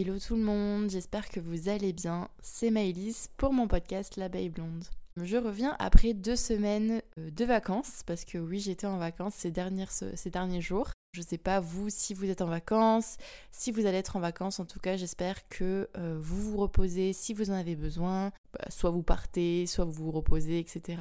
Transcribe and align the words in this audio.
Hello 0.00 0.18
tout 0.18 0.34
le 0.34 0.42
monde, 0.42 0.88
j'espère 0.88 1.28
que 1.28 1.40
vous 1.40 1.68
allez 1.68 1.92
bien. 1.92 2.30
C'est 2.40 2.70
Maëlys 2.70 3.28
pour 3.36 3.52
mon 3.52 3.68
podcast 3.68 4.16
L'abeille 4.16 4.48
blonde. 4.48 4.86
Je 5.22 5.36
reviens 5.36 5.76
après 5.78 6.14
deux 6.14 6.36
semaines 6.36 7.02
euh, 7.18 7.30
de 7.30 7.44
vacances, 7.44 8.00
parce 8.06 8.24
que 8.24 8.38
oui, 8.38 8.60
j'étais 8.60 8.86
en 8.86 8.96
vacances 8.96 9.34
ces, 9.34 9.50
derniers 9.50 10.60
jours. 10.62 10.92
Je 11.12 11.20
sais 11.20 11.36
pas 11.36 11.60
vous 11.60 11.90
si 11.90 12.14
vous 12.14 12.30
êtes 12.30 12.40
en 12.40 12.46
vacances, 12.46 13.18
si 13.52 13.72
vous 13.72 13.84
allez 13.84 13.98
être 13.98 14.16
en 14.16 14.20
vacances, 14.20 14.58
en 14.58 14.64
tout 14.64 14.80
cas 14.80 14.96
j'espère 14.96 15.46
que 15.50 15.90
euh, 15.98 16.16
vous 16.18 16.52
vous 16.52 16.56
reposez 16.56 17.12
si 17.12 17.34
vous 17.34 17.50
en 17.50 17.54
avez 17.54 17.76
besoin, 17.76 18.32
bah, 18.54 18.64
soit 18.70 18.88
vous 18.88 19.02
partez, 19.02 19.66
soit 19.66 19.84
vous 19.84 20.04
vous 20.04 20.12
reposez, 20.12 20.60
etc. 20.60 20.96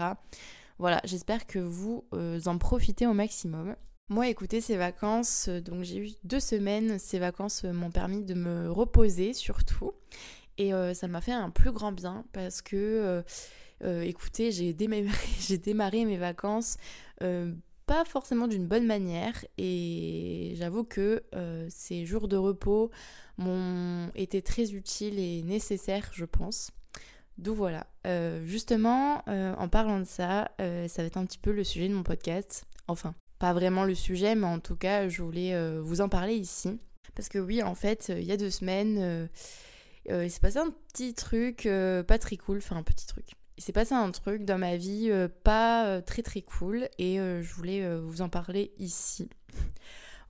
Voilà, 0.78 1.00
j'espère 1.06 1.48
que 1.48 1.60
vous 1.60 2.04
euh, 2.14 2.42
en 2.48 2.58
profitez 2.58 3.08
au 3.08 3.14
maximum. 3.14 3.78
Moi, 4.12 4.28
écoutez, 4.28 4.60
ces 4.60 4.76
vacances, 4.76 5.50
euh, 5.50 5.62
donc 5.62 5.84
j'ai 5.84 6.00
eu 6.00 6.10
deux 6.24 6.40
semaines, 6.40 6.98
ces 6.98 7.20
vacances 7.20 7.64
euh, 7.64 7.72
m'ont 7.72 7.92
permis 7.92 8.24
de 8.24 8.34
me 8.34 8.72
reposer 8.72 9.34
surtout. 9.34 9.92
Et 10.58 10.74
euh, 10.74 10.96
ça 10.96 11.08
m'a 11.08 11.22
fait 11.22 11.32
un 11.32 11.52
plus 11.52 11.72
grand 11.72 11.92
bien 11.92 12.26
parce 12.34 12.64
que, 12.64 13.24
écoutez, 13.84 14.52
j'ai 14.52 14.74
démarré, 14.74 15.06
démarré, 15.64 16.06
mes 16.06 16.18
vacances 16.18 16.78
pas 17.86 18.06
forcément 18.06 18.48
d'une 18.48 18.68
bonne 18.68 18.86
manière. 18.86 19.46
Et 19.58 20.54
j'avoue 20.58 20.84
que 20.84 21.24
ces 21.70 22.06
jours 22.06 22.28
de 22.28 22.36
repos 22.36 22.92
m'ont 23.38 24.12
été 24.16 24.42
très 24.42 24.74
utiles 24.74 25.18
et 25.18 25.44
nécessaires, 25.44 26.10
je 26.14 26.26
pense. 26.26 26.72
Donc 27.38 27.56
voilà, 27.56 27.88
justement, 28.46 29.24
en 29.28 29.70
parlant 29.70 30.00
de 30.00 30.06
ça, 30.06 30.52
ça 30.58 31.02
va 31.02 31.04
être 31.06 31.18
un 31.18 31.26
petit 31.26 31.40
peu 31.40 31.52
le 31.52 31.64
sujet 31.64 31.88
de 31.88 31.94
mon 31.94 32.04
podcast. 32.04 32.66
Enfin, 32.88 33.16
pas 33.40 33.54
vraiment 33.54 33.86
le 33.86 33.96
sujet, 33.96 34.36
mais 34.36 34.46
en 34.46 34.60
tout 34.60 34.76
cas, 34.76 35.08
je 35.08 35.24
voulais 35.24 35.54
euh, 35.54 35.82
vous 35.82 36.02
en 36.02 36.10
parler 36.10 36.36
ici. 36.36 36.78
Parce 37.16 37.30
que 37.30 37.40
oui, 37.40 37.64
en 37.64 37.74
fait, 37.74 38.08
euh, 38.10 38.20
il 38.20 38.26
y 38.26 38.32
a 38.32 38.38
deux 38.38 38.50
semaines, 38.52 38.98
euh, 39.00 40.26
il 40.26 40.30
s'est 40.30 40.42
passé 40.42 40.58
un 40.58 40.72
petit 40.92 41.14
truc 41.14 41.68
pas 42.08 42.18
très 42.18 42.36
cool, 42.38 42.58
enfin 42.58 42.76
un 42.76 42.84
petit 42.84 43.08
truc. 43.08 43.26
Il 43.58 43.64
s'est 43.64 43.74
passé 43.74 43.94
un 43.94 44.12
truc 44.12 44.44
dans 44.44 44.58
ma 44.58 44.76
vie 44.78 45.12
pas 45.44 46.02
très 46.02 46.24
très 46.24 46.42
cool 46.42 46.88
et 46.98 47.18
je 47.18 47.54
voulais 47.54 47.96
vous 47.98 48.22
en 48.22 48.30
parler 48.30 48.72
ici. 48.80 49.30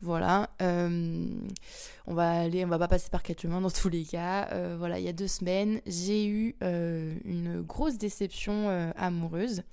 Voilà, 0.02 0.50
on 0.60 2.14
va 2.14 2.42
aller, 2.42 2.66
on 2.66 2.68
va 2.68 2.80
pas 2.80 2.90
passer 2.90 3.10
par 3.10 3.24
quatre 3.24 3.42
chemins 3.44 3.62
dans 3.62 3.70
tous 3.82 3.88
les 3.88 4.04
cas. 4.04 4.76
voilà, 4.76 5.00
il 5.00 5.06
y 5.06 5.10
a 5.10 5.14
deux 5.14 5.28
semaines, 5.28 5.80
j'ai 5.86 6.26
eu 6.28 6.56
une 6.62 7.62
grosse 7.62 7.98
déception 7.98 8.92
amoureuse. 8.98 9.64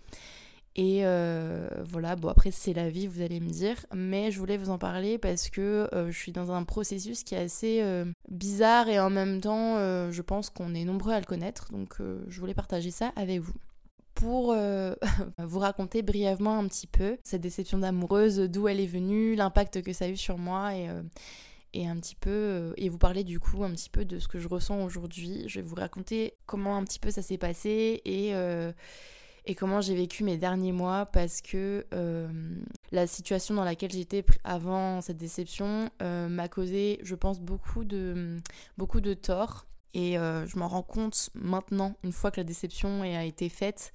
Et 0.78 1.06
euh, 1.06 1.69
voilà, 1.88 2.16
bon 2.16 2.28
après 2.28 2.50
c'est 2.50 2.74
la 2.74 2.91
vie, 2.91 3.06
vous 3.06 3.22
allez 3.22 3.41
me 3.41 3.48
dire, 3.48 3.86
mais 3.94 4.30
je 4.30 4.38
voulais 4.38 4.58
vous 4.58 4.69
en 4.69 4.77
parler 4.77 5.16
parce 5.16 5.48
que 5.48 5.88
euh, 5.94 6.12
je 6.12 6.19
suis 6.19 6.32
dans 6.32 6.52
un 6.52 6.64
processus 6.64 7.24
qui 7.24 7.34
est 7.34 7.38
assez 7.38 7.80
euh, 7.80 8.05
bizarre 8.28 8.86
et 8.91 9.00
en 9.00 9.08
même 9.08 9.41
temps 9.41 9.77
je 10.10 10.22
pense 10.22 10.50
qu'on 10.50 10.74
est 10.74 10.84
nombreux 10.84 11.14
à 11.14 11.19
le 11.19 11.24
connaître, 11.24 11.72
donc 11.72 11.97
je 12.28 12.41
voulais 12.41 12.54
partager 12.54 12.91
ça 12.91 13.12
avec 13.16 13.41
vous. 13.41 13.54
Pour 14.14 14.54
vous 15.38 15.58
raconter 15.58 16.02
brièvement 16.02 16.58
un 16.58 16.69
petit 16.69 16.86
peu 16.86 17.16
cette 17.24 17.41
déception 17.41 17.78
d'amoureuse, 17.78 18.38
d'où 18.38 18.69
elle 18.69 18.80
est 18.80 18.86
venue, 18.86 19.34
l'impact 19.34 19.80
que 19.82 19.94
ça 19.94 20.04
a 20.04 20.08
eu 20.08 20.16
sur 20.16 20.36
moi 20.36 20.74
et, 20.74 20.88
et 21.72 21.86
un 21.86 21.97
petit 21.97 22.16
peu 22.16 22.74
et 22.77 22.91
vous 22.91 22.98
parler 22.98 23.24
du 23.24 23.41
coup 23.41 23.64
un 23.64 23.70
petit 23.70 23.91
peu 23.91 24.04
de 24.04 24.19
ce 24.19 24.28
que 24.28 24.38
je 24.38 24.48
ressens 24.48 24.84
aujourd'hui. 24.84 25.44
Je 25.47 25.60
vais 25.60 25.66
vous 25.66 25.74
raconter 25.74 26.34
comment 26.44 26.77
un 26.77 26.84
petit 26.84 26.98
peu 26.98 27.10
ça 27.10 27.22
s'est 27.22 27.38
passé 27.38 28.02
et 28.04 28.34
et 29.47 29.55
comment 29.55 29.80
j'ai 29.80 29.94
vécu 29.94 30.25
mes 30.25 30.36
derniers 30.36 30.72
mois 30.72 31.06
parce 31.06 31.41
que 31.41 31.86
euh, 31.94 32.28
la 32.91 33.06
situation 33.06 33.55
dans 33.55 33.64
laquelle 33.64 33.92
j'étais 33.92 34.25
avant 34.42 35.00
cette 35.00 35.19
déception 35.19 35.88
euh, 36.03 36.28
m'a 36.28 36.48
causé, 36.48 36.98
je 37.04 37.15
pense, 37.15 37.41
beaucoup 37.41 37.84
de, 37.84 38.38
beaucoup 38.76 39.00
de 39.00 39.15
tort. 39.15 39.66
Et 39.94 40.19
euh, 40.19 40.47
je 40.47 40.59
m'en 40.59 40.66
rends 40.66 40.82
compte 40.82 41.31
maintenant, 41.34 41.94
une 42.03 42.12
fois 42.12 42.32
que 42.32 42.41
la 42.41 42.44
déception 42.44 43.03
a 43.03 43.25
été 43.25 43.48
faite. 43.48 43.93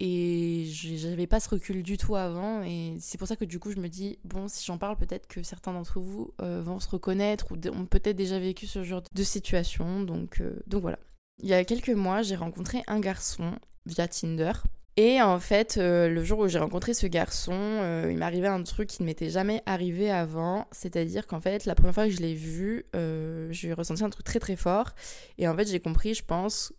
Et 0.00 0.64
j'avais 0.66 1.28
pas 1.28 1.38
ce 1.38 1.48
recul 1.48 1.84
du 1.84 1.96
tout 1.96 2.16
avant. 2.16 2.62
Et 2.62 2.96
c'est 2.98 3.18
pour 3.18 3.28
ça 3.28 3.36
que 3.36 3.44
du 3.44 3.60
coup, 3.60 3.70
je 3.70 3.78
me 3.78 3.88
dis, 3.88 4.18
bon, 4.24 4.48
si 4.48 4.64
j'en 4.64 4.78
parle, 4.78 4.96
peut-être 4.96 5.28
que 5.28 5.44
certains 5.44 5.72
d'entre 5.72 6.00
vous 6.00 6.32
vont 6.38 6.80
se 6.80 6.88
reconnaître 6.88 7.52
ou 7.52 7.54
ont 7.68 7.86
peut-être 7.86 8.16
déjà 8.16 8.40
vécu 8.40 8.66
ce 8.66 8.82
genre 8.82 9.02
de 9.12 9.22
situation. 9.22 10.02
Donc, 10.02 10.42
donc 10.66 10.82
voilà. 10.82 10.98
Il 11.40 11.48
y 11.48 11.54
a 11.54 11.64
quelques 11.64 11.90
mois, 11.90 12.22
j'ai 12.22 12.36
rencontré 12.36 12.82
un 12.88 12.98
garçon 12.98 13.52
via 13.86 14.08
Tinder. 14.08 14.52
Et 14.98 15.22
en 15.22 15.40
fait, 15.40 15.78
euh, 15.78 16.08
le 16.08 16.22
jour 16.22 16.40
où 16.40 16.48
j'ai 16.48 16.58
rencontré 16.58 16.92
ce 16.92 17.06
garçon, 17.06 17.54
euh, 17.54 18.08
il 18.10 18.18
m'arrivait 18.18 18.48
un 18.48 18.62
truc 18.62 18.88
qui 18.88 19.02
ne 19.02 19.06
m'était 19.06 19.30
jamais 19.30 19.62
arrivé 19.64 20.10
avant. 20.10 20.66
C'est-à-dire 20.70 21.26
qu'en 21.26 21.40
fait, 21.40 21.64
la 21.64 21.74
première 21.74 21.94
fois 21.94 22.04
que 22.04 22.10
je 22.10 22.20
l'ai 22.20 22.34
vu, 22.34 22.84
euh, 22.94 23.48
j'ai 23.50 23.72
ressenti 23.72 24.04
un 24.04 24.10
truc 24.10 24.24
très 24.24 24.38
très 24.38 24.56
fort. 24.56 24.90
Et 25.38 25.48
en 25.48 25.56
fait, 25.56 25.66
j'ai 25.66 25.80
compris, 25.80 26.12
je 26.12 26.22
pense, 26.22 26.74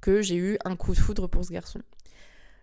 que 0.00 0.22
j'ai 0.22 0.36
eu 0.36 0.58
un 0.64 0.74
coup 0.74 0.92
de 0.92 0.98
foudre 0.98 1.28
pour 1.28 1.44
ce 1.44 1.52
garçon. 1.52 1.80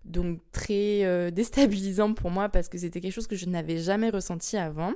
Donc 0.04 0.42
très 0.52 1.32
déstabilisant 1.32 2.14
pour 2.14 2.30
moi 2.30 2.50
parce 2.50 2.68
que 2.68 2.78
c'était 2.78 3.00
quelque 3.00 3.14
chose 3.14 3.28
que 3.28 3.36
je 3.36 3.46
n'avais 3.46 3.78
jamais 3.78 4.10
ressenti 4.10 4.58
avant 4.58 4.94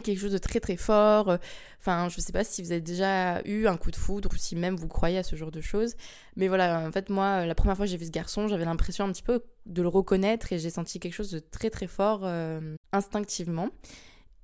quelque 0.00 0.18
chose 0.18 0.32
de 0.32 0.38
très 0.38 0.60
très 0.60 0.76
fort. 0.76 1.38
Enfin, 1.80 2.08
je 2.08 2.20
sais 2.20 2.32
pas 2.32 2.44
si 2.44 2.62
vous 2.62 2.72
avez 2.72 2.80
déjà 2.80 3.42
eu 3.44 3.66
un 3.66 3.76
coup 3.76 3.90
de 3.90 3.96
foudre 3.96 4.30
ou 4.32 4.36
si 4.36 4.56
même 4.56 4.74
vous 4.74 4.88
croyez 4.88 5.18
à 5.18 5.22
ce 5.22 5.36
genre 5.36 5.50
de 5.50 5.60
choses. 5.60 5.94
Mais 6.36 6.48
voilà, 6.48 6.86
en 6.86 6.92
fait, 6.92 7.10
moi, 7.10 7.44
la 7.44 7.54
première 7.54 7.76
fois 7.76 7.84
que 7.84 7.90
j'ai 7.90 7.98
vu 7.98 8.06
ce 8.06 8.10
garçon, 8.10 8.48
j'avais 8.48 8.64
l'impression 8.64 9.04
un 9.04 9.12
petit 9.12 9.22
peu 9.22 9.42
de 9.66 9.82
le 9.82 9.88
reconnaître 9.88 10.52
et 10.52 10.58
j'ai 10.58 10.70
senti 10.70 10.98
quelque 10.98 11.12
chose 11.12 11.30
de 11.30 11.38
très 11.38 11.70
très 11.70 11.86
fort 11.86 12.22
euh, 12.24 12.76
instinctivement. 12.92 13.68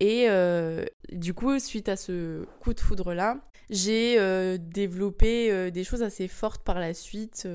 Et 0.00 0.26
euh, 0.28 0.84
du 1.12 1.34
coup, 1.34 1.58
suite 1.58 1.88
à 1.88 1.96
ce 1.96 2.44
coup 2.60 2.74
de 2.74 2.80
foudre-là, 2.80 3.38
j'ai 3.70 4.18
euh, 4.18 4.58
développé 4.60 5.70
des 5.70 5.84
choses 5.84 6.02
assez 6.02 6.28
fortes 6.28 6.62
par 6.62 6.78
la 6.78 6.94
suite 6.94 7.48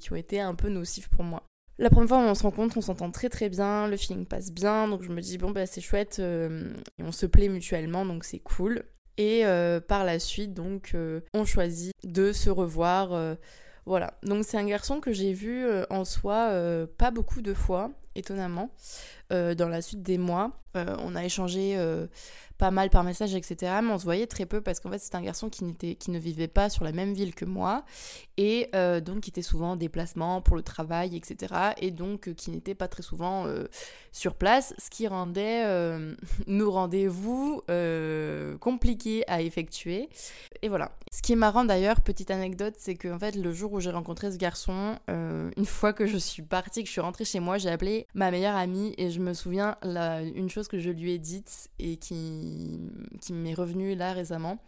qui 0.00 0.12
ont 0.12 0.16
été 0.16 0.40
un 0.40 0.54
peu 0.54 0.68
nocives 0.68 1.08
pour 1.08 1.24
moi. 1.24 1.49
La 1.80 1.88
première 1.88 2.08
fois 2.10 2.18
on 2.18 2.34
se 2.34 2.42
rencontre, 2.42 2.76
on 2.76 2.82
s'entend 2.82 3.10
très 3.10 3.30
très 3.30 3.48
bien, 3.48 3.88
le 3.88 3.96
feeling 3.96 4.26
passe 4.26 4.52
bien, 4.52 4.86
donc 4.86 5.02
je 5.02 5.08
me 5.08 5.22
dis 5.22 5.38
bon 5.38 5.50
bah 5.50 5.64
c'est 5.64 5.80
chouette, 5.80 6.18
euh, 6.18 6.74
on 6.98 7.10
se 7.10 7.24
plaît 7.24 7.48
mutuellement, 7.48 8.04
donc 8.04 8.24
c'est 8.24 8.38
cool. 8.38 8.84
Et 9.16 9.46
euh, 9.46 9.80
par 9.80 10.04
la 10.04 10.18
suite, 10.18 10.52
donc 10.52 10.90
euh, 10.92 11.22
on 11.32 11.46
choisit 11.46 11.94
de 12.04 12.32
se 12.32 12.50
revoir. 12.50 13.36
voilà. 13.86 14.12
Donc 14.22 14.44
c'est 14.44 14.58
un 14.58 14.66
garçon 14.66 15.00
que 15.00 15.14
j'ai 15.14 15.32
vu 15.32 15.64
en 15.88 16.04
soi 16.04 16.52
pas 16.98 17.10
beaucoup 17.10 17.40
de 17.40 17.54
fois, 17.54 17.90
étonnamment, 18.14 18.74
dans 19.30 19.68
la 19.68 19.82
suite 19.82 20.02
des 20.02 20.18
mois. 20.18 20.52
on 20.74 21.14
a 21.14 21.24
échangé 21.24 21.76
pas 22.60 22.70
mal 22.70 22.90
par 22.90 23.02
message, 23.04 23.34
etc. 23.34 23.72
Mais 23.82 23.90
on 23.90 23.98
se 23.98 24.04
voyait 24.04 24.26
très 24.26 24.44
peu 24.44 24.60
parce 24.60 24.80
qu'en 24.80 24.90
fait, 24.90 24.98
c'est 24.98 25.14
un 25.14 25.22
garçon 25.22 25.48
qui, 25.48 25.64
n'était, 25.64 25.94
qui 25.94 26.10
ne 26.10 26.18
vivait 26.18 26.46
pas 26.46 26.68
sur 26.68 26.84
la 26.84 26.92
même 26.92 27.14
ville 27.14 27.34
que 27.34 27.46
moi 27.46 27.84
et 28.36 28.68
euh, 28.74 29.00
donc 29.00 29.20
qui 29.20 29.30
était 29.30 29.42
souvent 29.42 29.72
en 29.72 29.76
déplacement 29.76 30.42
pour 30.42 30.56
le 30.56 30.62
travail, 30.62 31.16
etc. 31.16 31.54
Et 31.78 31.90
donc 31.90 32.28
euh, 32.28 32.34
qui 32.34 32.50
n'était 32.50 32.74
pas 32.74 32.86
très 32.86 33.02
souvent 33.02 33.46
euh, 33.46 33.64
sur 34.12 34.34
place, 34.34 34.74
ce 34.78 34.90
qui 34.90 35.08
rendait 35.08 35.64
nos 36.46 36.70
rendez-vous 36.70 37.62
compliqués 38.60 39.24
à 39.26 39.40
effectuer. 39.40 40.10
Et 40.62 40.68
voilà. 40.68 40.92
Ce 41.12 41.22
qui 41.22 41.32
est 41.32 41.36
marrant 41.36 41.64
d'ailleurs, 41.64 42.02
petite 42.02 42.30
anecdote, 42.30 42.74
c'est 42.76 42.94
que 42.94 43.08
en 43.08 43.18
fait, 43.18 43.34
le 43.34 43.52
jour 43.52 43.72
où 43.72 43.80
j'ai 43.80 43.90
rencontré 43.90 44.30
ce 44.30 44.36
garçon, 44.36 44.98
une 45.08 45.66
fois 45.66 45.92
que 45.92 46.06
je 46.06 46.18
suis 46.18 46.42
partie, 46.42 46.82
que 46.82 46.88
je 46.88 46.92
suis 46.92 47.00
rentrée 47.00 47.24
chez 47.24 47.40
moi, 47.40 47.56
j'ai 47.56 47.70
appelé 47.70 48.06
ma 48.14 48.30
meilleure 48.30 48.56
amie 48.56 48.94
et 48.98 49.10
je 49.10 49.19
me 49.20 49.34
souviens 49.34 49.76
la, 49.82 50.22
une 50.22 50.48
chose 50.48 50.68
que 50.68 50.78
je 50.78 50.90
lui 50.90 51.12
ai 51.12 51.18
dite 51.18 51.68
et 51.78 51.96
qui 51.96 52.80
qui, 53.20 53.32
m'est 53.32 53.54
revenu 53.54 53.94
là 53.94 54.12
récemment. 54.12 54.58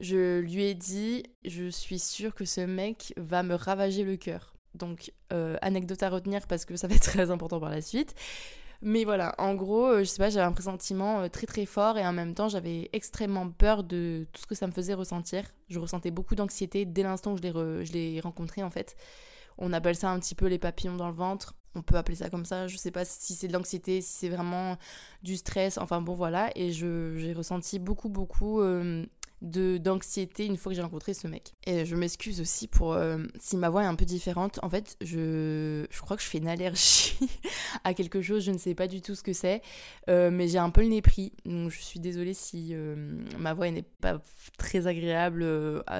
Je 0.00 0.40
lui 0.40 0.64
ai 0.64 0.74
dit, 0.74 1.22
je 1.44 1.68
suis 1.68 1.98
sûre 1.98 2.34
que 2.34 2.44
ce 2.44 2.60
mec 2.60 3.14
va 3.16 3.42
me 3.42 3.54
ravager 3.54 4.04
le 4.04 4.16
cœur. 4.16 4.54
Donc, 4.74 5.12
euh, 5.32 5.56
anecdote 5.62 6.02
à 6.02 6.08
retenir 6.08 6.46
parce 6.46 6.64
que 6.64 6.76
ça 6.76 6.88
va 6.88 6.94
être 6.94 7.02
très 7.02 7.30
important 7.30 7.60
par 7.60 7.70
la 7.70 7.82
suite. 7.82 8.14
Mais 8.84 9.04
voilà, 9.04 9.34
en 9.38 9.54
gros, 9.54 9.86
euh, 9.86 9.98
je 10.00 10.04
sais 10.04 10.18
pas, 10.18 10.28
j'avais 10.28 10.44
un 10.44 10.52
pressentiment 10.52 11.20
euh, 11.20 11.28
très 11.28 11.46
très 11.46 11.66
fort 11.66 11.98
et 11.98 12.06
en 12.06 12.12
même 12.12 12.34
temps, 12.34 12.48
j'avais 12.48 12.90
extrêmement 12.92 13.48
peur 13.48 13.84
de 13.84 14.26
tout 14.32 14.42
ce 14.42 14.46
que 14.46 14.56
ça 14.56 14.66
me 14.66 14.72
faisait 14.72 14.94
ressentir. 14.94 15.44
Je 15.68 15.78
ressentais 15.78 16.10
beaucoup 16.10 16.34
d'anxiété 16.34 16.84
dès 16.84 17.04
l'instant 17.04 17.34
où 17.34 17.36
je 17.36 17.92
l'ai 17.92 18.20
rencontré 18.20 18.64
en 18.64 18.70
fait. 18.70 18.96
On 19.58 19.72
appelle 19.72 19.94
ça 19.94 20.10
un 20.10 20.18
petit 20.18 20.34
peu 20.34 20.46
les 20.46 20.58
papillons 20.58 20.96
dans 20.96 21.08
le 21.08 21.14
ventre 21.14 21.54
on 21.74 21.82
peut 21.82 21.96
appeler 21.96 22.16
ça 22.16 22.30
comme 22.30 22.44
ça, 22.44 22.68
je 22.68 22.76
sais 22.76 22.90
pas 22.90 23.04
si 23.04 23.34
c'est 23.34 23.48
de 23.48 23.52
l'anxiété, 23.52 24.00
si 24.00 24.12
c'est 24.12 24.28
vraiment 24.28 24.76
du 25.22 25.36
stress, 25.36 25.78
enfin 25.78 26.00
bon 26.00 26.14
voilà, 26.14 26.50
et 26.54 26.72
j'ai 26.72 27.32
ressenti 27.32 27.78
beaucoup 27.78 28.08
beaucoup 28.08 28.60
euh, 28.60 29.04
d'anxiété 29.40 30.46
une 30.46 30.56
fois 30.56 30.70
que 30.70 30.76
j'ai 30.76 30.82
rencontré 30.82 31.14
ce 31.14 31.26
mec. 31.26 31.54
Et 31.66 31.84
je 31.84 31.96
m'excuse 31.96 32.40
aussi 32.40 32.68
pour 32.68 32.92
euh, 32.92 33.18
si 33.40 33.56
ma 33.56 33.70
voix 33.70 33.82
est 33.82 33.86
un 33.86 33.94
peu 33.94 34.04
différente, 34.04 34.60
en 34.62 34.70
fait 34.70 34.96
je, 35.00 35.86
je 35.90 36.00
crois 36.00 36.16
que 36.16 36.22
je 36.22 36.28
fais 36.28 36.38
une 36.38 36.48
allergie 36.48 37.18
à 37.84 37.94
quelque 37.94 38.20
chose, 38.20 38.44
je 38.44 38.52
ne 38.52 38.58
sais 38.58 38.74
pas 38.74 38.86
du 38.86 39.00
tout 39.00 39.14
ce 39.14 39.22
que 39.22 39.32
c'est, 39.32 39.62
euh, 40.08 40.30
mais 40.30 40.48
j'ai 40.48 40.58
un 40.58 40.70
peu 40.70 40.82
le 40.82 40.88
nez 40.88 41.02
pris, 41.02 41.32
donc 41.44 41.70
je 41.70 41.80
suis 41.80 42.00
désolée 42.00 42.34
si 42.34 42.74
ma 43.38 43.54
voix 43.54 43.70
n'est 43.70 43.82
pas 43.82 44.20
très 44.58 44.86
agréable 44.86 45.44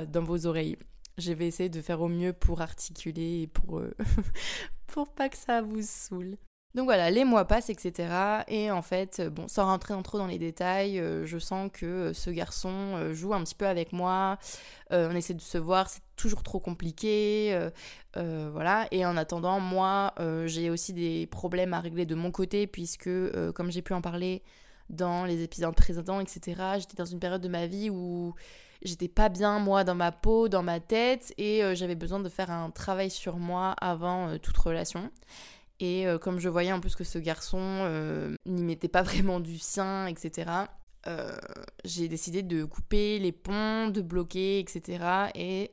dans 0.08 0.22
vos 0.22 0.46
oreilles. 0.46 0.76
Je 1.18 1.30
vais 1.32 1.46
essayer 1.46 1.68
de 1.68 1.82
faire 1.82 2.00
au 2.00 2.08
mieux 2.08 2.32
pour 2.32 2.62
articuler 2.62 3.42
et 3.42 3.46
pour, 3.46 3.82
pour 4.92 5.08
pas 5.08 5.28
que 5.28 5.36
ça 5.36 5.62
vous 5.62 5.82
saoule. 5.82 6.36
Donc 6.74 6.84
voilà, 6.84 7.10
les 7.10 7.24
mois 7.24 7.44
passent, 7.46 7.68
etc. 7.68 8.44
Et 8.48 8.70
en 8.70 8.80
fait, 8.80 9.20
euh, 9.20 9.28
bon, 9.28 9.46
sans 9.46 9.66
rentrer 9.66 9.94
trop 10.02 10.16
dans 10.16 10.26
les 10.26 10.38
détails, 10.38 10.98
euh, 10.98 11.26
je 11.26 11.36
sens 11.38 11.70
que 11.70 11.84
euh, 11.84 12.14
ce 12.14 12.30
garçon 12.30 13.12
joue 13.12 13.34
un 13.34 13.42
petit 13.42 13.54
peu 13.54 13.66
avec 13.66 13.92
moi. 13.92 14.38
on 14.90 15.14
essaie 15.14 15.34
de 15.34 15.40
se 15.40 15.58
voir, 15.58 15.88
c'est 15.90 16.02
toujours 16.16 16.42
trop 16.42 16.60
compliqué. 16.60 17.58
voilà. 18.14 18.86
Et 18.90 19.04
en 19.04 19.16
attendant, 19.16 19.60
moi, 19.60 20.14
j'ai 20.46 20.70
aussi 20.70 20.92
des 20.92 21.26
problèmes 21.26 21.74
à 21.74 21.80
régler 21.80 22.06
de 22.06 22.14
mon 22.14 22.30
côté, 22.30 22.66
puisque, 22.66 23.10
comme 23.54 23.70
j'ai 23.70 23.82
pu 23.82 23.94
en 23.94 24.02
parler 24.02 24.42
dans 24.90 25.24
les 25.24 25.42
épisodes 25.42 25.74
précédents, 25.74 26.20
etc., 26.20 26.60
j'étais 26.78 26.96
dans 26.96 27.06
une 27.06 27.20
période 27.20 27.40
de 27.40 27.48
ma 27.48 27.66
vie 27.66 27.90
où 27.90 28.34
j'étais 28.82 29.08
pas 29.08 29.28
bien 29.28 29.58
moi 29.58 29.84
dans 29.84 29.94
ma 29.94 30.12
peau, 30.12 30.48
dans 30.48 30.62
ma 30.62 30.80
tête 30.80 31.32
et 31.38 31.62
j'avais 31.74 31.94
besoin 31.94 32.20
de 32.20 32.28
faire 32.28 32.50
un 32.50 32.70
travail 32.70 33.10
sur 33.10 33.36
moi 33.36 33.74
avant 33.80 34.38
toute 34.38 34.56
relation. 34.56 35.10
Et 35.82 36.06
euh, 36.06 36.16
comme 36.16 36.38
je 36.38 36.48
voyais 36.48 36.70
en 36.70 36.78
plus 36.78 36.94
que 36.94 37.02
ce 37.02 37.18
garçon 37.18 37.58
euh, 37.60 38.36
n'y 38.46 38.62
mettait 38.62 38.86
pas 38.86 39.02
vraiment 39.02 39.40
du 39.40 39.58
sien, 39.58 40.06
etc., 40.06 40.50
euh, 41.08 41.36
j'ai 41.84 42.06
décidé 42.06 42.44
de 42.44 42.64
couper 42.64 43.18
les 43.18 43.32
ponts, 43.32 43.88
de 43.88 44.00
bloquer, 44.00 44.60
etc. 44.60 45.04
et 45.34 45.72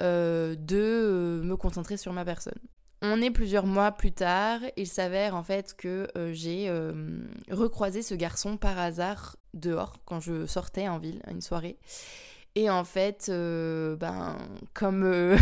de 0.00 1.40
me 1.42 1.56
concentrer 1.56 1.96
sur 1.96 2.12
ma 2.12 2.24
personne. 2.24 2.58
On 3.02 3.20
est 3.22 3.30
plusieurs 3.30 3.66
mois 3.66 3.90
plus 3.90 4.12
tard, 4.12 4.60
il 4.76 4.86
s'avère 4.86 5.34
en 5.34 5.42
fait 5.42 5.74
que 5.74 6.06
j'ai 6.32 6.70
recroisé 7.50 8.02
ce 8.02 8.14
garçon 8.14 8.58
par 8.58 8.78
hasard 8.78 9.36
dehors 9.54 9.94
quand 10.04 10.20
je 10.20 10.46
sortais 10.46 10.88
en 10.88 10.98
ville 10.98 11.20
à 11.24 11.30
une 11.30 11.40
soirée. 11.40 11.78
Et 12.56 12.70
en 12.70 12.84
fait, 12.84 13.26
euh, 13.30 13.96
ben, 13.96 14.38
comme, 14.74 15.02
euh, 15.02 15.36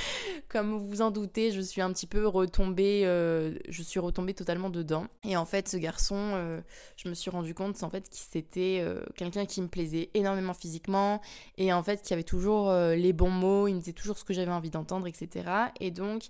comme 0.48 0.72
vous 0.72 0.88
vous 0.88 1.02
en 1.02 1.12
doutez, 1.12 1.52
je 1.52 1.60
suis 1.60 1.80
un 1.80 1.92
petit 1.92 2.08
peu 2.08 2.26
retombée, 2.26 3.02
euh, 3.04 3.56
je 3.68 3.80
suis 3.80 4.00
retombée 4.00 4.34
totalement 4.34 4.68
dedans. 4.68 5.06
Et 5.22 5.36
en 5.36 5.44
fait, 5.44 5.68
ce 5.68 5.76
garçon, 5.76 6.60
je 6.96 7.08
me 7.08 7.14
suis 7.14 7.30
rendu 7.30 7.54
compte 7.54 7.80
en 7.84 7.90
fait 7.90 8.08
qu'il 8.08 8.26
c'était 8.28 8.84
quelqu'un 9.14 9.46
qui 9.46 9.62
me 9.62 9.68
plaisait 9.68 10.10
énormément 10.14 10.52
physiquement 10.52 11.20
et 11.56 11.72
en 11.72 11.82
fait 11.82 12.02
qui 12.02 12.12
avait 12.12 12.24
toujours 12.24 12.72
les 12.72 13.12
bons 13.12 13.30
mots, 13.30 13.68
il 13.68 13.74
me 13.74 13.78
disait 13.78 13.92
toujours 13.92 14.18
ce 14.18 14.24
que 14.24 14.34
j'avais 14.34 14.50
envie 14.50 14.70
d'entendre, 14.70 15.06
etc. 15.06 15.48
Et 15.80 15.90
donc, 15.90 16.24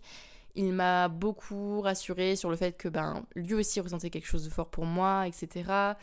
il 0.54 0.72
m'a 0.72 1.08
beaucoup 1.08 1.80
rassurée 1.80 2.36
sur 2.36 2.50
le 2.50 2.56
fait 2.56 2.76
que 2.76 2.88
ben, 2.88 3.24
lui 3.34 3.54
aussi 3.54 3.80
ressentait 3.80 4.10
quelque 4.10 4.26
chose 4.26 4.44
de 4.44 4.50
fort 4.50 4.68
pour 4.68 4.84
moi, 4.84 5.26
etc. 5.26 5.94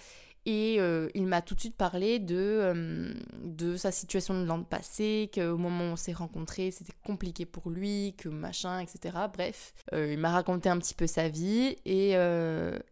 Et 0.46 0.76
euh, 0.80 1.10
il 1.16 1.26
m'a 1.26 1.42
tout 1.42 1.56
de 1.56 1.60
suite 1.60 1.76
parlé 1.76 2.20
de, 2.20 2.36
euh, 2.38 3.14
de 3.44 3.78
sa 3.78 3.92
situation 3.92 4.40
de 4.40 4.46
l'an 4.46 4.62
passé, 4.64 5.32
qu'au 5.34 5.58
moment 5.58 5.86
où 5.86 5.94
on 5.94 5.96
s'est 5.96 6.14
rencontrés, 6.14 6.70
c'était 6.70 6.94
compliqué 7.04 7.46
pour 7.46 7.72
lui, 7.72 8.14
que 8.18 8.30
machin, 8.30 8.80
etc. 8.80 9.18
Bref, 9.34 9.74
euh, 9.94 10.14
il 10.14 10.20
m'a 10.20 10.32
raconté 10.32 10.70
un 10.70 10.78
petit 10.78 10.94
peu 10.94 11.08
sa 11.08 11.30
vie 11.30 11.78
et, 11.86 12.12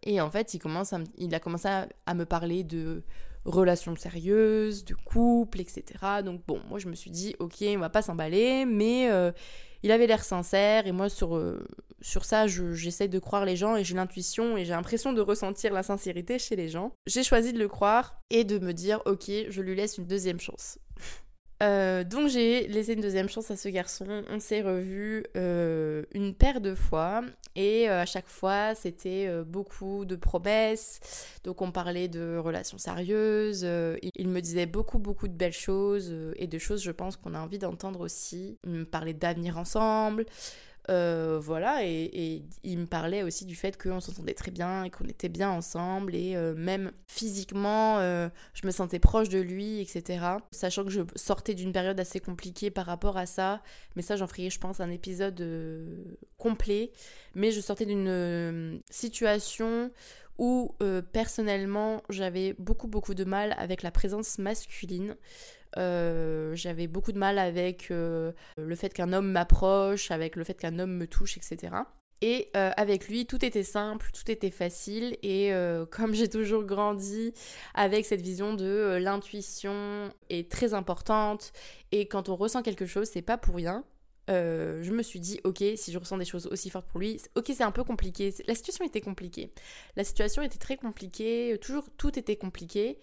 et 0.03 0.21
en 0.21 0.31
fait, 0.31 0.55
il, 0.55 0.59
commence 0.59 0.95
il 1.17 1.33
a 1.35 1.39
commencé 1.39 1.67
à, 1.67 2.13
me 2.15 2.25
parler 2.25 2.63
de 2.63 3.03
relations 3.45 3.95
sérieuses, 3.95 4.83
de 4.85 4.95
couple, 4.95 5.61
etc. 5.61 5.83
Donc 6.25 6.41
bon, 6.47 6.59
moi 6.69 6.79
je 6.79 6.87
me 6.87 6.95
suis 6.95 7.11
dit, 7.11 7.35
ok, 7.39 7.63
on 7.75 7.79
va 7.79 7.89
pas 7.89 8.01
s'emballer, 8.01 8.65
mais 8.65 9.09
il 9.83 9.91
avait 9.91 10.07
l'air 10.07 10.23
sincère 10.23 10.87
et 10.87 10.91
moi 10.91 11.09
sur, 11.09 11.39
sur 12.01 12.25
ça, 12.25 12.47
j'essaie 12.47 13.07
de 13.07 13.19
croire 13.19 13.45
les 13.45 13.55
gens 13.55 13.75
et 13.75 13.83
j'ai 13.83 13.95
l'intuition 13.95 14.57
et 14.57 14.65
j'ai 14.65 14.71
l'impression 14.71 15.13
de 15.13 15.21
ressentir 15.21 15.73
la 15.73 15.83
sincérité 15.83 16.37
chez 16.39 16.55
les 16.55 16.67
gens. 16.67 16.95
J'ai 17.05 17.23
choisi 17.23 17.53
de 17.53 17.59
le 17.59 17.67
croire 17.67 18.19
et 18.29 18.43
de 18.43 18.59
me 18.59 18.73
dire, 18.73 19.01
ok, 19.05 19.29
je 19.49 19.61
lui 19.61 19.75
laisse 19.75 19.97
une 19.97 20.07
deuxième 20.07 20.39
chance. 20.39 20.77
Euh, 21.63 22.03
donc 22.03 22.27
j'ai 22.27 22.67
laissé 22.67 22.93
une 22.93 23.01
deuxième 23.01 23.29
chance 23.29 23.49
à 23.49 23.55
ce 23.55 23.69
garçon. 23.69 24.23
On 24.29 24.39
s'est 24.39 24.61
revu 24.61 25.25
euh, 25.37 26.03
une 26.13 26.33
paire 26.33 26.59
de 26.59 26.75
fois 26.75 27.21
et 27.55 27.89
euh, 27.89 28.01
à 28.01 28.05
chaque 28.05 28.27
fois 28.27 28.75
c'était 28.75 29.29
beaucoup 29.45 30.03
de 30.05 30.15
promesses. 30.15 30.99
Donc 31.43 31.61
on 31.61 31.71
parlait 31.71 32.07
de 32.09 32.37
relations 32.37 32.77
sérieuses. 32.77 33.63
il 33.63 34.27
me 34.27 34.41
disait 34.41 34.65
beaucoup 34.65 34.99
beaucoup 34.99 35.27
de 35.27 35.33
belles 35.33 35.53
choses 35.53 36.13
et 36.35 36.47
de 36.47 36.57
choses 36.57 36.83
je 36.83 36.91
pense 36.91 37.15
qu'on 37.15 37.33
a 37.33 37.39
envie 37.39 37.59
d'entendre 37.59 38.01
aussi. 38.01 38.57
Il 38.65 38.71
me 38.71 38.85
parlait 38.85 39.13
d'avenir 39.13 39.57
ensemble. 39.57 40.25
Euh, 40.89 41.39
voilà, 41.41 41.85
et, 41.85 42.43
il 42.63 42.77
me 42.77 42.85
parlait 42.85 43.23
aussi 43.23 43.45
du 43.45 43.55
fait 43.55 43.81
qu'on 43.81 44.01
s'entendait 44.01 44.33
très 44.33 44.51
bien 44.51 44.83
et 44.83 44.89
qu'on 44.89 45.05
était 45.05 45.29
bien 45.29 45.49
ensemble, 45.49 46.13
et 46.13 46.35
euh, 46.35 46.53
même 46.55 46.91
physiquement, 47.07 47.99
euh, 47.99 48.29
je 48.53 48.67
me 48.67 48.71
sentais 48.71 48.99
proche 48.99 49.29
de 49.29 49.39
lui, 49.39 49.79
etc. 49.79 50.25
Sachant 50.51 50.83
que 50.83 50.89
je 50.89 51.01
sortais 51.15 51.53
d'une 51.53 51.71
période 51.71 51.99
assez 51.99 52.19
compliquée 52.19 52.69
par 52.69 52.85
rapport 52.85 53.17
à 53.17 53.25
ça, 53.25 53.61
mais 53.95 54.01
ça 54.01 54.17
j'en 54.17 54.27
ferai 54.27 54.49
je 54.49 54.59
pense 54.59 54.81
un 54.81 54.89
épisode 54.89 55.41
complet, 56.37 56.91
mais 57.33 57.51
je 57.51 57.61
sortais 57.61 57.85
d'une 57.85 58.81
situation 58.89 59.91
où 60.37 60.75
personnellement 61.13 62.03
j'avais 62.09 62.55
beaucoup 62.59 62.87
beaucoup 62.87 63.13
de 63.13 63.23
mal 63.23 63.55
avec 63.57 63.83
la 63.83 63.91
présence 63.91 64.37
masculine. 64.37 65.15
Euh, 65.77 66.55
j'avais 66.55 66.87
beaucoup 66.87 67.11
de 67.11 67.17
mal 67.17 67.39
avec 67.39 67.89
euh, 67.91 68.31
le 68.57 68.75
fait 68.75 68.93
qu'un 68.93 69.13
homme 69.13 69.31
m'approche, 69.31 70.11
avec 70.11 70.35
le 70.35 70.43
fait 70.43 70.55
qu'un 70.55 70.79
homme 70.79 70.95
me 70.95 71.07
touche, 71.07 71.37
etc. 71.37 71.75
Et 72.21 72.49
euh, 72.55 72.71
avec 72.77 73.09
lui, 73.09 73.25
tout 73.25 73.43
était 73.43 73.63
simple, 73.63 74.09
tout 74.13 74.29
était 74.31 74.51
facile. 74.51 75.17
Et 75.23 75.51
comme 75.91 76.13
j'ai 76.13 76.29
toujours 76.29 76.63
grandi 76.63 77.33
avec 77.73 78.05
cette 78.05 78.21
vision 78.21 78.53
de 78.53 78.97
l'intuition 79.01 80.09
est 80.29 80.49
très 80.49 80.73
importante, 80.73 81.51
et 81.91 82.07
quand 82.07 82.29
on 82.29 82.35
ressent 82.35 82.61
quelque 82.61 82.85
chose, 82.85 83.09
c'est 83.11 83.21
pas 83.21 83.37
pour 83.37 83.55
rien. 83.55 83.83
je 84.29 84.91
me 84.91 85.03
suis 85.03 85.19
dit, 85.19 85.41
ok, 85.43 85.63
si 85.75 85.91
je 85.91 85.97
ressens 85.97 86.17
des 86.17 86.25
choses 86.25 86.47
aussi 86.47 86.69
fortes 86.69 86.87
pour 86.87 86.99
lui, 86.99 87.19
ok, 87.35 87.45
c'est 87.47 87.63
un 87.63 87.71
peu 87.71 87.83
compliqué. 87.83 88.33
La 88.47 88.55
situation 88.55 88.85
était 88.85 89.01
compliquée. 89.01 89.51
La 89.97 90.05
situation 90.05 90.43
était 90.43 90.59
très 90.59 90.77
compliquée, 90.77 91.57
toujours 91.61 91.89
tout 91.97 92.17
était 92.17 92.37
compliqué. 92.37 92.99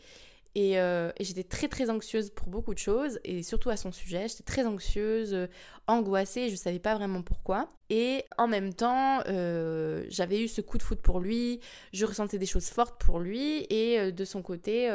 Euh, 0.58 1.12
et, 1.16 1.24
j'étais 1.24 1.44
très 1.44 1.68
très 1.68 1.90
anxieuse 1.90 2.30
pour 2.30 2.48
beaucoup 2.48 2.74
de 2.74 2.78
choses, 2.78 3.20
et 3.24 3.42
surtout 3.42 3.70
à 3.70 3.76
son 3.76 3.92
sujet, 3.92 4.26
j'étais 4.28 4.42
très 4.42 4.66
anxieuse, 4.66 5.32
euh, 5.32 5.46
angoissée, 5.86 6.46
je 6.48 6.52
ne 6.52 6.56
savais 6.56 6.80
pas 6.80 6.96
vraiment 6.96 7.22
pourquoi. 7.22 7.70
Et 7.88 8.24
en 8.36 8.48
même 8.48 8.74
temps, 8.74 9.20
euh, 9.28 10.04
j'avais 10.08 10.42
eu 10.42 10.48
ce 10.48 10.60
coup 10.60 10.76
de 10.76 10.82
foot 10.82 11.00
pour 11.00 11.20
lui, 11.20 11.60
je 11.92 12.04
ressentais 12.04 12.38
des 12.38 12.46
choses 12.46 12.68
fortes 12.68 13.00
pour 13.00 13.20
lui, 13.20 13.66
et 13.70 14.10
de 14.12 14.24
son 14.24 14.42
côté, 14.42 14.88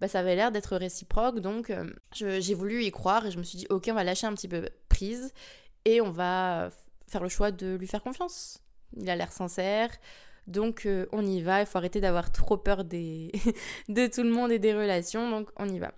bah, 0.00 0.08
ça 0.08 0.20
avait 0.20 0.36
l'air 0.36 0.52
d'être 0.52 0.76
réciproque, 0.76 1.40
donc 1.40 1.72
j'ai 2.12 2.54
voulu 2.54 2.84
y 2.84 2.90
croire, 2.90 3.26
et 3.26 3.30
je 3.30 3.38
me 3.38 3.42
suis 3.42 3.58
dit, 3.58 3.66
ok, 3.70 3.88
on 3.90 3.94
va 3.94 4.04
lâcher 4.04 4.26
un 4.26 4.34
petit 4.34 4.48
peu 4.48 4.68
prise, 4.88 5.32
et 5.84 6.00
on 6.00 6.10
va 6.10 6.70
faire 7.08 7.22
le 7.22 7.28
choix 7.28 7.50
de 7.50 7.74
lui 7.74 7.86
faire 7.86 8.02
confiance. 8.02 8.60
Il 8.96 9.08
a 9.08 9.16
l'air 9.16 9.32
sincère, 9.32 9.90
donc 10.46 10.86
euh, 10.86 11.06
on 11.12 11.24
y 11.24 11.40
va, 11.40 11.60
il 11.60 11.66
faut 11.66 11.78
arrêter 11.78 12.00
d'avoir 12.00 12.32
trop 12.32 12.56
peur 12.56 12.84
de 12.84 14.06
tout 14.06 14.22
le 14.22 14.30
monde 14.30 14.50
et 14.50 14.58
des 14.58 14.74
relations, 14.74 15.30
donc 15.30 15.50
on 15.56 15.68
y 15.68 15.78
va. 15.78 15.92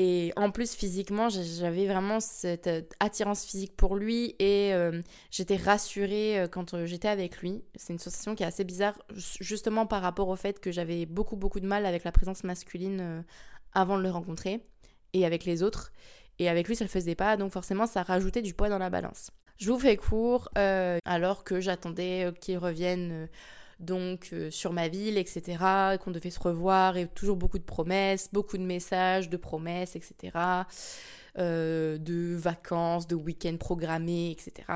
Et 0.00 0.32
en 0.36 0.52
plus, 0.52 0.74
physiquement, 0.74 1.28
j'avais 1.28 1.86
vraiment 1.86 2.20
cette 2.20 2.68
euh, 2.68 2.82
attirance 3.00 3.44
physique 3.44 3.76
pour 3.76 3.96
lui 3.96 4.36
et 4.38 4.72
euh, 4.72 5.02
j'étais 5.32 5.56
rassurée 5.56 6.46
quand 6.52 6.84
j'étais 6.86 7.08
avec 7.08 7.38
lui. 7.38 7.64
C'est 7.74 7.92
une 7.92 7.98
sensation 7.98 8.36
qui 8.36 8.44
est 8.44 8.46
assez 8.46 8.64
bizarre, 8.64 8.94
justement 9.40 9.86
par 9.86 10.02
rapport 10.02 10.28
au 10.28 10.36
fait 10.36 10.60
que 10.60 10.70
j'avais 10.70 11.04
beaucoup, 11.04 11.36
beaucoup 11.36 11.58
de 11.60 11.66
mal 11.66 11.84
avec 11.84 12.04
la 12.04 12.12
présence 12.12 12.44
masculine 12.44 13.24
avant 13.72 13.98
de 13.98 14.02
le 14.02 14.10
rencontrer 14.10 14.64
et 15.14 15.26
avec 15.26 15.44
les 15.44 15.64
autres. 15.64 15.92
Et 16.38 16.48
avec 16.48 16.68
lui, 16.68 16.76
ça 16.76 16.84
le 16.84 16.90
faisait 16.90 17.16
pas, 17.16 17.36
donc 17.36 17.50
forcément, 17.50 17.88
ça 17.88 18.04
rajoutait 18.04 18.42
du 18.42 18.54
poids 18.54 18.68
dans 18.68 18.78
la 18.78 18.90
balance. 18.90 19.32
Je 19.56 19.72
vous 19.72 19.80
fais 19.80 19.96
court, 19.96 20.48
alors 20.54 21.42
que 21.42 21.60
j'attendais 21.60 22.32
qu'il 22.40 22.58
revienne 22.58 23.28
donc 23.78 24.30
euh, 24.32 24.50
sur 24.50 24.72
ma 24.72 24.88
ville, 24.88 25.18
etc., 25.18 25.98
qu'on 26.02 26.10
devait 26.10 26.30
se 26.30 26.40
revoir, 26.40 26.96
et 26.96 27.06
toujours 27.06 27.36
beaucoup 27.36 27.58
de 27.58 27.64
promesses, 27.64 28.28
beaucoup 28.32 28.58
de 28.58 28.62
messages, 28.62 29.28
de 29.28 29.36
promesses, 29.36 29.96
etc., 29.96 30.36
euh, 31.38 31.98
de 31.98 32.34
vacances, 32.34 33.06
de 33.06 33.14
week-ends 33.14 33.56
programmés, 33.56 34.32
etc. 34.32 34.66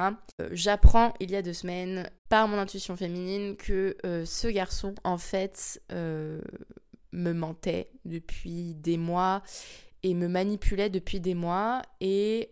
Euh, 0.41 0.49
j'apprends 0.53 1.13
il 1.19 1.31
y 1.31 1.37
a 1.37 1.43
deux 1.43 1.53
semaines, 1.53 2.09
par 2.29 2.47
mon 2.47 2.59
intuition 2.59 2.97
féminine, 2.97 3.57
que 3.57 3.97
ce 4.25 4.49
garçon, 4.49 4.95
en 5.05 5.19
fait, 5.19 5.83
me 5.91 7.33
mentait 7.33 7.91
depuis 8.07 8.75
des 8.75 8.97
mois 8.97 9.43
et 10.03 10.15
me 10.15 10.29
manipulait 10.29 10.89
depuis 10.89 11.21
des 11.21 11.35
mois 11.35 11.83
et 12.01 12.51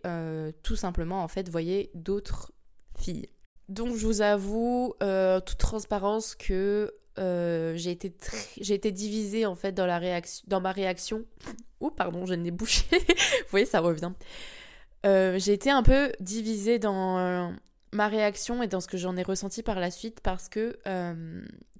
tout 0.61 0.75
simplement 0.75 1.23
en 1.23 1.27
fait 1.27 1.49
voyait 1.49 1.89
d'autres 1.95 2.51
filles. 2.95 3.27
Donc 3.69 3.95
je 3.95 4.05
vous 4.05 4.21
avoue, 4.21 4.93
euh, 5.01 5.39
toute 5.39 5.57
transparence, 5.57 6.35
que 6.35 6.93
euh, 7.19 7.73
j'ai 7.75 7.91
été, 7.91 8.13
j'ai 8.59 8.73
été 8.73 8.91
divisée 8.91 9.45
en 9.45 9.55
fait 9.55 9.71
dans, 9.71 9.85
la 9.85 9.97
réaction, 9.97 10.43
dans 10.47 10.61
ma 10.61 10.71
réaction. 10.71 11.25
Ouh, 11.79 11.91
pardon, 11.91 12.25
le 12.25 12.35
nez 12.35 12.51
bouché. 12.51 12.85
Vous 12.91 13.49
voyez, 13.49 13.65
ça 13.65 13.79
revient. 13.79 14.11
Euh, 15.05 15.39
j'ai 15.39 15.53
été 15.53 15.71
un 15.71 15.83
peu 15.83 16.11
divisée 16.19 16.79
dans 16.79 17.55
ma 17.91 18.07
réaction 18.07 18.61
et 18.61 18.67
dans 18.67 18.81
ce 18.81 18.87
que 18.87 18.97
j'en 18.97 19.17
ai 19.17 19.23
ressenti 19.23 19.63
par 19.63 19.79
la 19.79 19.89
suite 19.89 20.19
parce 20.21 20.47
que, 20.47 20.77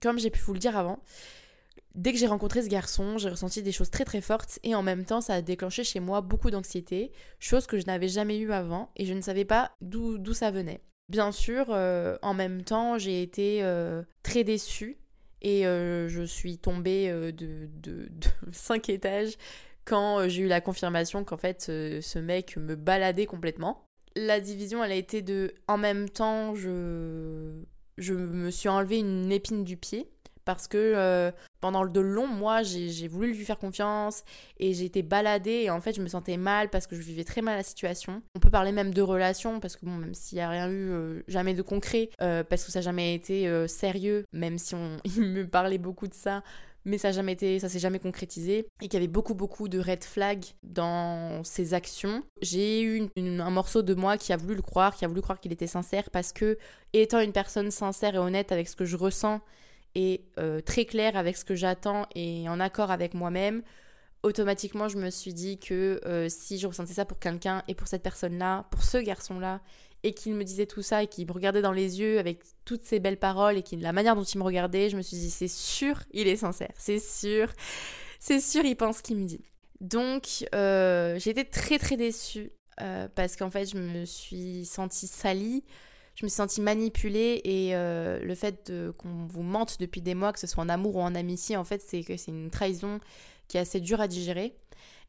comme 0.02 0.18
j'ai 0.18 0.32
pu 0.32 0.40
vous 0.42 0.54
le 0.54 0.60
dire 0.60 0.76
avant, 0.76 1.00
dès 1.96 2.14
que 2.14 2.18
j'ai 2.18 2.28
rencontré 2.28 2.64
ce 2.64 2.68
garçon, 2.68 3.18
j'ai 3.18 3.30
ressenti 3.30 3.62
des 3.62 3.72
choses 3.72 3.90
très 3.90 4.06
très 4.06 4.22
fortes 4.22 4.60
et 4.64 4.76
en 4.76 4.84
même 4.84 5.06
temps 5.06 5.22
ça 5.22 5.36
a 5.36 5.42
déclenché 5.42 5.84
chez 5.84 6.00
moi 6.00 6.22
beaucoup 6.22 6.50
d'anxiété, 6.52 7.12
chose 7.40 7.68
que 7.68 7.80
je 7.80 7.86
n'avais 7.86 8.08
jamais 8.08 8.40
eue 8.40 8.52
avant 8.52 8.90
et 8.96 9.06
je 9.06 9.14
ne 9.14 9.22
savais 9.22 9.46
pas 9.46 9.72
d'où 9.82 10.34
ça 10.34 10.52
venait. 10.52 10.82
Bien 11.12 11.34
sûr, 11.34 11.70
en 11.70 12.34
même 12.34 12.64
temps, 12.64 12.98
j'ai 12.98 13.22
été 13.22 13.62
très 14.24 14.46
déçue 14.46 14.98
et 15.42 15.64
je 15.64 16.24
suis 16.26 16.58
tombée 16.58 17.12
de, 17.12 17.68
de, 17.82 18.08
de 18.10 18.28
5 18.54 18.88
étages 18.88 19.34
quand 19.84 20.30
j'ai 20.30 20.44
eu 20.44 20.48
la 20.48 20.62
confirmation 20.62 21.26
qu'en 21.26 21.36
fait 21.36 21.64
ce 21.64 22.20
mec 22.20 22.56
me 22.56 22.76
baladait 22.76 23.26
complètement. 23.26 23.84
La 24.16 24.40
division, 24.40 24.84
elle 24.86 24.94
a 24.94 24.96
été 24.96 25.22
de 25.22 25.54
en 25.68 25.78
même 25.78 26.10
temps, 26.10 26.56
je, 26.56 27.62
je 27.98 28.14
me 28.14 28.50
suis 28.50 28.70
enlevé 28.70 29.00
une 29.00 29.34
épine 29.34 29.66
du 29.66 29.76
pied 29.76 30.10
parce 30.46 30.68
que 30.68 30.78
euh, 30.78 31.32
pendant 31.62 31.86
de 31.86 32.00
longs 32.00 32.28
mois, 32.28 32.64
j'ai 32.64 33.08
voulu 33.08 33.34
lui 33.34 33.46
faire 33.46 33.60
confiance 33.60 34.24
et 34.58 34.74
j'ai 34.74 34.86
été 34.86 35.04
baladée 35.04 35.64
et 35.64 35.70
en 35.70 35.80
fait, 35.80 35.94
je 35.94 36.02
me 36.02 36.08
sentais 36.08 36.38
mal 36.38 36.70
parce 36.70 36.88
que 36.88 36.96
je 36.96 37.02
vivais 37.02 37.24
très 37.24 37.42
mal 37.42 37.58
la 37.58 37.64
situation. 37.64 38.22
On 38.36 38.40
peut 38.40 38.50
parler 38.50 38.72
même 38.72 38.94
de 38.94 39.02
relations 39.02 39.60
parce 39.60 39.78
que 39.78 39.86
bon, 39.86 39.96
même 39.96 40.14
s'il 40.14 40.38
n'y 40.38 40.42
a 40.42 40.50
rien 40.50 40.70
eu, 40.70 40.92
euh, 40.92 41.22
jamais 41.28 41.54
de 41.54 41.62
concret, 41.62 42.10
euh, 42.22 42.44
parce 42.44 42.66
que 42.66 42.72
ça 42.72 42.80
n'a 42.80 42.84
jamais 42.84 43.14
été 43.16 43.68
sérieux, 43.68 44.26
même 44.34 44.58
si 44.58 44.76
on, 44.76 44.98
il 45.06 45.22
me 45.22 45.48
parlait 45.48 45.78
beaucoup 45.78 46.08
de 46.08 46.14
ça, 46.14 46.44
mais 46.86 46.98
ça 46.98 47.12
jamais 47.12 47.34
été, 47.34 47.60
ça 47.60 47.70
s'est 47.70 47.80
jamais 47.80 48.00
concrétisé 48.00 48.68
et 48.82 48.88
qu'il 48.88 48.94
y 48.94 48.98
avait 48.98 49.08
beaucoup 49.08 49.36
beaucoup 49.36 49.68
de 49.68 49.80
red 49.80 50.04
flags 50.04 50.46
dans 50.64 51.44
ses 51.44 51.74
actions. 51.74 52.24
J'ai 52.42 52.82
eu 52.82 53.10
un 53.18 53.50
morceau 53.50 53.82
de 53.82 53.94
moi 53.94 54.18
qui 54.18 54.34
a 54.34 54.38
voulu 54.38 54.56
le 54.56 54.62
croire, 54.62 54.96
qui 54.96 55.06
a 55.06 55.08
voulu 55.08 55.22
croire 55.22 55.40
qu'il 55.40 55.52
était 55.52 55.68
sincère 55.68 56.10
parce 56.12 56.34
que 56.34 56.58
étant 56.94 57.20
une 57.20 57.34
personne 57.34 57.72
sincère 57.72 58.16
et 58.16 58.20
honnête 58.20 58.52
avec 58.52 58.68
ce 58.68 58.76
que 58.76 58.86
je 58.86 58.98
ressens 58.98 59.42
et 59.96 60.26
euh, 60.38 60.62
très 60.62 60.86
claire 60.86 61.18
avec 61.18 61.38
ce 61.38 61.46
que 61.46 61.56
j'attends 61.56 62.06
et 62.16 62.48
en 62.48 62.60
accord 62.60 62.92
avec 62.92 63.14
moi-même, 63.14 63.62
automatiquement 64.24 64.88
je 64.88 64.98
me 64.98 65.10
suis 65.10 65.34
dit 65.34 65.60
que 65.60 66.00
euh, 66.06 66.30
si 66.30 66.58
je 66.58 66.68
ressentais 66.68 66.94
ça 66.94 67.06
pour 67.06 67.20
quelqu'un 67.20 67.64
et 67.68 67.76
pour 67.76 67.88
cette 67.88 68.04
personne-là, 68.04 68.68
pour 68.72 68.84
ce 68.84 68.98
garçon-là, 68.98 69.62
et 70.04 70.14
qu'il 70.14 70.34
me 70.34 70.44
disait 70.44 70.66
tout 70.66 70.82
ça 70.82 71.04
et 71.04 71.08
qu'il 71.08 71.28
me 71.28 71.32
regardait 71.32 71.62
dans 71.62 71.72
les 71.72 72.00
yeux 72.00 72.18
avec 72.18 72.42
toutes 72.66 72.84
ces 72.84 73.00
belles 73.00 73.20
paroles 73.20 73.58
et 73.58 73.64
la 73.78 73.94
manière 73.94 74.16
dont 74.16 74.24
il 74.24 74.38
me 74.40 74.44
regardait, 74.44 74.90
je 74.90 74.98
me 74.98 75.02
suis 75.04 75.18
dit 75.18 75.30
c'est 75.30 75.48
sûr, 75.48 76.02
il 76.12 76.28
est 76.28 76.38
sincère, 76.38 76.72
c'est 76.78 77.00
sûr, 77.00 77.52
c'est 78.20 78.40
sûr, 78.40 78.66
il 78.66 78.76
pense 78.76 78.98
ce 78.98 79.04
qu'il 79.04 79.18
me 79.18 79.28
dit. 79.28 79.42
Donc 79.80 80.46
euh, 80.56 81.20
j'ai 81.20 81.32
été 81.32 81.46
très 81.46 81.78
très 81.78 81.98
déçue 81.98 82.52
parce 83.14 83.36
qu'en 83.36 83.52
fait 83.52 83.68
je 83.68 83.78
me 83.78 84.06
suis 84.06 84.66
sentie 84.66 85.06
salie 85.06 85.64
je 86.16 86.26
me 86.26 86.30
suis 86.30 86.36
sentie 86.36 86.62
manipulée 86.62 87.42
et 87.44 87.76
euh, 87.76 88.20
le 88.20 88.36
fait 88.36 88.72
qu'on 88.98 89.28
vous 89.28 89.44
mente 89.44 89.78
depuis 89.80 90.02
des 90.02 90.16
mois, 90.16 90.34
que 90.34 90.40
ce 90.40 90.48
soit 90.48 90.64
en 90.64 90.70
amour 90.70 90.98
ou 90.98 91.02
en 91.02 91.16
amitié, 91.16 91.58
en 91.58 91.64
fait, 91.64 91.82
c'est 91.82 92.04
que 92.04 92.18
c'est 92.18 92.32
une 92.32 92.50
trahison 92.50 93.00
qui 93.48 93.58
est 93.58 93.62
assez 93.62 93.80
dure 93.80 94.02
à 94.02 94.08
digérer. 94.08 94.56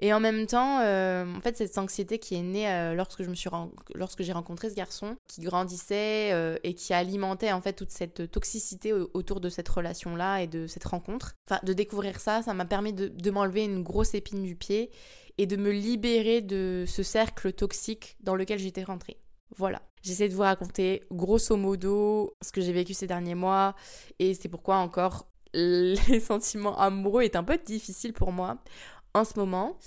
Et 0.00 0.12
en 0.12 0.18
même 0.18 0.47
temps, 0.47 0.80
euh, 0.80 1.25
en 1.37 1.40
fait, 1.40 1.56
cette 1.56 1.78
anxiété 1.78 2.18
qui 2.18 2.35
est 2.35 2.42
née 2.42 2.68
euh, 2.68 2.94
lorsque 2.94 3.23
je 3.23 3.30
me 3.30 3.35
suis 3.35 3.49
lorsque 3.94 4.23
j'ai 4.23 4.32
rencontré 4.32 4.68
ce 4.68 4.75
garçon, 4.75 5.16
qui 5.28 5.42
grandissait 5.42 6.59
et 6.64 6.75
qui 6.75 6.92
alimentait 6.92 7.52
en 7.52 7.61
fait 7.61 7.75
toute 7.75 7.90
cette 7.90 8.30
toxicité 8.30 8.92
autour 8.92 9.40
de 9.40 9.49
cette 9.49 9.68
relation-là 9.68 10.42
et 10.42 10.47
de 10.47 10.66
cette 10.66 10.85
rencontre. 10.85 11.35
Enfin, 11.49 11.61
de 11.62 11.73
découvrir 11.73 12.21
ça, 12.21 12.42
ça 12.42 12.52
m'a 12.52 12.64
permis 12.64 12.92
de, 12.92 13.09
de 13.09 13.30
m'enlever 13.30 13.64
une 13.64 13.82
grosse 13.82 14.14
épine 14.14 14.42
du 14.42 14.56
pied 14.56 14.90
et 15.38 15.47
de 15.47 15.56
me 15.56 15.71
libérer 15.71 16.40
de 16.40 16.85
ce 16.87 17.02
cercle 17.02 17.52
toxique 17.52 18.16
dans 18.21 18.35
lequel 18.35 18.59
j'étais 18.59 18.85
rentrée. 18.85 19.18
Voilà. 19.56 19.82
J'essaie 20.02 20.28
de 20.28 20.35
vous 20.35 20.42
raconter 20.42 21.04
grosso 21.12 21.56
modo 21.56 22.35
ce 22.42 22.50
que 22.50 22.61
j'ai 22.61 22.73
vécu 22.73 22.92
ces 22.92 23.06
derniers 23.06 23.37
mois 23.37 23.76
et 24.18 24.35
c'est 24.35 24.49
pourquoi 24.49 24.76
encore 24.76 25.26
les 25.54 26.21
sentiments 26.21 26.78
amoureux 26.78 27.23
est 27.23 27.37
un 27.37 27.44
peu 27.44 27.59
difficile 27.59 28.12
pour 28.12 28.32
moi 28.32 28.59
en 29.14 29.25
ce 29.25 29.38
moment. 29.38 29.78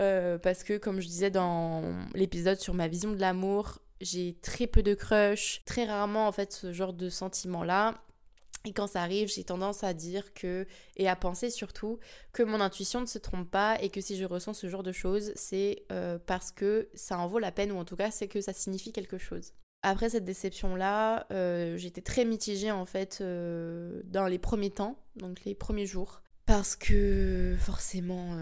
Euh, 0.00 0.38
parce 0.38 0.64
que 0.64 0.78
comme 0.78 1.00
je 1.00 1.06
disais 1.06 1.30
dans 1.30 1.82
l'épisode 2.14 2.58
sur 2.58 2.74
ma 2.74 2.88
vision 2.88 3.12
de 3.12 3.20
l'amour, 3.20 3.78
j'ai 4.00 4.34
très 4.42 4.66
peu 4.66 4.82
de 4.82 4.94
crush, 4.94 5.62
très 5.64 5.84
rarement 5.84 6.26
en 6.26 6.32
fait 6.32 6.52
ce 6.52 6.72
genre 6.72 6.92
de 6.92 7.08
sentiments 7.08 7.64
là. 7.64 7.94
Et 8.64 8.72
quand 8.72 8.86
ça 8.86 9.02
arrive, 9.02 9.28
j'ai 9.28 9.44
tendance 9.44 9.82
à 9.82 9.92
dire 9.92 10.32
que, 10.34 10.66
et 10.96 11.08
à 11.08 11.16
penser 11.16 11.50
surtout, 11.50 11.98
que 12.32 12.42
mon 12.42 12.60
intuition 12.60 13.00
ne 13.00 13.06
se 13.06 13.18
trompe 13.18 13.50
pas 13.50 13.80
et 13.80 13.90
que 13.90 14.00
si 14.00 14.16
je 14.16 14.24
ressens 14.24 14.54
ce 14.54 14.68
genre 14.68 14.84
de 14.84 14.92
choses, 14.92 15.32
c'est 15.34 15.84
euh, 15.90 16.18
parce 16.24 16.52
que 16.52 16.88
ça 16.94 17.18
en 17.18 17.26
vaut 17.26 17.40
la 17.40 17.52
peine 17.52 17.72
ou 17.72 17.78
en 17.78 17.84
tout 17.84 17.96
cas 17.96 18.10
c'est 18.10 18.28
que 18.28 18.40
ça 18.40 18.52
signifie 18.52 18.92
quelque 18.92 19.18
chose. 19.18 19.52
Après 19.82 20.10
cette 20.10 20.24
déception-là, 20.24 21.26
euh, 21.32 21.76
j'étais 21.76 22.02
très 22.02 22.24
mitigée 22.24 22.70
en 22.70 22.86
fait 22.86 23.18
euh, 23.20 24.00
dans 24.04 24.26
les 24.26 24.38
premiers 24.38 24.70
temps, 24.70 24.96
donc 25.16 25.44
les 25.44 25.56
premiers 25.56 25.86
jours, 25.86 26.22
parce 26.46 26.76
que 26.76 27.56
forcément 27.58 28.36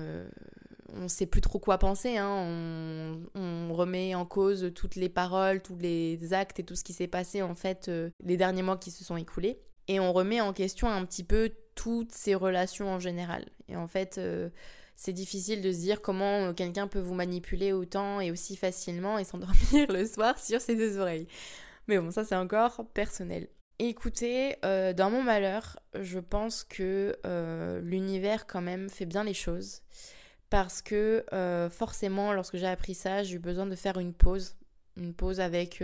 on 0.93 1.09
sait 1.09 1.25
plus 1.25 1.41
trop 1.41 1.61
quoi 1.61 1.79
penser, 1.79 2.19
hein. 2.19 3.25
on, 3.35 3.73
remet 3.73 4.15
en 4.15 4.27
cause 4.27 4.73
toutes 4.75 4.97
les 4.97 5.09
paroles, 5.09 5.63
tous 5.63 5.79
les 5.79 6.35
actes 6.35 6.59
et 6.59 6.65
tout 6.65 6.75
ce 6.75 6.85
qui 6.85 6.93
s'est 6.93 7.07
passé 7.07 7.41
en 7.41 7.55
fait 7.55 7.91
les 8.23 8.37
derniers 8.37 8.63
mois 8.63 8.77
qui 8.77 8.91
se 8.91 9.05
sont 9.05 9.17
écoulés 9.17 9.63
et 9.91 9.99
on 9.99 10.13
remet 10.13 10.41
en 10.41 10.53
question 10.53 10.89
un 10.89 11.05
petit 11.05 11.25
peu 11.25 11.51
toutes 11.75 12.13
ces 12.13 12.37
relations 12.37 12.93
en 12.93 13.01
général. 13.01 13.45
Et 13.69 13.75
en 13.75 13.89
fait, 13.89 14.19
euh, 14.19 14.49
c'est 14.95 15.13
difficile 15.13 15.63
de 15.63 15.73
se 15.73 15.79
dire 15.79 16.01
comment 16.01 16.45
euh, 16.45 16.53
quelqu'un 16.53 16.87
peut 16.87 17.01
vous 17.01 17.15
manipuler 17.15 17.73
autant 17.73 18.21
et 18.21 18.31
aussi 18.31 18.55
facilement 18.55 19.19
et 19.19 19.25
s'endormir 19.31 19.91
le 19.91 20.07
soir 20.07 20.39
sur 20.39 20.61
ses 20.61 20.77
deux 20.77 20.97
oreilles. 20.99 21.27
Mais 21.89 21.99
bon, 21.99 22.13
ça 22.13 22.25
c'est 22.25 22.37
encore 22.37 22.87
personnel. 22.95 23.49
Écoutez, 23.81 24.55
euh, 24.65 24.93
dans 24.93 25.11
mon 25.11 25.25
malheur, 25.25 25.81
je 26.01 26.21
pense 26.21 26.63
que 26.63 27.17
l'univers 27.83 28.47
quand 28.47 28.63
même 28.63 28.89
fait 28.89 29.07
bien 29.07 29.25
les 29.25 29.35
choses. 29.35 29.83
Parce 30.51 30.83
que 30.83 31.25
forcément, 31.73 32.33
lorsque 32.33 32.59
j'ai 32.59 32.67
appris 32.67 32.95
ça, 32.95 33.25
j'ai 33.25 33.37
eu 33.37 33.39
besoin 33.41 33.67
de 33.67 33.75
faire 33.75 33.99
une 33.99 34.15
pause. 34.15 34.55
Une 34.97 35.15
pause 35.15 35.41
avec 35.41 35.83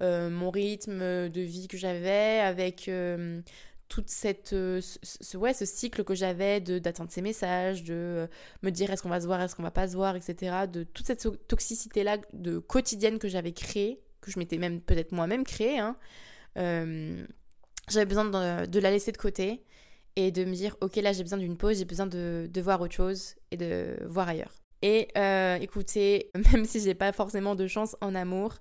mon 0.00 0.50
rythme 0.50 1.28
de 1.28 1.40
vie 1.40 1.68
que 1.68 1.76
j'avais, 1.76 2.40
avec 2.40 2.88
euh, 2.88 3.40
toute 3.88 4.08
cette 4.08 4.52
euh, 4.52 4.80
ce, 4.80 5.36
ouais, 5.36 5.54
ce 5.54 5.64
cycle 5.64 6.04
que 6.04 6.14
j'avais 6.14 6.60
de 6.60 6.78
d'attendre 6.78 7.10
ces 7.10 7.22
messages 7.22 7.84
de 7.84 8.28
me 8.62 8.70
dire 8.70 8.90
est-ce 8.90 9.02
qu'on 9.02 9.08
va 9.08 9.20
se 9.20 9.26
voir 9.26 9.40
est-ce 9.40 9.54
qu'on 9.54 9.62
va 9.62 9.70
pas 9.70 9.88
se 9.88 9.94
voir 9.94 10.16
etc 10.16 10.66
de 10.70 10.82
toute 10.82 11.06
cette 11.06 11.46
toxicité 11.46 12.02
là 12.02 12.18
de 12.32 12.58
quotidienne 12.58 13.18
que 13.18 13.28
j'avais 13.28 13.52
créée 13.52 14.00
que 14.20 14.30
je 14.30 14.38
m'étais 14.38 14.58
même 14.58 14.80
peut-être 14.80 15.12
moi-même 15.12 15.44
créée 15.44 15.78
hein, 15.78 15.96
j'avais 16.56 18.06
besoin 18.06 18.24
de, 18.24 18.78
la 18.80 18.90
laisser 18.90 19.12
de 19.12 19.18
côté 19.18 19.62
et 20.16 20.32
de 20.32 20.44
me 20.44 20.54
dire 20.54 20.76
ok 20.80 20.96
là 20.96 21.12
j'ai 21.12 21.22
besoin 21.22 21.38
d'une 21.38 21.56
pause 21.56 21.78
j'ai 21.78 21.84
besoin 21.84 22.06
de, 22.06 22.48
de, 22.52 22.60
voir 22.60 22.80
autre 22.80 22.94
chose 22.94 23.36
et 23.52 23.56
de 23.56 23.96
voir 24.06 24.28
ailleurs. 24.28 24.52
Et 24.82 25.08
écoutez 25.60 26.32
même 26.52 26.64
si 26.64 26.80
j'ai 26.80 26.94
pas 26.94 27.12
forcément 27.12 27.54
de 27.54 27.68
chance 27.68 27.96
en 28.00 28.14
amour 28.16 28.56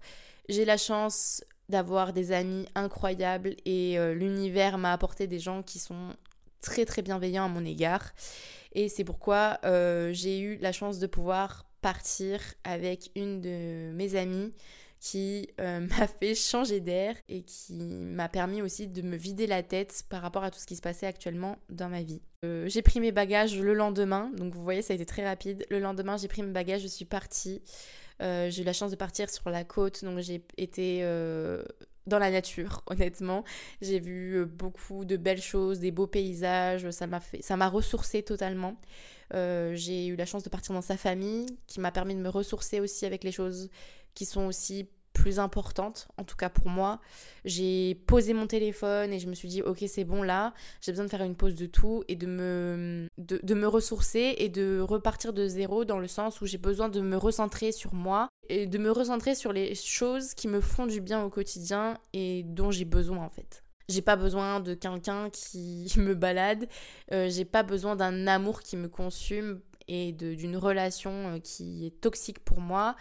j'ai 0.50 0.66
la 0.66 0.78
chance 0.78 1.44
d'avoir 1.70 2.14
des 2.14 2.32
amis 2.32 2.68
incroyables 2.75 3.56
et 3.66 3.98
euh, 3.98 4.14
l'univers 4.14 4.78
m'a 4.78 4.94
apporté 4.94 5.28
des 5.28 5.40
gens 5.40 5.64
qui 5.64 5.80
sont 5.80 6.16
très 6.62 6.86
très 6.86 7.02
bienveillants 7.02 7.46
à 7.46 7.48
mon 7.48 7.66
égard. 7.66 8.14
Et 8.74 8.90
c'est 8.90 9.04
pourquoi 9.04 9.60
euh, 9.66 10.12
j'ai 10.14 10.40
eu 10.40 10.58
la 10.58 10.72
chance 10.72 11.00
de 11.00 11.08
pouvoir 11.08 11.66
partir 11.82 12.40
avec 12.64 13.12
une 13.16 13.42
de 13.42 13.92
mes 13.94 14.16
amies 14.16 14.54
qui 15.00 15.50
euh, 15.60 15.80
m'a 16.00 16.08
fait 16.08 16.36
changer 16.36 16.82
d'air 16.82 17.16
et 17.30 17.44
qui 17.44 17.74
m'a 17.74 18.30
permis 18.30 18.62
aussi 18.62 18.88
de 18.88 19.02
me 19.02 19.16
vider 19.16 19.48
la 19.48 19.64
tête 19.64 20.04
par 20.10 20.22
rapport 20.22 20.44
à 20.44 20.52
tout 20.52 20.60
ce 20.60 20.66
qui 20.66 20.75
se 20.75 20.82
passait 20.82 21.08
actuellement 21.08 21.58
dans 21.70 21.90
ma 21.90 22.04
vie. 22.04 22.22
j'ai 22.44 22.84
pris 22.84 23.00
mes 23.00 23.12
bagages 23.12 23.60
le 23.60 23.74
lendemain, 23.74 24.32
donc 24.36 24.54
vous 24.54 24.64
voyez 24.64 24.84
ça 24.84 24.94
a 24.94 24.96
été 24.96 25.06
très 25.06 25.25
rapide. 25.25 25.66
Le 25.72 25.80
lendemain 25.80 26.18
j'ai 26.18 26.28
pris 26.28 26.44
mes 26.44 26.52
bagages, 26.52 26.82
je 26.82 26.88
suis 26.88 27.06
partie. 27.06 27.62
Euh, 28.22 28.50
j'ai 28.50 28.62
eu 28.62 28.66
la 28.66 28.74
chance 28.74 28.92
de 28.92 28.96
partir 28.96 29.30
sur 29.30 29.50
la 29.50 29.64
côte, 29.64 30.04
donc 30.04 30.20
j'ai 30.20 30.44
été 30.58 31.00
euh, 31.04 31.64
dans 32.08 32.20
la 32.20 32.32
nature, 32.32 32.84
honnêtement. 32.88 33.44
J'ai 33.82 34.00
vu 34.00 34.38
euh, 34.38 34.46
beaucoup 34.46 35.06
de 35.06 35.18
belles 35.18 35.42
choses, 35.42 35.80
des 35.80 35.92
beaux 35.92 36.08
paysages, 36.08 36.90
ça 36.92 37.08
m'a 37.08 37.20
fait, 37.20 37.42
ça 37.42 37.58
m'a 37.58 37.68
ressourcé 37.68 38.24
totalement. 38.24 38.76
j'ai 39.32 40.08
eu 40.08 40.16
la 40.16 40.26
chance 40.26 40.44
de 40.44 40.50
partir 40.50 40.74
dans 40.74 40.82
sa 40.82 40.98
famille, 40.98 41.48
qui 41.68 41.80
m'a 41.80 41.92
permis 41.92 42.16
de 42.16 42.22
me 42.22 42.30
ressourcer 42.30 42.80
aussi 42.80 43.06
avec 43.06 43.24
les 43.24 43.32
choses 43.32 43.70
qui 44.14 44.26
sont 44.26 44.46
aussi 44.46 44.88
plus 45.25 45.39
importante, 45.39 46.08
en 46.17 46.24
tout 46.24 46.36
cas 46.36 46.50
pour 46.50 46.67
moi. 46.67 47.00
J'ai 47.46 47.96
posé 48.05 48.36
mon 48.36 48.46
téléphone 48.46 49.12
et 49.12 49.17
je 49.17 49.27
me 49.27 49.34
suis 49.34 49.48
dit, 49.48 49.63
ok, 49.63 49.84
c'est 49.88 50.03
bon 50.03 50.22
là, 50.22 50.53
j'ai 50.82 50.91
besoin 50.91 51.05
de 51.05 51.10
faire 51.10 51.24
une 51.24 51.36
pause 51.36 51.55
de 51.55 51.65
tout 51.65 52.03
et 52.08 52.15
de 52.15 52.27
me, 52.27 53.08
de, 53.17 53.53
me 53.55 53.67
ressourcer 53.67 54.36
et 54.38 54.50
de 54.50 54.79
repartir 54.79 55.34
de 55.34 55.48
zéro 55.48 55.84
dans 55.84 55.98
le 55.98 56.08
sens 56.08 56.41
où 56.41 56.46
j'ai 56.46 56.60
besoin 56.60 56.89
de 56.89 57.01
me 57.01 57.17
recentrer 57.17 57.72
sur 57.72 57.96
moi 57.96 58.27
et 58.50 58.67
de 58.67 58.77
me 58.77 58.91
recentrer 58.91 59.34
sur 59.34 59.51
les 59.51 59.74
choses 59.74 60.36
qui 60.36 60.48
me 60.48 60.62
font 60.62 60.86
du 60.86 61.01
bien 61.01 61.24
au 61.24 61.32
quotidien 61.32 61.98
et 62.13 62.44
dont 62.44 62.70
j'ai 62.70 62.86
besoin 62.86 63.25
en 63.25 63.29
fait. 63.32 63.63
J'ai 63.89 64.03
pas 64.03 64.17
besoin 64.17 64.60
de 64.60 64.75
quelqu'un 64.75 65.32
qui 65.32 65.91
me 65.98 66.13
balade, 66.13 66.67
euh, 67.13 67.29
j'ai 67.32 67.46
pas 67.46 67.63
besoin 67.63 67.96
d'un 67.96 68.27
amour 68.27 68.62
qui 68.62 68.77
me 68.77 68.89
consume 68.89 69.60
et 69.88 70.12
d'une 70.12 70.58
relation 70.58 71.12
euh, 71.29 71.39
qui 71.39 71.88
est 71.88 72.00
toxique 72.00 72.46
pour 72.46 72.62
moi. 72.62 72.96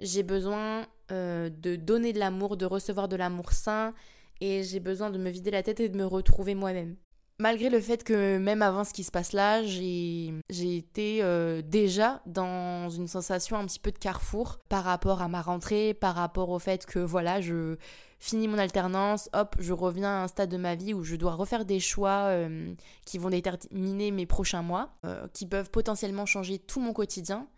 J'ai 0.00 0.22
besoin 0.22 0.86
euh, 1.10 1.50
de 1.50 1.76
donner 1.76 2.12
de 2.12 2.18
l'amour, 2.18 2.56
de 2.56 2.66
recevoir 2.66 3.08
de 3.08 3.16
l'amour 3.16 3.52
sain 3.52 3.94
et 4.40 4.62
j'ai 4.62 4.78
besoin 4.78 5.10
de 5.10 5.18
me 5.18 5.30
vider 5.30 5.50
la 5.50 5.62
tête 5.62 5.80
et 5.80 5.88
de 5.88 5.96
me 5.96 6.04
retrouver 6.04 6.54
moi-même. 6.54 6.96
malgré 7.40 7.70
le 7.70 7.80
fait 7.80 8.04
que 8.04 8.38
même 8.38 8.62
avant 8.62 8.84
ce 8.84 8.92
qui 8.92 9.04
se 9.04 9.10
passe 9.10 9.32
là, 9.32 9.62
j'ai 9.64 10.32
été 10.50 11.20
euh, 11.22 11.62
déjà 11.62 12.22
dans 12.26 12.90
une 12.90 13.08
sensation 13.08 13.56
un 13.56 13.64
petit 13.64 13.80
peu 13.80 13.90
de 13.90 13.98
carrefour 13.98 14.58
par 14.68 14.84
rapport 14.84 15.22
à 15.22 15.28
ma 15.28 15.42
rentrée, 15.42 15.94
par 15.94 16.14
rapport 16.14 16.50
au 16.50 16.58
fait 16.58 16.86
que 16.86 17.00
voilà, 17.00 17.40
je 17.40 17.76
finis 18.20 18.46
mon 18.46 18.58
alternance, 18.58 19.28
hop, 19.32 19.56
je 19.58 19.72
reviens 19.72 20.10
à 20.10 20.22
un 20.24 20.28
stade 20.28 20.50
de 20.50 20.56
ma 20.56 20.76
vie 20.76 20.94
où 20.94 21.02
je 21.02 21.16
dois 21.16 21.32
refaire 21.32 21.64
des 21.64 21.80
choix 21.80 22.26
euh, 22.26 22.72
qui 23.04 23.18
vont 23.18 23.30
déterminer 23.30 24.10
mes 24.12 24.26
prochains 24.26 24.62
mois, 24.62 24.90
qui 25.32 25.46
peuvent 25.46 25.70
potentiellement 25.70 26.26
changer 26.26 26.58
tout 26.58 26.80
mon 26.80 26.92
quotidien 26.92 27.48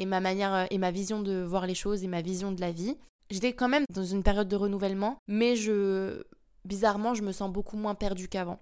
et 0.00 0.06
ma 0.06 0.20
manière 0.20 0.66
et 0.70 0.78
ma 0.78 0.90
vision 0.90 1.20
de 1.20 1.42
voir 1.42 1.66
les 1.66 1.74
choses 1.74 2.02
et 2.02 2.08
ma 2.08 2.22
vision 2.22 2.52
de 2.52 2.60
la 2.60 2.72
vie. 2.72 2.96
J'étais 3.30 3.52
quand 3.52 3.68
même 3.68 3.84
dans 3.92 4.04
une 4.04 4.22
période 4.22 4.48
de 4.48 4.56
renouvellement, 4.56 5.18
mais 5.28 5.54
je 5.56 6.24
bizarrement, 6.64 7.14
je 7.14 7.22
me 7.22 7.32
sens 7.32 7.52
beaucoup 7.52 7.76
moins 7.76 7.94
perdue 7.94 8.26
qu'avant. 8.26 8.58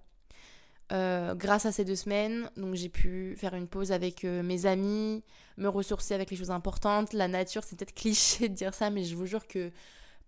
Euh, 0.90 1.35
grâce 1.35 1.64
à 1.64 1.73
ces 1.73 1.85
deux 1.85 1.97
semaines, 1.97 2.50
donc 2.57 2.75
j'ai 2.75 2.88
pu 2.88 3.37
faire 3.37 3.54
une 3.54 3.68
pause 3.68 3.92
avec 3.92 4.25
euh, 4.25 4.42
mes 4.42 4.66
amis, 4.66 5.23
me 5.59 5.68
ressourcer 5.68 6.14
avec 6.14 6.30
les 6.30 6.37
choses 6.37 6.50
importantes. 6.50 7.12
La 7.12 7.28
nature, 7.28 7.62
c'est 7.62 7.76
peut-être 7.76 7.95
cliché 7.95 8.49
de 8.49 8.54
dire 8.54 8.75
ça, 8.75 8.90
mais 8.90 9.04
je 9.04 9.14
vous 9.14 9.26
jure 9.26 9.47
que 9.47 9.71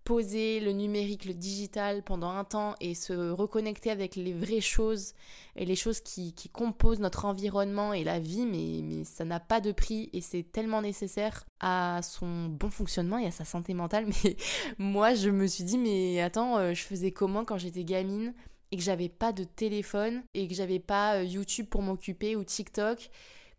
poser 0.03 0.59
le 0.59 0.71
numérique, 0.71 1.25
le 1.25 1.33
digital 1.33 2.03
pendant 2.03 2.29
un 2.29 2.43
temps 2.43 2.75
et 2.79 2.95
se 2.95 3.29
reconnecter 3.31 3.91
avec 3.91 4.15
les 4.15 4.33
vraies 4.33 4.61
choses 4.61 5.13
et 5.55 5.65
les 5.65 5.75
choses 5.75 5.99
qui, 5.99 6.33
composent 6.51 6.99
notre 6.99 7.25
environnement 7.25 7.93
et 7.93 8.03
la 8.03 8.19
vie, 8.19 8.45
mais, 8.45 8.81
mais 8.83 9.03
ça 9.03 9.25
n'a 9.25 9.39
pas 9.39 9.61
de 9.61 9.71
prix 9.71 10.09
et 10.13 10.21
c'est 10.21 10.43
tellement 10.43 10.81
nécessaire 10.81 11.45
à 11.59 12.01
son 12.03 12.47
bon 12.47 12.69
fonctionnement 12.69 13.17
et 13.17 13.27
à 13.27 13.31
sa 13.31 13.45
santé 13.45 13.73
mentale. 13.73 14.05
Mais 14.23 14.35
moi, 14.77 15.13
je 15.13 15.29
me 15.29 15.47
suis 15.47 15.63
dit, 15.63 15.77
mais 15.77 16.21
attends, 16.21 16.57
euh, 16.57 16.73
je 16.73 16.81
faisais 16.83 17.11
comment 17.11 17.45
quand 17.45 17.57
j'étais 17.57 17.83
gamine 17.83 18.33
et 18.71 18.77
que 18.77 18.83
j'avais 18.83 19.09
pas 19.09 19.31
de 19.31 19.43
téléphone 19.43 20.23
et 20.33 20.47
que 20.47 20.53
j'avais 20.53 20.79
pas 20.79 21.17
euh, 21.17 21.23
YouTube 21.23 21.67
pour 21.69 21.81
m'occuper 21.81 22.35
ou 22.35 22.43
TikTok, 22.43 23.09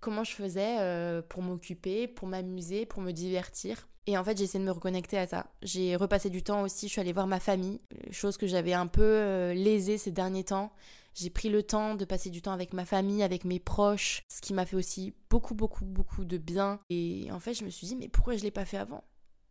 comment 0.01 0.25
je 0.25 0.33
faisais 0.33 0.79
euh, 0.81 1.23
pour 1.23 1.43
m'occuper, 1.43 2.09
pour 2.09 2.29
m'amuser, 2.29 2.87
pour 2.87 3.03
me 3.03 3.13
divertir? 3.13 3.89
Et 4.07 4.19
en 4.19 4.25
fait, 4.25 4.37
j'ai 4.37 4.45
essayé 4.45 4.59
de 4.59 4.67
me 4.67 4.73
reconnecter 4.73 5.17
à 5.17 5.27
ça. 5.27 5.47
J'ai 5.63 5.95
repassé 5.97 6.29
du 6.29 6.43
temps 6.43 6.63
aussi, 6.63 6.89
je 6.89 6.93
suis 6.93 7.01
allée 7.01 7.13
voir 7.13 7.27
ma 7.27 7.41
famille, 7.41 7.81
euh, 7.95 8.13
chose 8.13 8.37
que 8.37 8.47
j'avais 8.47 8.73
un 8.73 8.87
peu 8.87 9.53
lésée 9.53 9.99
ces 9.99 10.11
derniers 10.11 10.45
temps. 10.45 10.73
J'ai 11.15 11.31
pris 11.31 11.51
le 11.51 11.63
temps 11.63 11.95
de 11.95 12.05
passer 12.05 12.31
du 12.31 12.43
temps 12.43 12.53
avec 12.53 12.73
ma 12.73 12.85
famille, 12.85 13.23
avec 13.23 13.45
mes 13.45 13.61
proches, 13.61 14.23
ce 14.29 14.41
qui 14.41 14.55
m'a 14.55 14.67
fait 14.67 14.77
aussi 14.77 15.15
beaucoup, 15.31 15.55
beaucoup, 15.55 15.85
beaucoup 15.85 16.25
de 16.25 16.39
bien. 16.39 16.81
Et 16.91 17.29
en 17.31 17.39
fait, 17.39 17.55
je 17.55 17.65
me 17.65 17.71
suis 17.71 17.87
dit, 17.87 17.97
mais 17.97 18.09
pourquoi 18.09 18.37
je 18.37 18.43
l'ai 18.43 18.51
pas 18.51 18.65
fait 18.65 18.79
avant? 18.79 19.05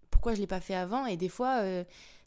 Pourquoi 0.09 0.33
je 0.33 0.39
l'ai 0.39 0.47
pas 0.47 0.59
fait 0.59 0.75
avant? 0.75 1.05
Et 1.05 1.17
des 1.17 1.29
fois, 1.29 1.61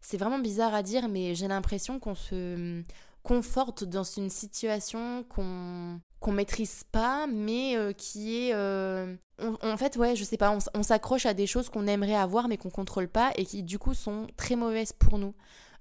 c'est 0.00 0.19
vraiment 0.19 0.38
bizarre 0.38 0.73
à 0.73 0.85
dire, 0.85 1.09
mais 1.09 1.35
j'ai 1.35 1.49
l'impression 1.49 1.99
qu'on 1.99 2.14
se 2.14 2.83
conforte 3.25 3.83
dans 3.83 4.04
une 4.04 4.31
situation 4.31 5.25
qu'on 5.25 6.00
qu'on 6.25 6.33
maîtrise 6.33 6.85
pas, 6.90 7.26
mais 7.26 7.76
euh, 7.76 7.93
qui 7.93 8.49
est... 8.49 8.54
Euh, 8.54 9.14
en 9.38 9.76
fait, 9.76 9.97
ouais, 9.97 10.16
je 10.16 10.25
sais 10.25 10.38
pas, 10.38 10.57
on, 10.75 10.83
s'accroche 10.83 11.26
à 11.26 11.35
des 11.35 11.47
choses 11.47 11.69
qu'on 11.69 11.87
aimerait 11.87 12.14
avoir 12.14 12.49
mais 12.49 12.57
qu'on 12.57 12.71
contrôle 12.71 13.09
pas 13.09 13.31
et 13.37 13.45
qui 13.45 13.62
du 13.62 13.78
coup 13.78 13.93
sont 13.93 14.26
très 14.38 14.57
mauvaises 14.57 14.95
pour 14.95 15.19
nous. 15.19 15.35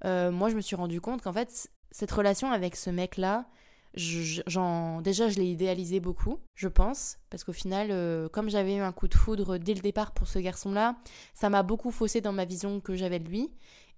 Euh, 0.04 0.32
moi, 0.32 0.50
je 0.50 0.56
me 0.56 0.62
suis 0.62 0.76
rendu 0.76 1.00
compte 1.00 1.22
qu'en 1.22 1.32
fait, 1.32 1.70
cette 1.92 2.12
relation 2.12 2.52
avec 2.52 2.76
ce 2.76 2.90
mec-là, 2.90 3.46
genre, 3.96 5.02
déjà, 5.02 5.30
je 5.30 5.38
l'ai 5.38 5.46
idéalisé 5.46 6.02
beaucoup, 6.02 6.40
je 6.56 6.68
pense, 6.68 7.20
parce 7.30 7.46
qu'au 7.46 7.54
final, 7.54 8.28
comme 8.32 8.50
j'avais 8.50 8.76
eu 8.76 8.82
un 8.82 8.92
coup 8.92 9.08
de 9.08 9.14
foudre 9.14 9.58
dès 9.58 9.76
le 9.76 9.82
départ 9.82 10.12
pour 10.12 10.28
ce 10.28 10.40
garçon-là, 10.40 10.98
ça 11.36 11.50
m'a 11.50 11.64
beaucoup 11.64 11.92
faussé 11.92 12.20
dans 12.20 12.34
ma 12.34 12.44
vision 12.44 12.82
que 12.82 12.96
j'avais 12.96 13.20
de 13.20 13.30
lui. 13.30 13.50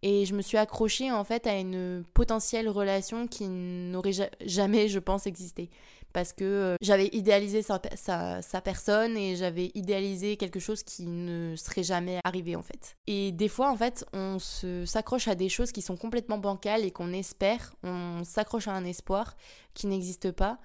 Et 0.01 0.25
je 0.25 0.35
me 0.35 0.41
suis 0.43 0.57
accrochée 0.57 1.11
en 1.11 1.23
fait 1.23 1.47
à 1.47 1.57
une 1.57 2.03
potentielle 2.13 2.69
relation 2.69 3.25
qui 3.25 3.47
n'aurait 3.47 4.11
jamais, 4.45 4.89
je 4.89 4.99
pense, 4.99 5.25
existé. 5.25 5.71
Parce 6.15 6.31
que 6.31 6.45
euh, 6.45 6.75
j'avais 6.79 7.09
idéalisé 7.11 7.61
sa, 7.61 8.61
personne 8.63 9.17
et 9.17 9.35
j'avais 9.35 9.71
idéalisé 9.75 10.37
quelque 10.37 10.61
chose 10.61 10.81
qui 10.81 11.07
ne 11.07 11.57
serait 11.57 11.83
jamais 11.83 12.21
arrivé 12.23 12.55
en 12.55 12.61
fait. 12.61 12.95
Et 13.05 13.33
des 13.33 13.49
fois 13.49 13.69
en 13.69 13.75
fait 13.75 14.05
on 14.13 14.37
s'accroche 14.39 15.27
à 15.27 15.35
des 15.35 15.49
choses 15.49 15.73
qui 15.73 15.81
sont 15.81 15.97
complètement 15.97 16.37
bancales 16.37 16.85
et 16.85 16.91
qu'on 16.91 17.11
espère, 17.11 17.75
on 17.83 18.23
s'accroche 18.23 18.69
à 18.69 18.71
un 18.71 18.85
espoir 18.85 19.35
qui 19.73 19.87
n'existe 19.87 20.31
pas 20.31 20.57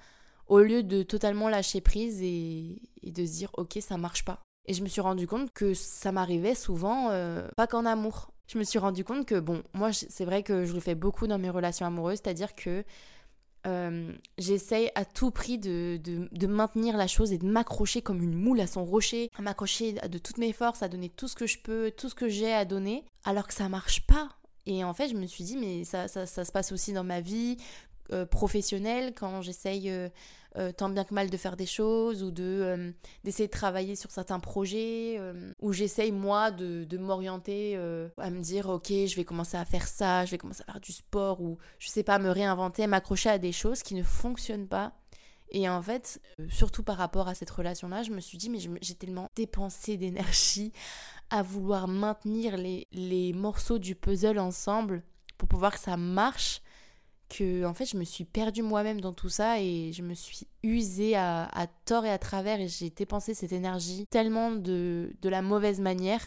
au 0.46 0.60
lieu 0.60 0.84
de 0.84 1.02
totalement 1.02 1.48
lâcher 1.48 1.80
prise 1.80 2.22
et, 2.22 2.80
de 3.02 3.26
se 3.26 3.32
dire 3.32 3.50
ok 3.54 3.78
ça 3.80 3.96
marche 3.96 4.24
pas. 4.24 4.38
Et 4.66 4.74
je 4.74 4.84
me 4.84 4.88
suis 4.88 5.00
rendu 5.00 5.26
compte 5.26 5.52
que 5.52 5.74
ça 5.74 6.12
m'arrivait 6.12 6.54
souvent, 6.54 7.08
euh, 7.10 7.48
pas 7.56 7.66
qu'en 7.66 7.86
amour, 7.86 8.30
je 8.46 8.56
me 8.56 8.62
suis 8.62 8.78
rendu 8.78 9.04
compte 9.04 9.26
que, 9.26 9.38
bon, 9.40 9.62
moi, 9.74 9.92
c'est 9.92 10.24
vrai 10.24 10.42
que 10.42 10.64
je 10.64 10.74
le 10.74 10.80
fais 10.80 10.96
beaucoup 10.96 11.26
dans 11.26 11.38
mes 11.38 11.50
relations 11.50 11.86
amoureuses, 11.86 12.20
c'est-à-dire 12.22 12.54
que 12.54 12.84
euh, 13.66 14.12
j'essaye 14.38 14.90
à 14.94 15.04
tout 15.04 15.30
prix 15.30 15.58
de, 15.58 15.98
de, 16.02 16.46
maintenir 16.46 16.96
la 16.96 17.06
chose 17.06 17.32
et 17.32 17.38
de 17.38 17.46
m'accrocher 17.46 18.00
comme 18.00 18.22
une 18.22 18.34
moule 18.34 18.60
à 18.60 18.66
son 18.66 18.84
rocher, 18.84 19.30
à 19.36 19.42
m'accrocher 19.42 19.92
de 19.92 20.18
toutes 20.18 20.38
mes 20.38 20.52
forces, 20.52 20.82
à 20.82 20.88
donner 20.88 21.10
tout 21.10 21.28
ce 21.28 21.34
que 21.34 21.46
je 21.46 21.58
peux, 21.58 21.90
tout 21.90 22.08
ce 22.08 22.14
que 22.14 22.28
j'ai 22.28 22.52
à 22.52 22.64
donner, 22.64 23.04
alors 23.24 23.46
que 23.46 23.54
ça 23.54 23.68
marche 23.68 24.06
pas. 24.06 24.28
Et 24.66 24.84
en 24.84 24.94
fait, 24.94 25.08
je 25.08 25.14
me 25.14 25.26
suis 25.26 25.44
dit, 25.44 25.56
mais 25.56 25.84
ça, 25.84 26.08
ça, 26.08 26.26
ça 26.26 26.44
se 26.44 26.52
passe 26.52 26.72
aussi 26.72 26.92
dans 26.92 27.04
ma 27.04 27.20
vie 27.20 27.56
euh, 28.12 28.26
professionnelle, 28.26 29.12
quand 29.14 29.40
j'essaye 29.42 29.90
euh, 29.90 30.08
euh, 30.56 30.72
tant 30.72 30.88
bien 30.88 31.04
que 31.04 31.14
mal 31.14 31.30
de 31.30 31.36
faire 31.36 31.56
des 31.56 31.66
choses 31.66 32.24
ou 32.24 32.32
de 32.32 32.92
d'essayer 33.22 33.46
de 33.46 33.52
travailler 33.52 33.94
sur 33.94 34.10
certains 34.10 34.40
projets 34.40 35.20
où 35.60 35.72
j'essaye 35.72 36.10
moi 36.10 36.50
de, 36.50 36.82
de 36.82 36.98
m'orienter 36.98 37.76
à 37.76 38.30
me 38.30 38.40
dire 38.40 38.68
ok 38.68 38.88
je 38.88 39.14
vais 39.14 39.24
commencer 39.24 39.56
à 39.56 39.64
faire 39.64 39.86
ça 39.86 40.24
je 40.24 40.32
vais 40.32 40.38
commencer 40.38 40.64
à 40.66 40.72
faire 40.72 40.80
du 40.80 40.90
sport 40.90 41.40
ou 41.40 41.58
je 41.78 41.88
sais 41.88 42.02
pas 42.02 42.18
me 42.18 42.30
réinventer 42.30 42.86
m'accrocher 42.88 43.28
à 43.28 43.38
des 43.38 43.52
choses 43.52 43.84
qui 43.84 43.94
ne 43.94 44.02
fonctionnent 44.02 44.68
pas. 44.68 44.92
Et 45.52 45.68
en 45.68 45.82
fait, 45.82 46.20
surtout 46.48 46.82
par 46.82 46.96
rapport 46.96 47.26
à 47.26 47.34
cette 47.34 47.50
relation-là, 47.50 48.04
je 48.04 48.12
me 48.12 48.20
suis 48.20 48.38
dit, 48.38 48.50
mais 48.50 48.58
j'ai 48.80 48.94
tellement 48.94 49.28
dépensé 49.34 49.96
d'énergie 49.96 50.72
à 51.28 51.42
vouloir 51.42 51.88
maintenir 51.88 52.56
les, 52.56 52.86
les 52.92 53.32
morceaux 53.32 53.78
du 53.78 53.96
puzzle 53.96 54.38
ensemble 54.38 55.02
pour 55.38 55.48
pouvoir 55.48 55.72
que 55.72 55.80
ça 55.80 55.96
marche 55.96 56.62
que 57.30 57.64
en 57.64 57.72
fait 57.72 57.86
je 57.86 57.96
me 57.96 58.04
suis 58.04 58.24
perdue 58.24 58.62
moi-même 58.62 59.00
dans 59.00 59.12
tout 59.12 59.28
ça 59.28 59.60
et 59.60 59.92
je 59.92 60.02
me 60.02 60.14
suis 60.14 60.46
usée 60.62 61.16
à, 61.16 61.48
tort 61.86 62.04
et 62.04 62.10
à 62.10 62.18
travers 62.18 62.60
et 62.60 62.68
j'ai 62.68 62.90
dépensé 62.90 63.32
cette 63.34 63.52
énergie 63.52 64.06
tellement 64.10 64.50
de, 64.50 65.12
de 65.22 65.28
la 65.28 65.40
mauvaise 65.40 65.80
manière 65.80 66.26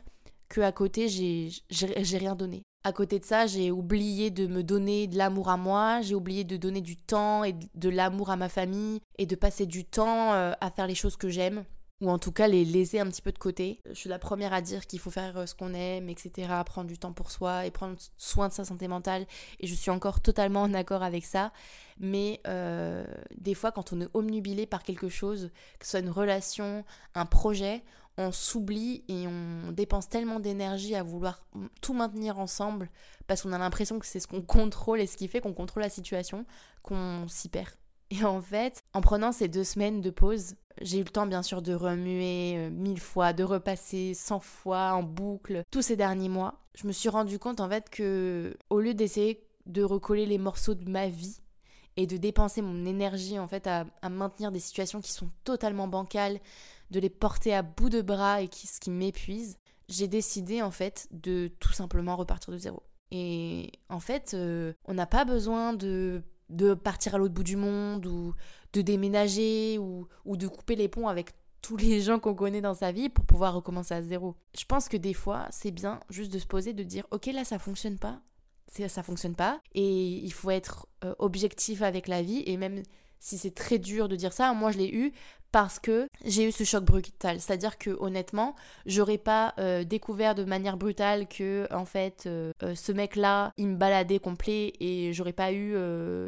que 0.50 0.62
à 0.62 0.72
côté 0.72 1.08
j'ai 1.10 2.18
rien 2.18 2.36
donné. 2.36 2.64
À 2.86 2.92
côté 2.92 3.18
de 3.18 3.24
ça, 3.24 3.48
j'ai 3.48 3.72
oublié 3.72 4.30
de 4.30 4.46
me 4.46 4.62
donner 4.62 5.08
de 5.08 5.18
l'amour 5.18 5.48
à 5.50 5.56
moi, 5.56 6.02
j'ai 6.02 6.16
oublié 6.16 6.44
de 6.44 6.58
donner 6.58 6.82
du 6.82 6.98
temps 6.98 7.46
et 7.46 7.54
de 7.54 7.90
l'amour 7.90 8.30
à 8.30 8.36
ma 8.36 8.50
famille 8.50 9.00
et 9.18 9.26
de 9.26 9.36
passer 9.38 9.66
du 9.66 9.86
temps 9.86 10.34
euh, 10.34 10.52
à 10.60 10.70
faire 10.70 10.86
les 10.86 10.96
choses 10.96 11.16
que 11.16 11.30
j'aime 11.30 11.64
ou 12.04 12.10
en 12.10 12.20
tout 12.20 12.34
cas 12.34 12.48
les 12.48 12.66
laisser 12.66 13.00
un 13.00 13.08
petit 13.08 13.22
peu 13.22 13.32
de 13.32 13.38
côté. 13.38 13.82
Je 13.88 13.94
suis 13.94 14.10
la 14.10 14.20
première 14.20 14.54
à 14.54 14.62
dire 14.62 14.86
qu'il 14.86 15.00
faut 15.00 15.10
faire 15.10 15.38
euh, 15.38 15.46
ce 15.46 15.56
qu'on 15.56 15.74
aime, 15.74 16.10
etc., 16.10 16.50
prendre 16.66 16.88
du 16.90 16.98
temps 16.98 17.14
pour 17.14 17.32
soi 17.32 17.66
et 17.66 17.72
prendre 17.72 17.96
soin 18.18 18.50
de 18.50 18.54
sa 18.54 18.66
santé 18.66 18.90
mentale, 18.90 19.26
et 19.62 19.68
je 19.68 19.74
suis 19.74 19.90
encore 19.90 20.20
totalement 20.20 20.64
en 20.64 20.74
accord 20.74 21.02
avec 21.02 21.26
ça. 21.26 21.54
Mais 22.00 22.42
euh, 22.46 23.06
des 23.38 23.54
fois, 23.54 23.72
quand 23.72 23.94
on 23.94 24.02
est 24.02 24.10
omnubilé 24.14 24.66
par 24.66 24.84
quelque 24.84 25.08
chose, 25.08 25.50
que 25.80 25.86
ce 25.86 25.92
soit 25.92 26.00
une 26.02 26.10
relation, 26.10 26.84
un 27.16 27.26
projet, 27.26 27.84
on 28.18 28.32
s'oublie 28.32 29.04
et 29.08 29.26
on 29.28 29.72
dépense 29.72 30.10
tellement 30.10 30.40
d'énergie 30.40 30.96
à 30.96 31.04
vouloir 31.04 31.46
tout 31.82 31.94
maintenir 31.94 32.38
ensemble 32.38 32.90
parce 33.26 33.42
qu'on 33.42 33.54
a 33.54 33.58
l'impression 33.58 33.98
que 33.98 34.06
c'est 34.06 34.20
ce 34.20 34.28
qu'on 34.28 34.44
contrôle 34.44 35.00
et 35.00 35.08
ce 35.08 35.18
qui 35.18 35.28
fait 35.28 35.42
qu'on 35.42 35.54
contrôle 35.54 35.82
la 35.82 35.90
situation 35.90 36.46
qu'on 36.84 37.28
s'y 37.28 37.50
perd. 37.50 37.72
Et 38.12 38.24
en 38.24 38.42
fait, 38.42 38.84
en 38.94 39.02
prenant 39.02 39.32
ces 39.32 39.48
deux 39.48 39.64
semaines 39.64 40.02
de 40.02 40.12
pause, 40.12 40.56
j'ai 40.82 41.00
eu 41.00 41.04
le 41.04 41.10
temps 41.10 41.28
bien 41.28 41.44
sûr 41.44 41.62
de 41.62 41.74
remuer 41.74 42.56
euh, 42.58 42.70
mille 42.70 43.00
fois, 43.00 43.34
de 43.34 43.44
repasser 43.44 44.14
cent 44.14 44.40
fois 44.40 44.94
en 44.94 45.04
boucle 45.04 45.64
tous 45.72 45.82
ces 45.82 45.96
derniers 45.96 46.30
mois. 46.30 46.60
Je 46.76 46.88
me 46.88 46.92
suis 46.92 47.10
rendu 47.10 47.40
compte 47.40 47.60
en 47.60 47.70
fait 47.70 47.90
que 47.90 48.56
au 48.70 48.80
lieu 48.80 48.94
d'essayer 48.94 49.46
de 49.66 49.84
recoller 49.84 50.26
les 50.26 50.38
morceaux 50.38 50.76
de 50.76 50.90
ma 50.90 51.08
vie 51.08 51.38
et 51.96 52.08
de 52.08 52.18
dépenser 52.18 52.62
mon 52.62 52.86
énergie 52.86 53.38
en 53.38 53.48
fait 53.48 53.68
à, 53.68 53.86
maintenir 54.10 54.52
des 54.52 54.60
situations 54.60 55.02
qui 55.02 55.12
sont 55.12 55.30
totalement 55.44 55.88
bancales, 55.88 56.40
de 56.92 57.00
les 57.00 57.10
porter 57.10 57.54
à 57.54 57.62
bout 57.62 57.90
de 57.90 58.02
bras 58.02 58.42
et 58.42 58.48
qui, 58.48 58.68
ce 58.68 58.80
qui 58.80 58.90
m'épuise, 58.90 59.58
j'ai 59.90 60.08
décidé 60.08 60.62
en 60.62 60.72
fait 60.72 61.08
de 61.12 61.52
tout 61.60 61.72
simplement 61.72 62.16
repartir 62.16 62.52
de 62.52 62.58
zéro. 62.58 62.84
Et 63.12 63.72
en 63.90 64.00
fait, 64.00 64.34
euh, 64.34 64.74
on 64.86 64.96
n'a 64.96 65.06
pas 65.06 65.24
besoin 65.24 65.74
de 65.74 66.24
de 66.50 66.74
partir 66.74 67.16
à 67.16 67.18
l'autre 67.18 67.34
bout 67.34 67.44
du 67.44 67.58
monde 67.58 68.06
ou 68.06 68.34
de 68.74 68.82
déménager 68.82 69.78
ou, 69.78 70.08
de 70.26 70.48
couper 70.48 70.76
les 70.76 70.88
ponts 70.88 71.08
avec 71.08 71.32
tous 71.62 71.78
les 71.78 72.02
gens 72.02 72.20
qu'on 72.20 72.36
connaît 72.36 72.62
dans 72.62 72.74
sa 72.74 72.92
vie 72.92 73.10
pour 73.10 73.26
pouvoir 73.26 73.54
recommencer 73.54 73.94
à 73.94 74.02
zéro. 74.02 74.36
Je 74.58 74.66
pense 74.66 74.90
que 74.90 74.98
des 74.98 75.14
fois, 75.14 75.48
c'est 75.52 75.72
bien 75.72 76.00
juste 76.10 76.34
de 76.34 76.40
se 76.40 76.46
poser, 76.46 76.74
de 76.74 76.84
dire 76.84 77.06
ok 77.12 77.28
là 77.28 77.46
ça 77.46 77.60
fonctionne 77.60 77.98
pas, 77.98 78.20
ça 78.68 79.04
fonctionne 79.04 79.36
pas 79.36 79.62
et 79.74 80.18
il 80.18 80.34
faut 80.34 80.52
être 80.52 80.88
euh, 81.06 81.14
objectif 81.20 81.82
avec 81.82 82.08
la 82.08 82.22
vie 82.22 82.44
et 82.46 82.58
même 82.58 82.84
si 83.24 83.38
c'est 83.38 83.56
très 83.56 83.80
dur 83.80 84.10
de 84.10 84.16
dire 84.16 84.34
ça, 84.34 84.54
moi 84.54 84.72
je 84.72 84.78
l'ai 84.78 84.94
eu 84.94 85.14
parce 85.54 85.78
que 85.80 86.08
j'ai 86.26 86.48
eu 86.48 86.52
ce 86.52 86.64
choc 86.64 86.84
brutal. 86.84 87.40
C'est-à-dire 87.40 87.78
que 87.78 87.92
honnêtement, 88.00 88.56
j'aurais 88.88 89.20
pas 89.20 89.54
euh, 89.60 89.84
découvert 89.84 90.34
de 90.34 90.44
manière 90.44 90.78
brutale 90.78 91.28
que 91.28 91.68
en 91.72 91.86
fait 91.86 92.24
euh, 92.26 92.52
euh, 92.64 92.74
ce 92.76 92.92
mec-là, 92.92 93.52
il 93.58 93.68
me 93.68 93.76
baladait 93.76 94.18
complet 94.18 94.74
et 94.80 95.14
j'aurais 95.14 95.32
pas 95.32 95.54
eu 95.54 95.76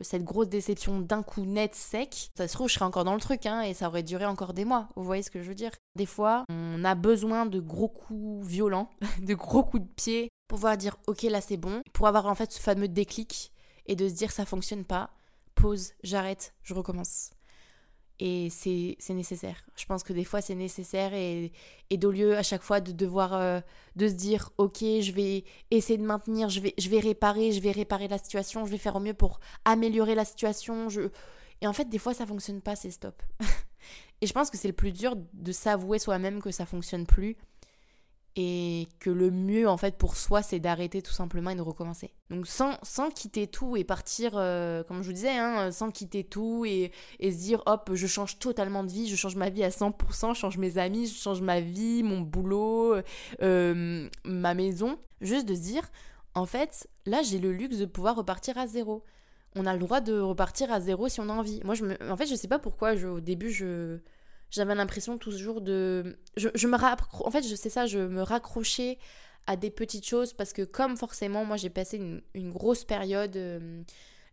cette 0.03 0.23
grosse 0.23 0.47
déception 0.47 0.99
d'un 0.99 1.23
coup 1.23 1.43
net 1.45 1.73
sec. 1.75 2.29
Ça 2.37 2.47
se 2.47 2.53
trouve, 2.53 2.69
je 2.69 2.75
serais 2.75 2.85
encore 2.85 3.03
dans 3.03 3.15
le 3.15 3.19
truc 3.19 3.47
hein, 3.47 3.61
et 3.61 3.73
ça 3.73 3.87
aurait 3.87 4.03
duré 4.03 4.25
encore 4.25 4.53
des 4.53 4.63
mois. 4.63 4.87
Vous 4.95 5.03
voyez 5.03 5.23
ce 5.23 5.31
que 5.31 5.41
je 5.41 5.49
veux 5.49 5.55
dire? 5.55 5.71
Des 5.95 6.05
fois, 6.05 6.45
on 6.49 6.85
a 6.85 6.93
besoin 6.93 7.47
de 7.47 7.59
gros 7.59 7.89
coups 7.89 8.47
violents, 8.47 8.91
de 9.21 9.33
gros 9.33 9.63
coups 9.63 9.83
de 9.83 9.89
pied 9.95 10.29
pour 10.47 10.57
pouvoir 10.57 10.77
dire 10.77 10.95
ok 11.07 11.23
là 11.23 11.41
c'est 11.41 11.57
bon, 11.57 11.81
pour 11.91 12.07
avoir 12.07 12.27
en 12.27 12.35
fait 12.35 12.51
ce 12.51 12.61
fameux 12.61 12.87
déclic 12.87 13.51
et 13.87 13.95
de 13.95 14.07
se 14.07 14.13
dire 14.13 14.31
ça 14.31 14.45
fonctionne 14.45 14.85
pas, 14.85 15.14
j'arrête, 16.03 16.53
je 16.63 16.73
recommence. 16.73 17.31
Et 18.19 18.49
c'est 18.49 19.13
nécessaire. 19.13 19.65
Je 19.75 19.85
pense 19.85 20.03
que 20.03 20.13
des 20.13 20.23
fois 20.23 20.39
c'est 20.39 20.55
nécessaire 20.55 21.13
et, 21.13 21.51
et 21.89 21.97
lieu 21.97 22.37
à 22.37 22.43
chaque 22.43 22.61
fois 22.61 22.79
de 22.79 22.93
devoir 22.93 23.33
euh, 23.33 23.59
de 23.97 24.07
se 24.07 24.13
dire 24.13 24.51
ok 24.57 24.77
je 24.79 25.11
vais 25.11 25.43
essayer 25.69 25.97
de 25.97 26.05
maintenir, 26.05 26.47
je 26.47 26.61
vais, 26.61 26.73
je 26.77 26.87
vais 26.87 26.99
réparer, 26.99 27.51
je 27.51 27.59
vais 27.59 27.71
réparer 27.71 28.07
la 28.07 28.17
situation, 28.17 28.65
je 28.65 28.71
vais 28.71 28.77
faire 28.77 28.95
au 28.95 29.01
mieux 29.01 29.13
pour 29.13 29.41
améliorer 29.65 30.15
la 30.15 30.23
situation. 30.23 30.87
Et 31.61 31.67
en 31.67 31.73
fait 31.73 31.89
des 31.89 31.99
fois 31.99 32.13
ça 32.13 32.25
fonctionne 32.25 32.61
pas, 32.61 32.77
c'est 32.77 32.91
stop. 32.91 33.21
et 34.21 34.27
je 34.27 34.31
pense 34.31 34.49
que 34.49 34.57
c'est 34.57 34.69
le 34.69 34.73
plus 34.73 34.93
dur 34.93 35.17
de 35.33 35.51
s'avouer 35.51 35.99
soi-même 35.99 36.41
que 36.41 36.51
ça 36.51 36.65
fonctionne 36.65 37.05
plus 37.05 37.35
et 38.37 38.87
que 38.99 39.09
le 39.09 39.31
mieux 39.31 39.67
en 39.67 39.77
fait 39.77 39.97
pour 39.97 40.17
soi 40.17 40.41
c'est 40.41 40.59
d'arrêter 40.59 41.01
tout 41.01 41.13
simplement 41.13 41.51
et 41.51 41.55
de 41.55 41.61
recommencer. 41.61 42.11
Donc 42.29 42.47
sans, 42.47 42.77
sans 42.83 43.09
quitter 43.09 43.47
tout 43.47 43.77
et 43.77 43.83
partir, 43.83 44.33
euh, 44.35 44.83
comme 44.83 45.01
je 45.01 45.07
vous 45.07 45.13
disais, 45.13 45.37
hein, 45.37 45.71
sans 45.71 45.89
quitter 45.89 46.23
tout 46.23 46.65
et, 46.65 46.91
et, 47.19 47.31
se 47.31 47.37
dire 47.37 47.63
hop 47.65 47.91
je 47.93 48.07
change 48.07 48.39
totalement 48.39 48.83
de 48.83 48.91
vie, 48.91 49.07
je 49.07 49.15
change 49.15 49.35
ma 49.35 49.49
vie 49.49 49.63
à 49.63 49.69
100%, 49.69 50.33
je 50.33 50.39
change 50.39 50.57
mes 50.57 50.77
amis, 50.77 51.07
je 51.07 51.15
change 51.15 51.41
ma 51.41 51.61
vie, 51.61 52.03
mon 52.03 52.19
boulot, 52.19 52.95
euh, 53.41 54.09
ma 54.25 54.53
maison. 54.53 54.99
Juste 55.21 55.47
de 55.47 55.55
se 55.55 55.61
dire 55.61 55.89
en 56.33 56.45
fait 56.45 56.89
là 57.05 57.21
j'ai 57.21 57.39
le 57.39 57.53
luxe 57.53 57.77
de 57.77 57.85
pouvoir 57.85 58.17
repartir 58.17 58.57
à 58.57 58.67
zéro. 58.67 59.03
On 59.55 59.65
a 59.65 59.71
le 59.71 59.79
droit 59.79 60.01
de 60.01 60.19
repartir 60.19 60.73
à 60.73 60.81
zéro 60.81 61.07
si 61.07 61.21
on 61.21 61.29
a 61.29 61.33
envie. 61.33 61.61
Moi 61.63 61.75
je 61.75 61.85
me... 61.85 62.11
en 62.11 62.17
fait 62.17 62.25
je 62.25 62.35
sais 62.35 62.49
pas 62.49 62.59
pourquoi 62.59 62.97
je, 62.97 63.07
au 63.07 63.21
début 63.21 63.51
je 63.51 63.99
j'avais 64.55 64.75
l'impression 64.75 65.17
toujours 65.17 65.61
de... 65.61 66.17
Je, 66.37 66.67
me 66.67 67.25
En 67.25 67.31
fait, 67.31 67.47
je 67.47 67.55
sais 67.55 67.69
ça, 67.69 67.85
je 67.85 67.99
me 67.99 68.21
raccrochais 68.21 68.97
à 69.47 69.57
des 69.57 69.69
petites 69.69 70.07
choses 70.07 70.33
parce 70.33 70.53
que 70.53 70.61
comme 70.61 70.97
forcément, 70.97 71.45
moi 71.45 71.57
j'ai 71.57 71.69
passé 71.69 71.97
une, 72.33 72.51
grosse 72.51 72.83
période 72.83 73.35
euh, 73.35 73.83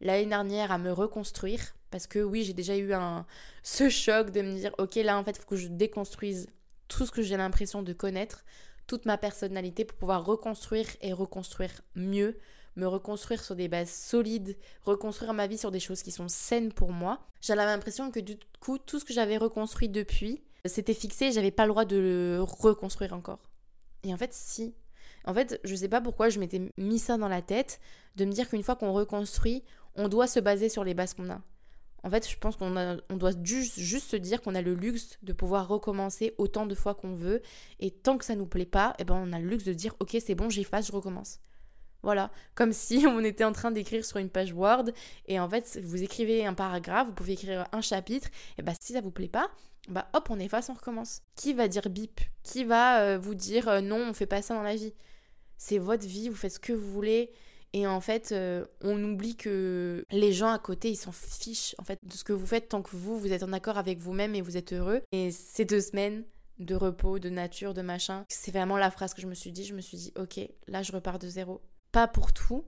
l'année 0.01 0.27
dernière 0.27 0.71
à 0.73 0.79
me 0.79 0.93
reconstruire 0.93 1.75
parce 1.91 2.07
que 2.07 2.21
oui, 2.21 2.45
j'ai 2.45 2.55
déjà 2.55 2.77
eu 2.77 2.93
un, 2.93 3.27
ce 3.63 3.89
choc 3.89 4.31
de 4.31 4.43
me 4.43 4.55
dire, 4.55 4.73
ok, 4.79 4.95
là 4.97 5.19
en 5.19 5.25
fait, 5.25 5.33
il 5.33 5.41
faut 5.41 5.49
que 5.49 5.57
je 5.57 5.69
déconstruise 5.69 6.49
tout 6.89 7.05
ce 7.05 7.11
que 7.11 7.23
j'ai 7.23 7.37
l'impression 7.37 7.83
de 7.83 7.93
connaître, 7.93 8.45
toute 8.87 9.07
ma 9.07 9.19
personnalité 9.19 9.85
pour 9.85 9.99
pouvoir 9.99 10.25
reconstruire 10.25 10.87
et 11.01 11.13
reconstruire 11.13 11.83
mieux 11.95 12.39
me 12.77 12.87
reconstruire 12.87 13.43
sur 13.43 13.55
des 13.55 13.69
bases 13.69 13.91
solides, 13.91 14.57
reconstruire 14.83 15.35
ma 15.35 15.47
vie 15.47 15.59
sur 15.59 15.71
des 15.71 15.81
choses 15.81 16.03
qui 16.03 16.11
sont 16.11 16.29
saines 16.29 16.73
pour 16.73 16.93
moi. 16.93 17.21
J'avais 17.41 17.65
l'impression 17.65 18.11
que 18.11 18.21
du 18.21 18.37
coup, 18.61 18.79
tout 18.79 18.99
ce 18.99 19.05
que 19.05 19.13
j'avais 19.13 19.37
reconstruit 19.37 19.89
depuis, 19.89 20.43
c'était 20.65 20.95
fixé, 20.95 21.33
j'avais 21.33 21.51
pas 21.51 21.65
le 21.65 21.71
droit 21.71 21.85
de 21.85 21.97
le 21.97 22.43
reconstruire 22.43 23.13
encore. 23.13 23.41
Et 24.05 24.13
en 24.13 24.17
fait, 24.17 24.33
si. 24.33 24.75
En 25.25 25.35
fait, 25.35 25.61
je 25.65 25.75
sais 25.75 25.89
pas 25.89 26.01
pourquoi 26.01 26.29
je 26.29 26.41
m'étais 26.41 26.61
mis 26.77 26.99
ça 26.99 27.17
dans 27.17 27.29
la 27.29 27.43
tête, 27.43 27.81
de 28.17 28.25
me 28.25 28.33
dire 28.33 28.49
qu'une 28.49 28.63
fois 28.63 28.77
qu'on 28.77 28.93
reconstruit, 28.93 29.63
on 29.95 30.09
doit 30.09 30.27
se 30.27 30.41
baser 30.41 30.69
sur 30.69 30.85
les 30.85 30.95
bases 30.95 31.15
qu'on 31.15 31.31
a. 31.31 31.41
En 32.05 32.11
fait, 32.11 32.29
je 32.29 32.37
pense 32.37 32.57
qu'on 32.57 32.99
on 33.09 33.17
doit 33.17 33.31
juste, 33.45 33.79
juste 33.79 34.11
se 34.11 34.17
dire 34.17 34.43
qu'on 34.43 34.57
a 34.57 34.63
le 34.63 34.75
luxe 34.75 35.19
de 35.23 35.33
pouvoir 35.33 35.69
recommencer 35.69 36.35
autant 36.37 36.67
de 36.67 36.75
fois 36.75 36.95
qu'on 36.95 37.15
veut. 37.15 37.43
Et 37.79 37.93
tant 37.93 38.19
que 38.19 38.25
ça 38.25 38.35
nous 38.35 38.47
plaît 38.47 38.67
pas, 38.67 38.95
eh 38.99 39.05
ben 39.05 39.15
on 39.15 39.33
a 39.33 39.39
le 39.39 39.49
luxe 39.49 39.65
de 39.65 39.73
dire 39.73 39.95
ok 40.01 40.17
c'est 40.25 40.35
bon, 40.35 40.51
j'efface, 40.51 40.89
je 40.89 40.93
recommence. 40.93 41.39
Voilà, 42.03 42.31
comme 42.55 42.73
si 42.73 43.05
on 43.09 43.21
était 43.21 43.45
en 43.45 43.53
train 43.53 43.71
d'écrire 43.71 44.05
sur 44.05 44.19
une 44.19 44.29
page 44.29 44.53
Word 44.53 44.87
et 45.27 45.39
en 45.39 45.49
fait 45.49 45.79
vous 45.83 46.03
écrivez 46.03 46.45
un 46.45 46.55
paragraphe, 46.55 47.09
vous 47.09 47.15
pouvez 47.15 47.35
écrire 47.35 47.67
un 47.73 47.81
chapitre, 47.81 48.29
et 48.59 48.63
bah 48.63 48.73
si 48.81 48.93
ça 48.93 49.01
vous 49.01 49.11
plaît 49.11 49.29
pas, 49.29 49.51
bah 49.89 50.09
hop 50.13 50.29
on 50.31 50.39
efface, 50.39 50.69
on 50.69 50.75
recommence. 50.75 51.23
Qui 51.37 51.55
va 51.55 51.69
dire 51.69 51.89
bip? 51.89 52.21
Qui 52.43 52.65
va 52.65 53.01
euh, 53.01 53.19
vous 53.19 53.35
dire 53.35 53.69
euh, 53.69 53.81
non 53.81 54.01
on 54.09 54.13
fait 54.15 54.27
pas 54.27 54.43
ça 54.43 54.55
dans 54.55 54.63
la 54.63 54.75
vie? 54.75 54.95
C'est 55.59 55.79
votre 55.79 56.07
vie, 56.07 56.29
vous 56.29 56.37
faites 56.37 56.55
ce 56.55 56.59
que 56.59 56.73
vous 56.73 56.91
voulez 56.91 57.31
et 57.73 57.87
en 57.87 58.01
fait 58.01 58.33
euh, 58.33 58.67
on 58.83 59.03
oublie 59.03 59.37
que 59.37 60.05
les 60.11 60.33
gens 60.33 60.51
à 60.51 60.59
côté 60.59 60.91
ils 60.91 60.97
s'en 60.97 61.13
fichent 61.13 61.75
en 61.79 61.85
fait 61.85 61.99
de 62.03 62.13
ce 62.13 62.25
que 62.25 62.33
vous 62.33 62.47
faites 62.47 62.69
tant 62.69 62.83
que 62.83 62.97
vous 62.97 63.19
vous 63.19 63.33
êtes 63.33 63.45
en 63.45 63.53
accord 63.53 63.79
avec 63.79 63.99
vous-même 63.99 64.35
et 64.35 64.41
vous 64.41 64.57
êtes 64.57 64.73
heureux. 64.73 65.03
Et 65.13 65.31
ces 65.31 65.65
deux 65.65 65.81
semaines 65.81 66.25
de 66.59 66.75
repos, 66.75 67.19
de 67.19 67.29
nature, 67.29 67.75
de 67.75 67.83
machin, 67.83 68.25
c'est 68.29 68.51
vraiment 68.51 68.77
la 68.77 68.91
phrase 68.91 69.15
que 69.15 69.23
je 69.23 69.27
me 69.27 69.35
suis 69.35 69.53
dit, 69.53 69.65
je 69.65 69.75
me 69.75 69.81
suis 69.81 69.97
dit 69.97 70.13
ok 70.17 70.41
là 70.67 70.83
je 70.83 70.93
repars 70.93 71.19
de 71.19 71.29
zéro 71.29 71.61
pas 71.93 72.09
pour 72.09 72.33
tout, 72.33 72.65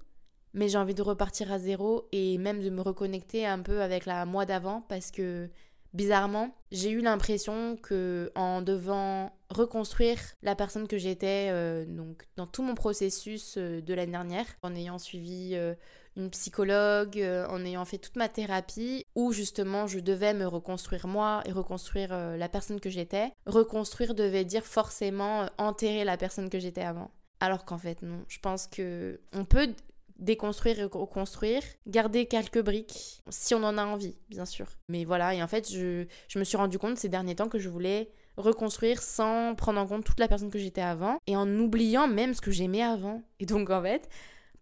mais 0.52 0.68
j'ai 0.68 0.78
envie 0.78 0.94
de 0.94 1.02
repartir 1.02 1.50
à 1.50 1.58
zéro 1.58 2.08
et 2.12 2.38
même 2.38 2.62
de 2.62 2.70
me 2.70 2.80
reconnecter 2.80 3.46
un 3.46 3.58
peu 3.58 3.82
avec 3.82 4.06
la 4.06 4.24
moi 4.24 4.46
d'avant 4.46 4.82
parce 4.88 5.10
que 5.10 5.50
bizarrement, 5.94 6.54
j'ai 6.72 6.90
eu 6.90 7.00
l'impression 7.00 7.76
que 7.76 8.30
en 8.34 8.60
devant 8.60 9.32
reconstruire 9.48 10.18
la 10.42 10.54
personne 10.54 10.88
que 10.88 10.98
j'étais 10.98 11.48
euh, 11.50 11.84
donc 11.86 12.26
dans 12.36 12.46
tout 12.46 12.62
mon 12.62 12.74
processus 12.74 13.54
euh, 13.56 13.80
de 13.80 13.94
l'année 13.94 14.12
dernière, 14.12 14.46
en 14.62 14.74
ayant 14.74 14.98
suivi 14.98 15.52
euh, 15.54 15.74
une 16.16 16.30
psychologue, 16.30 17.20
en 17.48 17.64
ayant 17.64 17.84
fait 17.84 17.98
toute 17.98 18.14
ma 18.14 18.28
thérapie, 18.28 19.04
où 19.16 19.32
justement 19.32 19.88
je 19.88 19.98
devais 19.98 20.34
me 20.34 20.46
reconstruire 20.46 21.08
moi 21.08 21.42
et 21.44 21.50
reconstruire 21.50 22.16
la 22.36 22.48
personne 22.48 22.78
que 22.78 22.88
j'étais. 22.88 23.32
Reconstruire 23.46 24.14
devait 24.14 24.44
dire 24.44 24.64
forcément 24.64 25.48
enterrer 25.58 26.04
la 26.04 26.16
personne 26.16 26.50
que 26.50 26.60
j'étais 26.60 26.82
avant. 26.82 27.10
Alors 27.44 27.66
qu'en 27.66 27.76
fait, 27.76 28.00
non. 28.00 28.24
Je 28.28 28.38
pense 28.38 28.66
que 28.66 29.20
on 29.34 29.44
peut 29.44 29.68
déconstruire 30.18 30.78
et 30.78 30.84
reconstruire, 30.84 31.62
garder 31.86 32.24
quelques 32.24 32.62
briques, 32.62 33.20
si 33.28 33.54
on 33.54 33.62
en 33.62 33.76
a 33.76 33.84
envie, 33.84 34.16
bien 34.30 34.46
sûr. 34.46 34.66
Mais 34.88 35.04
voilà, 35.04 35.34
et 35.34 35.42
en 35.42 35.48
fait, 35.48 35.70
je, 35.70 36.06
je 36.28 36.38
me 36.38 36.44
suis 36.44 36.56
rendu 36.56 36.78
compte 36.78 36.96
ces 36.96 37.10
derniers 37.10 37.34
temps 37.34 37.48
que 37.48 37.58
je 37.58 37.68
voulais 37.68 38.10
reconstruire 38.38 39.02
sans 39.02 39.54
prendre 39.54 39.78
en 39.78 39.86
compte 39.86 40.04
toute 40.04 40.18
la 40.20 40.26
personne 40.26 40.50
que 40.50 40.58
j'étais 40.58 40.80
avant 40.80 41.18
et 41.26 41.36
en 41.36 41.48
oubliant 41.58 42.08
même 42.08 42.32
ce 42.32 42.40
que 42.40 42.50
j'aimais 42.50 42.82
avant. 42.82 43.22
Et 43.40 43.46
donc, 43.46 43.68
en 43.68 43.82
fait, 43.82 44.08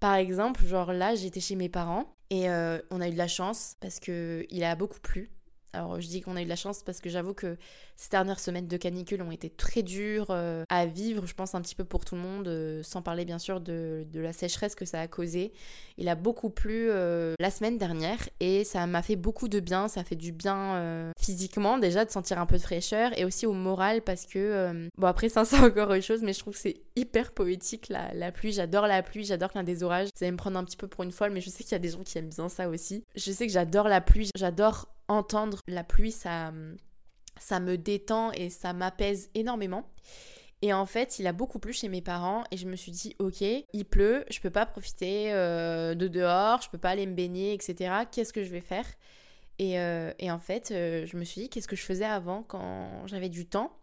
par 0.01 0.16
exemple, 0.16 0.64
genre 0.66 0.92
là, 0.92 1.14
j'étais 1.14 1.40
chez 1.40 1.55
mes 1.55 1.68
parents 1.68 2.16
et 2.31 2.51
euh, 2.51 2.81
on 2.90 3.01
a 3.01 3.09
eu 3.09 3.12
de 3.12 3.18
la 3.18 3.29
chance 3.29 3.77
parce 3.81 4.01
que 4.01 4.45
il 4.51 4.64
a 4.64 4.75
beaucoup 4.75 4.99
plu. 4.99 5.31
Alors 5.74 6.00
je 6.00 6.06
dis 6.06 6.20
qu'on 6.20 6.37
a 6.37 6.42
eu 6.42 6.44
de 6.44 6.50
la 6.50 6.56
chance 6.56 6.82
parce 6.82 7.00
que 7.00 7.08
j'avoue 7.08 7.32
que 7.32 7.56
ces 7.96 8.11
dernières 8.11 8.40
semaines 8.40 8.68
de 8.68 8.76
canicule 8.76 9.22
ont 9.22 9.30
été 9.30 9.48
très 9.48 9.82
dures 9.82 10.26
euh, 10.30 10.64
à 10.68 10.85
vivre, 10.85 11.26
je 11.26 11.35
pense 11.35 11.54
un 11.54 11.62
petit 11.62 11.74
peu 11.74 11.85
pour 11.85 12.04
tout 12.04 12.14
le 12.14 12.20
monde, 12.20 12.46
euh, 12.48 12.82
sans 12.82 13.00
parler 13.00 13.24
bien 13.24 13.38
sûr 13.38 13.61
de, 13.61 14.04
la 14.12 14.32
sécheresse 14.35 14.74
que 14.74 14.85
ça 14.85 15.00
a 15.00 15.08
causé. 15.08 15.52
Il 15.96 16.08
a 16.08 16.14
beaucoup 16.14 16.50
plu 16.50 16.90
euh, 16.90 17.35
la 17.40 17.50
semaine 17.50 17.78
dernière 17.78 18.28
et 18.40 18.64
ça 18.64 18.87
m'a 18.87 19.02
fait 19.02 19.16
beaucoup 19.16 19.48
de 19.48 19.61
bien, 19.61 19.88
ça 19.88 20.04
fait 20.04 20.16
du 20.16 20.32
bien 20.32 21.12
physiquement 21.22 21.78
déjà 21.78 22.04
de 22.04 22.11
sentir 22.11 22.38
un 22.38 22.46
peu 22.46 22.56
de 22.56 22.62
fraîcheur 22.62 23.16
et 23.18 23.24
aussi 23.24 23.46
au 23.46 23.52
moral 23.52 24.02
parce 24.02 24.26
que, 24.26 24.88
bon 24.96 25.06
après 25.06 25.28
ça 25.28 25.44
c'est 25.44 25.58
encore 25.58 25.90
autre 25.90 26.00
chose, 26.00 26.22
mais 26.22 26.32
je 26.32 26.40
trouve 26.40 26.54
que 26.54 26.61
c'est 26.61 26.82
hyper 26.96 27.32
poétique 27.32 27.88
la, 27.88 28.12
la 28.14 28.32
pluie, 28.32 28.52
j'adore 28.52 28.87
la 28.87 29.02
pluie, 29.02 29.24
j'adore 29.24 29.50
qu'il 29.50 29.61
y 29.61 29.62
ait 29.62 29.66
des 29.66 29.82
orages. 29.82 30.08
Vous 30.16 30.24
allez 30.24 30.32
me 30.32 30.37
prendre 30.37 30.58
un 30.58 30.64
petit 30.64 30.76
peu 30.76 30.88
pour 30.88 31.04
une 31.04 31.12
folle, 31.12 31.30
mais 31.30 31.40
je 31.40 31.50
sais 31.50 31.62
qu'il 31.64 31.72
y 31.72 31.76
a 31.76 31.78
des 31.78 31.90
gens 31.90 32.02
qui 32.02 32.18
aiment 32.18 32.28
bien 32.28 32.48
ça 32.48 32.68
aussi. 32.68 33.04
Je 33.14 33.32
sais 33.32 33.46
que 33.46 33.52
j'adore 33.52 33.88
la 33.88 34.00
pluie, 34.00 34.30
j'adore 34.37 34.88
entendre 35.08 35.58
la 35.68 35.85
pluie, 35.85 36.12
ça, 36.12 36.52
ça 37.38 37.61
me 37.61 37.76
détend 37.76 38.32
et 38.32 38.50
ça 38.50 38.72
m'apaise 38.72 39.30
énormément. 39.35 39.88
Et 40.64 40.72
en 40.72 40.87
fait, 40.87 41.18
il 41.18 41.26
a 41.26 41.32
beaucoup 41.32 41.58
plu 41.58 41.72
chez 41.72 41.88
mes 41.88 42.02
parents 42.02 42.44
et 42.52 42.56
je 42.56 42.68
me 42.68 42.76
suis 42.76 42.92
dit, 42.92 43.16
ok, 43.18 43.40
il 43.40 43.85
pleut, 43.85 44.24
je 44.30 44.38
peux 44.40 44.50
pas 44.50 44.64
profiter 44.64 45.32
euh, 45.32 45.96
de 45.96 46.06
dehors, 46.06 46.62
je 46.62 46.70
peux 46.70 46.78
pas 46.78 46.90
aller 46.90 47.06
me 47.06 47.14
baigner, 47.14 47.52
etc. 47.52 48.04
Qu'est-ce 48.11 48.32
que 48.32 48.44
je 48.44 48.50
vais 48.50 48.61
faire? 48.61 48.87
Et, 49.59 49.79
euh, 49.79 50.12
et, 50.19 50.31
en 50.31 50.38
fait, 50.38 50.71
euh, 50.71 51.07
je 51.07 51.17
me 51.17 51.25
suis 51.25 51.43
dit, 51.43 51.49
qu'est-ce 51.49 51.69
que 51.69 51.77
je 51.77 51.83
faisais 51.83 52.05
avant 52.05 52.43
quand 52.43 53.07
j'avais 53.07 53.29
du 53.29 53.47
temps, 53.47 53.77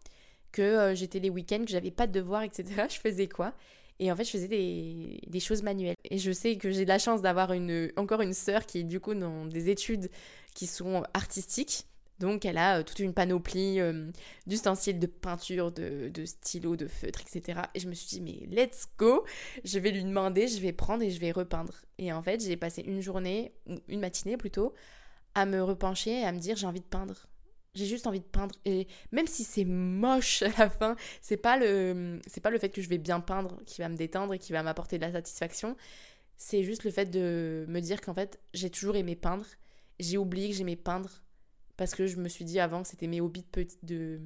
que 0.52 0.92
j'étais 0.94 1.20
les 1.20 1.30
week-ends, 1.30 1.64
que 1.64 1.70
j'avais 1.70 1.90
pas 1.90 2.06
de 2.06 2.12
devoirs, 2.12 2.42
etc. 2.42 2.86
Je 2.90 2.98
faisais 2.98 3.28
quoi? 3.28 3.54
Et 4.00 4.10
en 4.10 4.16
fait, 4.16 4.24
je 4.24 4.30
faisais 4.30 4.48
des, 4.48 5.40
choses 5.40 5.62
manuelles. 5.62 5.94
Et 6.10 6.16
je 6.16 6.32
sais 6.32 6.56
que 6.56 6.70
j'ai 6.70 6.84
de 6.84 6.88
la 6.88 6.98
chance 6.98 7.20
d'avoir 7.20 7.52
une, 7.52 7.92
encore 7.96 8.22
une 8.22 8.32
sœur 8.32 8.64
qui 8.64 8.78
est 8.78 8.84
du 8.84 8.98
coup 8.98 9.12
dans 9.14 9.44
des 9.44 9.68
études 9.68 10.10
qui 10.54 10.66
sont 10.66 11.02
artistiques. 11.12 11.84
Donc 12.18 12.46
elle 12.46 12.56
a 12.56 12.78
euh, 12.78 12.82
toute 12.82 12.98
une 12.98 13.12
panoplie 13.12 13.78
euh, 13.78 14.10
d'ustensiles 14.46 14.98
de 14.98 15.06
peinture, 15.06 15.70
de, 15.70 16.08
de 16.08 16.24
stylos, 16.24 16.76
de 16.76 16.86
feutres, 16.86 17.20
etc. 17.20 17.60
Et 17.74 17.80
je 17.80 17.88
me 17.88 17.94
suis 17.94 18.08
dit, 18.08 18.20
mais 18.22 18.46
let's 18.50 18.88
go 18.98 19.24
Je 19.64 19.78
vais 19.78 19.90
lui 19.90 20.04
demander, 20.04 20.48
je 20.48 20.60
vais 20.60 20.72
prendre 20.72 21.02
et 21.02 21.10
je 21.10 21.20
vais 21.20 21.30
repeindre. 21.32 21.74
Et 21.98 22.10
en 22.10 22.22
fait, 22.22 22.42
j'ai 22.42 22.56
passé 22.56 22.82
une 22.82 23.02
journée, 23.02 23.52
ou 23.66 23.76
une 23.88 24.00
matinée 24.00 24.38
plutôt, 24.38 24.74
à 25.34 25.46
me 25.46 25.62
repencher 25.62 26.20
et 26.20 26.24
à 26.24 26.32
me 26.32 26.38
dire, 26.38 26.56
j'ai 26.56 26.66
envie 26.66 26.80
de 26.80 26.86
peindre. 26.86 27.26
J'ai 27.74 27.86
juste 27.86 28.06
envie 28.06 28.20
de 28.20 28.24
peindre. 28.24 28.54
Et 28.64 28.88
même 29.12 29.26
si 29.26 29.44
c'est 29.44 29.64
moche 29.64 30.42
à 30.42 30.48
la 30.58 30.70
fin, 30.70 30.96
c'est 31.20 31.36
pas 31.36 31.56
le, 31.56 32.20
c'est 32.26 32.40
pas 32.40 32.50
le 32.50 32.58
fait 32.58 32.70
que 32.70 32.82
je 32.82 32.88
vais 32.88 32.98
bien 32.98 33.20
peindre 33.20 33.60
qui 33.66 33.80
va 33.80 33.88
me 33.88 33.96
détendre 33.96 34.34
et 34.34 34.38
qui 34.38 34.52
va 34.52 34.62
m'apporter 34.62 34.98
de 34.98 35.04
la 35.04 35.12
satisfaction. 35.12 35.76
C'est 36.36 36.64
juste 36.64 36.84
le 36.84 36.90
fait 36.90 37.06
de 37.06 37.66
me 37.68 37.80
dire 37.80 38.00
qu'en 38.00 38.14
fait, 38.14 38.40
j'ai 38.54 38.70
toujours 38.70 38.96
aimé 38.96 39.14
peindre 39.14 39.46
j'ai 40.00 40.18
oublié 40.18 40.48
que 40.48 40.56
j'aimais 40.56 40.76
peindre 40.76 41.22
parce 41.76 41.94
que 41.94 42.06
je 42.06 42.16
me 42.16 42.28
suis 42.28 42.44
dit 42.44 42.58
avant 42.58 42.82
que 42.82 42.88
c'était 42.88 43.06
mes 43.06 43.20
hobbies 43.20 43.44
de, 43.52 43.66
de, 43.82 44.20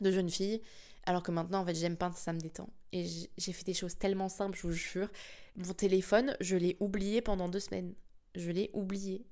de 0.00 0.10
jeune 0.10 0.30
fille, 0.30 0.62
alors 1.04 1.22
que 1.22 1.30
maintenant, 1.30 1.60
en 1.60 1.66
fait, 1.66 1.74
j'aime 1.74 1.96
peindre, 1.96 2.16
ça 2.16 2.32
me 2.32 2.40
détend. 2.40 2.68
Et 2.92 3.06
j'ai 3.36 3.52
fait 3.52 3.64
des 3.64 3.74
choses 3.74 3.96
tellement 3.96 4.28
simples, 4.28 4.56
je 4.56 4.66
vous 4.66 4.72
jure. 4.72 5.08
Mon 5.56 5.74
téléphone, 5.74 6.36
je 6.40 6.56
l'ai 6.56 6.76
oublié 6.80 7.20
pendant 7.20 7.48
deux 7.48 7.60
semaines. 7.60 7.94
Je 8.34 8.50
l'ai 8.50 8.70
oublié. 8.72 9.24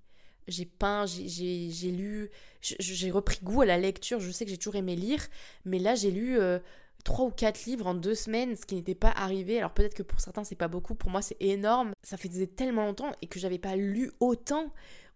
J'ai 0.49 0.67
peint, 0.67 1.07
j'ai 1.07 1.91
lu, 1.91 2.31
j'ai 2.61 3.11
repris 3.11 3.39
goût 3.43 3.63
à 3.63 3.67
la 3.67 3.79
lecture. 3.79 4.21
Je 4.21 4.31
sais 4.31 4.45
que 4.45 4.51
j'ai 4.51 4.59
toujours 4.59 4.77
aimé 4.77 4.97
lire, 4.97 5.27
mais 5.65 5.79
là, 5.79 5.95
j'ai 5.95 6.11
lu 6.11 6.39
euh, 6.39 6.59
trois 7.05 7.27
ou 7.27 7.31
quatre 7.31 7.65
livres 7.65 7.87
en 7.87 7.95
deux 7.95 8.15
semaines, 8.15 8.57
ce 8.57 8.67
qui 8.67 8.75
n'était 8.75 8.95
pas 8.95 9.11
arrivé. 9.11 9.59
Alors 9.59 9.73
peut-être 9.73 9.95
que 9.95 10.03
pour 10.03 10.21
certains, 10.21 10.45
c'est 10.45 10.57
pas 10.57 10.69
beaucoup. 10.69 10.95
Pour 10.95 11.11
moi, 11.11 11.23
c'est 11.23 11.37
énorme. 11.41 11.93
Ça 12.03 12.17
faisait 12.17 12.47
tellement 12.47 12.87
longtemps 12.87 13.13
et 13.23 13.27
que 13.27 13.39
j'avais 13.39 13.59
pas 13.59 13.77
lu 13.77 14.11
autant 14.21 14.73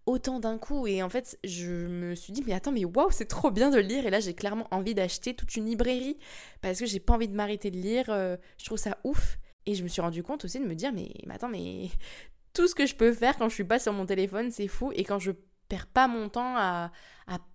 autant 0.06 0.40
d'un 0.40 0.58
coup. 0.58 0.86
Et 0.86 1.02
en 1.02 1.08
fait, 1.08 1.38
je 1.44 1.70
me 1.70 2.14
suis 2.14 2.32
dit, 2.32 2.42
mais 2.46 2.52
attends, 2.52 2.72
mais 2.72 2.84
waouh, 2.84 3.10
c'est 3.10 3.26
trop 3.26 3.50
bien 3.50 3.70
de 3.70 3.78
lire. 3.78 4.06
Et 4.06 4.10
là, 4.10 4.20
j'ai 4.20 4.34
clairement 4.34 4.68
envie 4.70 4.94
d'acheter 4.94 5.34
toute 5.34 5.56
une 5.56 5.66
librairie 5.66 6.18
parce 6.60 6.78
que 6.78 6.86
j'ai 6.86 7.00
pas 7.00 7.14
envie 7.14 7.28
de 7.28 7.34
m'arrêter 7.34 7.70
de 7.70 7.78
lire. 7.78 8.06
Euh, 8.08 8.36
je 8.58 8.66
trouve 8.66 8.78
ça 8.78 8.98
ouf. 9.04 9.38
Et 9.66 9.74
je 9.74 9.82
me 9.82 9.88
suis 9.88 10.02
rendu 10.02 10.22
compte 10.22 10.44
aussi 10.44 10.60
de 10.60 10.66
me 10.66 10.74
dire, 10.74 10.92
mais, 10.92 11.10
mais 11.26 11.34
attends, 11.34 11.48
mais 11.48 11.88
tout 12.54 12.66
ce 12.68 12.74
que 12.74 12.86
je 12.86 12.94
peux 12.94 13.12
faire 13.12 13.36
quand 13.36 13.48
je 13.48 13.54
suis 13.54 13.64
pas 13.64 13.78
sur 13.78 13.92
mon 13.92 14.06
téléphone, 14.06 14.50
c'est 14.50 14.68
fou. 14.68 14.92
Et 14.94 15.04
quand 15.04 15.18
je 15.18 15.32
perds 15.68 15.86
pas 15.86 16.08
mon 16.08 16.28
temps 16.28 16.56
à, 16.56 16.90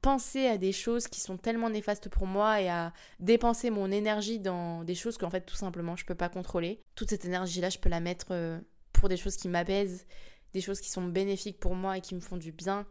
penser 0.01 0.47
à 0.47 0.57
des 0.57 0.71
choses 0.71 1.07
qui 1.07 1.19
sont 1.19 1.37
tellement 1.37 1.69
néfastes 1.69 2.09
pour 2.09 2.27
moi 2.27 2.61
et 2.61 2.69
à 2.69 2.91
dépenser 3.19 3.69
mon 3.69 3.91
énergie 3.91 4.39
dans 4.39 4.83
des 4.83 4.95
choses 4.95 5.17
qu'en 5.17 5.29
fait, 5.29 5.41
tout 5.41 5.55
simplement, 5.55 5.95
je 5.95 6.05
peux 6.05 6.15
pas 6.15 6.29
contrôler. 6.29 6.81
Toute 6.95 7.09
cette 7.09 7.25
énergie-là, 7.25 7.69
je 7.69 7.77
peux 7.77 7.89
la 7.89 7.99
mettre 7.99 8.27
euh, 8.31 8.59
pour 8.93 9.09
des 9.09 9.17
choses 9.17 9.37
qui 9.37 9.47
m'apaisent 9.47 10.05
des 10.53 10.61
choses 10.61 10.79
qui 10.79 10.89
sont 10.89 11.05
bénéfiques 11.05 11.59
pour 11.59 11.75
moi 11.75 11.97
et 11.97 12.01
qui 12.01 12.15
me 12.15 12.19
font 12.19 12.37
du 12.37 12.51
bien. 12.51 12.85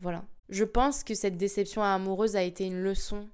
Voilà. 0.00 0.24
Je 0.48 0.64
pense 0.64 1.04
que 1.04 1.14
cette 1.14 1.36
déception 1.36 1.82
amoureuse 1.82 2.36
a 2.36 2.42
été 2.42 2.66
une 2.66 2.82
leçon 2.82 3.28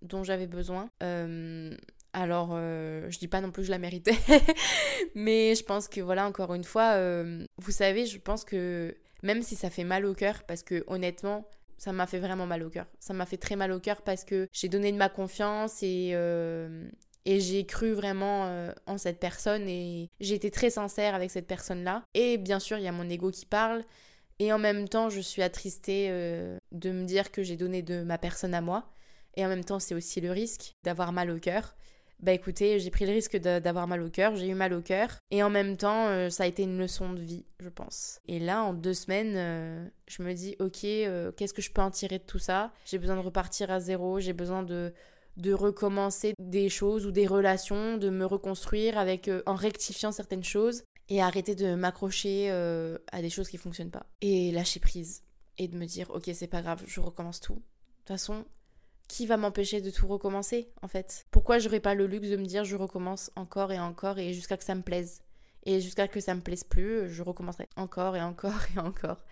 dont 0.00 0.24
j'avais 0.24 0.46
besoin. 0.46 0.88
Euh, 1.02 1.76
alors, 2.12 2.50
euh, 2.52 3.10
je 3.10 3.18
dis 3.18 3.28
pas 3.28 3.40
non 3.40 3.50
plus 3.50 3.62
que 3.62 3.66
je 3.66 3.70
la 3.70 3.78
méritais, 3.78 4.16
mais 5.14 5.54
je 5.54 5.64
pense 5.64 5.88
que 5.88 6.00
voilà, 6.00 6.26
encore 6.26 6.54
une 6.54 6.64
fois, 6.64 6.92
euh, 6.94 7.44
vous 7.58 7.70
savez, 7.70 8.06
je 8.06 8.18
pense 8.18 8.44
que 8.44 8.96
même 9.22 9.42
si 9.42 9.56
ça 9.56 9.70
fait 9.70 9.84
mal 9.84 10.04
au 10.04 10.14
cœur, 10.14 10.42
parce 10.44 10.62
que 10.62 10.84
honnêtement, 10.88 11.48
ça 11.78 11.92
m'a 11.92 12.06
fait 12.06 12.18
vraiment 12.18 12.46
mal 12.46 12.62
au 12.62 12.70
cœur. 12.70 12.86
Ça 13.00 13.12
m'a 13.14 13.26
fait 13.26 13.38
très 13.38 13.56
mal 13.56 13.72
au 13.72 13.80
cœur 13.80 14.02
parce 14.02 14.24
que 14.24 14.48
j'ai 14.52 14.68
donné 14.68 14.92
de 14.92 14.96
ma 14.96 15.08
confiance 15.08 15.82
et, 15.82 16.14
et 17.24 17.40
j'ai 17.40 17.64
cru 17.64 17.92
vraiment 17.92 18.46
euh, 18.46 18.72
en 18.86 18.98
cette 18.98 19.20
personne 19.20 19.68
et 19.68 20.10
j'ai 20.20 20.34
été 20.34 20.50
très 20.50 20.70
sincère 20.70 21.14
avec 21.14 21.30
cette 21.30 21.46
personne-là. 21.46 22.04
Et 22.14 22.36
bien 22.36 22.58
sûr, 22.58 22.78
il 22.78 22.84
y 22.84 22.88
a 22.88 22.92
mon 22.92 23.08
ego 23.08 23.30
qui 23.30 23.46
parle. 23.46 23.84
Et 24.38 24.52
en 24.52 24.58
même 24.58 24.88
temps, 24.88 25.08
je 25.08 25.20
suis 25.20 25.42
attristée 25.42 26.08
euh, 26.10 26.58
de 26.72 26.90
me 26.90 27.04
dire 27.04 27.30
que 27.30 27.42
j'ai 27.42 27.56
donné 27.56 27.82
de 27.82 28.02
ma 28.02 28.18
personne 28.18 28.54
à 28.54 28.60
moi. 28.60 28.90
Et 29.36 29.44
en 29.46 29.48
même 29.48 29.64
temps, 29.64 29.78
c'est 29.78 29.94
aussi 29.94 30.20
le 30.20 30.32
risque 30.32 30.74
d'avoir 30.82 31.12
mal 31.12 31.30
au 31.30 31.38
cœur. 31.38 31.76
Bah 32.22 32.32
écoutez, 32.32 32.78
j'ai 32.78 32.90
pris 32.90 33.04
le 33.04 33.12
risque 33.12 33.36
d'avoir 33.36 33.88
mal 33.88 34.00
au 34.00 34.08
cœur, 34.08 34.36
j'ai 34.36 34.48
eu 34.48 34.54
mal 34.54 34.72
au 34.72 34.80
cœur. 34.80 35.18
Et 35.30 35.42
en 35.42 35.50
même 35.50 35.76
temps, 35.76 36.06
euh, 36.06 36.30
ça 36.30 36.44
a 36.44 36.46
été 36.46 36.62
une 36.62 36.78
leçon 36.78 37.12
de 37.12 37.20
vie, 37.20 37.44
je 37.58 37.68
pense. 37.68 38.20
Et 38.28 38.38
là, 38.38 38.62
en 38.62 38.74
deux 38.74 38.94
semaines, 38.94 39.90
je 40.06 40.22
me 40.22 40.32
dis, 40.32 40.54
ok, 40.60 40.80
qu'est-ce 41.36 41.52
que 41.52 41.62
je 41.62 41.72
peux 41.72 41.82
en 41.82 41.90
tirer 41.90 42.18
de 42.18 42.24
tout 42.24 42.38
ça? 42.38 42.72
J'ai 42.84 42.98
besoin 42.98 43.16
de 43.16 43.22
repartir 43.22 43.70
à 43.70 43.80
zéro, 43.80 44.20
j'ai 44.20 44.32
besoin 44.32 44.62
de 44.62 44.92
de 45.36 45.52
recommencer 45.52 46.34
des 46.38 46.68
choses 46.68 47.06
ou 47.06 47.10
des 47.10 47.26
relations, 47.26 47.96
de 47.96 48.10
me 48.10 48.24
reconstruire 48.24 48.98
avec 48.98 49.28
euh, 49.28 49.42
en 49.46 49.54
rectifiant 49.54 50.12
certaines 50.12 50.44
choses 50.44 50.84
et 51.08 51.22
arrêter 51.22 51.54
de 51.54 51.74
m'accrocher 51.74 52.48
euh, 52.50 52.98
à 53.10 53.22
des 53.22 53.30
choses 53.30 53.48
qui 53.48 53.56
fonctionnent 53.56 53.90
pas 53.90 54.06
et 54.20 54.52
lâcher 54.52 54.80
prise 54.80 55.22
et 55.58 55.68
de 55.68 55.76
me 55.76 55.86
dire 55.86 56.10
OK, 56.10 56.30
c'est 56.32 56.46
pas 56.46 56.62
grave, 56.62 56.82
je 56.86 57.00
recommence 57.00 57.40
tout. 57.40 57.54
De 57.54 57.60
toute 57.60 58.08
façon, 58.08 58.44
qui 59.08 59.26
va 59.26 59.36
m'empêcher 59.36 59.80
de 59.80 59.90
tout 59.90 60.06
recommencer 60.06 60.70
en 60.82 60.88
fait? 60.88 61.26
Pourquoi 61.30 61.58
j'aurais 61.58 61.80
pas 61.80 61.94
le 61.94 62.06
luxe 62.06 62.28
de 62.28 62.36
me 62.36 62.46
dire 62.46 62.64
je 62.64 62.76
recommence 62.76 63.30
encore 63.36 63.72
et 63.72 63.78
encore 63.78 64.18
et 64.18 64.32
jusqu'à 64.32 64.56
que 64.56 64.64
ça 64.64 64.74
me 64.74 64.82
plaise? 64.82 65.22
Et 65.64 65.80
jusqu'à 65.80 66.08
que 66.08 66.20
ça 66.20 66.34
me 66.34 66.40
plaise 66.40 66.64
plus, 66.64 67.08
je 67.08 67.22
recommencerai 67.22 67.68
encore 67.76 68.16
et 68.16 68.22
encore 68.22 68.60
et 68.74 68.80
encore. 68.80 69.24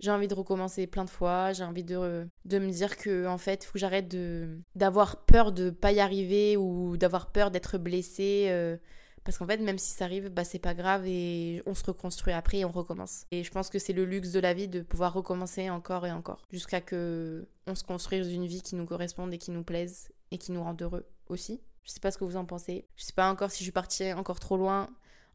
J'ai 0.00 0.10
envie 0.10 0.28
de 0.28 0.34
recommencer 0.34 0.86
plein 0.86 1.04
de 1.04 1.10
fois, 1.10 1.52
j'ai 1.52 1.62
envie 1.64 1.84
de, 1.84 2.26
de 2.44 2.58
me 2.58 2.70
dire 2.70 2.96
que 2.96 3.26
en 3.26 3.38
fait, 3.38 3.64
faut 3.64 3.74
que 3.74 3.78
j'arrête 3.78 4.08
de 4.08 4.58
d'avoir 4.74 5.24
peur 5.24 5.52
de 5.52 5.70
pas 5.70 5.92
y 5.92 6.00
arriver 6.00 6.56
ou 6.56 6.96
d'avoir 6.96 7.30
peur 7.30 7.50
d'être 7.50 7.78
blessée 7.78 8.46
euh, 8.48 8.76
parce 9.24 9.38
qu'en 9.38 9.46
fait, 9.46 9.58
même 9.58 9.78
si 9.78 9.90
ça 9.90 10.04
arrive, 10.04 10.28
bah 10.28 10.44
c'est 10.44 10.58
pas 10.58 10.74
grave 10.74 11.06
et 11.06 11.62
on 11.66 11.74
se 11.74 11.84
reconstruit 11.84 12.32
après 12.32 12.58
et 12.58 12.64
on 12.64 12.72
recommence. 12.72 13.24
Et 13.30 13.44
je 13.44 13.50
pense 13.50 13.68
que 13.68 13.78
c'est 13.78 13.92
le 13.92 14.04
luxe 14.04 14.32
de 14.32 14.40
la 14.40 14.54
vie 14.54 14.68
de 14.68 14.82
pouvoir 14.82 15.12
recommencer 15.12 15.70
encore 15.70 16.06
et 16.06 16.12
encore 16.12 16.46
jusqu'à 16.50 16.80
que 16.80 17.46
on 17.66 17.74
se 17.74 17.84
construise 17.84 18.32
une 18.32 18.46
vie 18.46 18.62
qui 18.62 18.74
nous 18.74 18.86
corresponde 18.86 19.32
et 19.32 19.38
qui 19.38 19.50
nous 19.50 19.62
plaise 19.62 20.10
et 20.30 20.38
qui 20.38 20.52
nous 20.52 20.62
rende 20.62 20.82
heureux 20.82 21.06
aussi. 21.28 21.60
Je 21.84 21.90
sais 21.90 22.00
pas 22.00 22.10
ce 22.10 22.18
que 22.18 22.24
vous 22.24 22.36
en 22.36 22.44
pensez. 22.44 22.86
Je 22.96 23.04
sais 23.04 23.12
pas 23.12 23.30
encore 23.30 23.50
si 23.50 23.58
je 23.58 23.64
suis 23.64 23.72
partie 23.72 24.12
encore 24.12 24.40
trop 24.40 24.56
loin. 24.56 24.88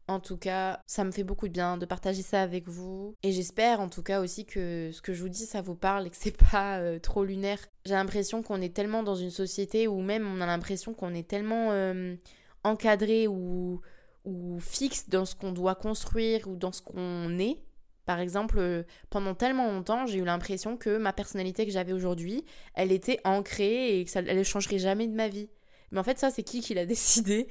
En 0.06 0.20
tout 0.20 0.38
cas, 0.38 0.80
ça 0.86 1.04
me 1.04 1.10
fait 1.10 1.22
beaucoup 1.22 1.48
de 1.48 1.52
bien 1.52 1.76
de 1.76 1.84
partager 1.84 2.22
ça 2.22 2.40
avec 2.40 2.66
vous. 2.66 3.14
Et 3.22 3.30
j'espère 3.30 3.80
en 3.80 3.90
tout 3.90 4.02
cas 4.02 4.22
aussi 4.22 4.46
que 4.46 4.90
ce 4.90 5.02
que 5.02 5.12
je 5.12 5.20
vous 5.20 5.28
dis, 5.28 5.44
ça 5.44 5.60
vous 5.60 5.74
parle 5.74 6.06
et 6.06 6.10
que 6.10 6.16
c'est 6.16 6.36
pas 6.50 6.78
euh, 6.78 6.98
trop 6.98 7.24
lunaire. 7.24 7.58
J'ai 7.84 7.92
l'impression 7.92 8.42
qu'on 8.42 8.62
est 8.62 8.74
tellement 8.74 9.02
dans 9.02 9.16
une 9.16 9.30
société 9.30 9.86
où 9.86 10.00
même 10.00 10.26
on 10.26 10.40
a 10.40 10.46
l'impression 10.46 10.94
qu'on 10.94 11.14
est 11.14 11.28
tellement 11.28 11.72
euh, 11.72 12.16
encadré 12.64 13.26
ou, 13.28 13.80
ou 14.24 14.58
fixe 14.60 15.08
dans 15.08 15.24
ce 15.24 15.34
qu'on 15.34 15.52
doit 15.52 15.74
construire 15.74 16.48
ou 16.48 16.56
dans 16.56 16.72
ce 16.72 16.82
qu'on 16.82 17.38
est. 17.38 17.58
Par 18.06 18.20
exemple, 18.20 18.84
pendant 19.10 19.34
tellement 19.34 19.70
longtemps, 19.70 20.06
j'ai 20.06 20.18
eu 20.18 20.24
l'impression 20.24 20.76
que 20.76 20.96
ma 20.96 21.12
personnalité 21.12 21.66
que 21.66 21.72
j'avais 21.72 21.92
aujourd'hui, 21.92 22.44
elle 22.74 22.90
était 22.90 23.20
ancrée 23.24 23.98
et 23.98 24.04
que 24.04 24.10
ça, 24.10 24.20
elle 24.20 24.38
ne 24.38 24.42
changerait 24.42 24.78
jamais 24.78 25.06
de 25.08 25.14
ma 25.14 25.28
vie. 25.28 25.50
Mais 25.90 26.00
en 26.00 26.04
fait, 26.04 26.18
ça, 26.18 26.30
c'est 26.30 26.42
qui 26.42 26.60
qui 26.60 26.74
l'a 26.74 26.86
décidé? 26.86 27.48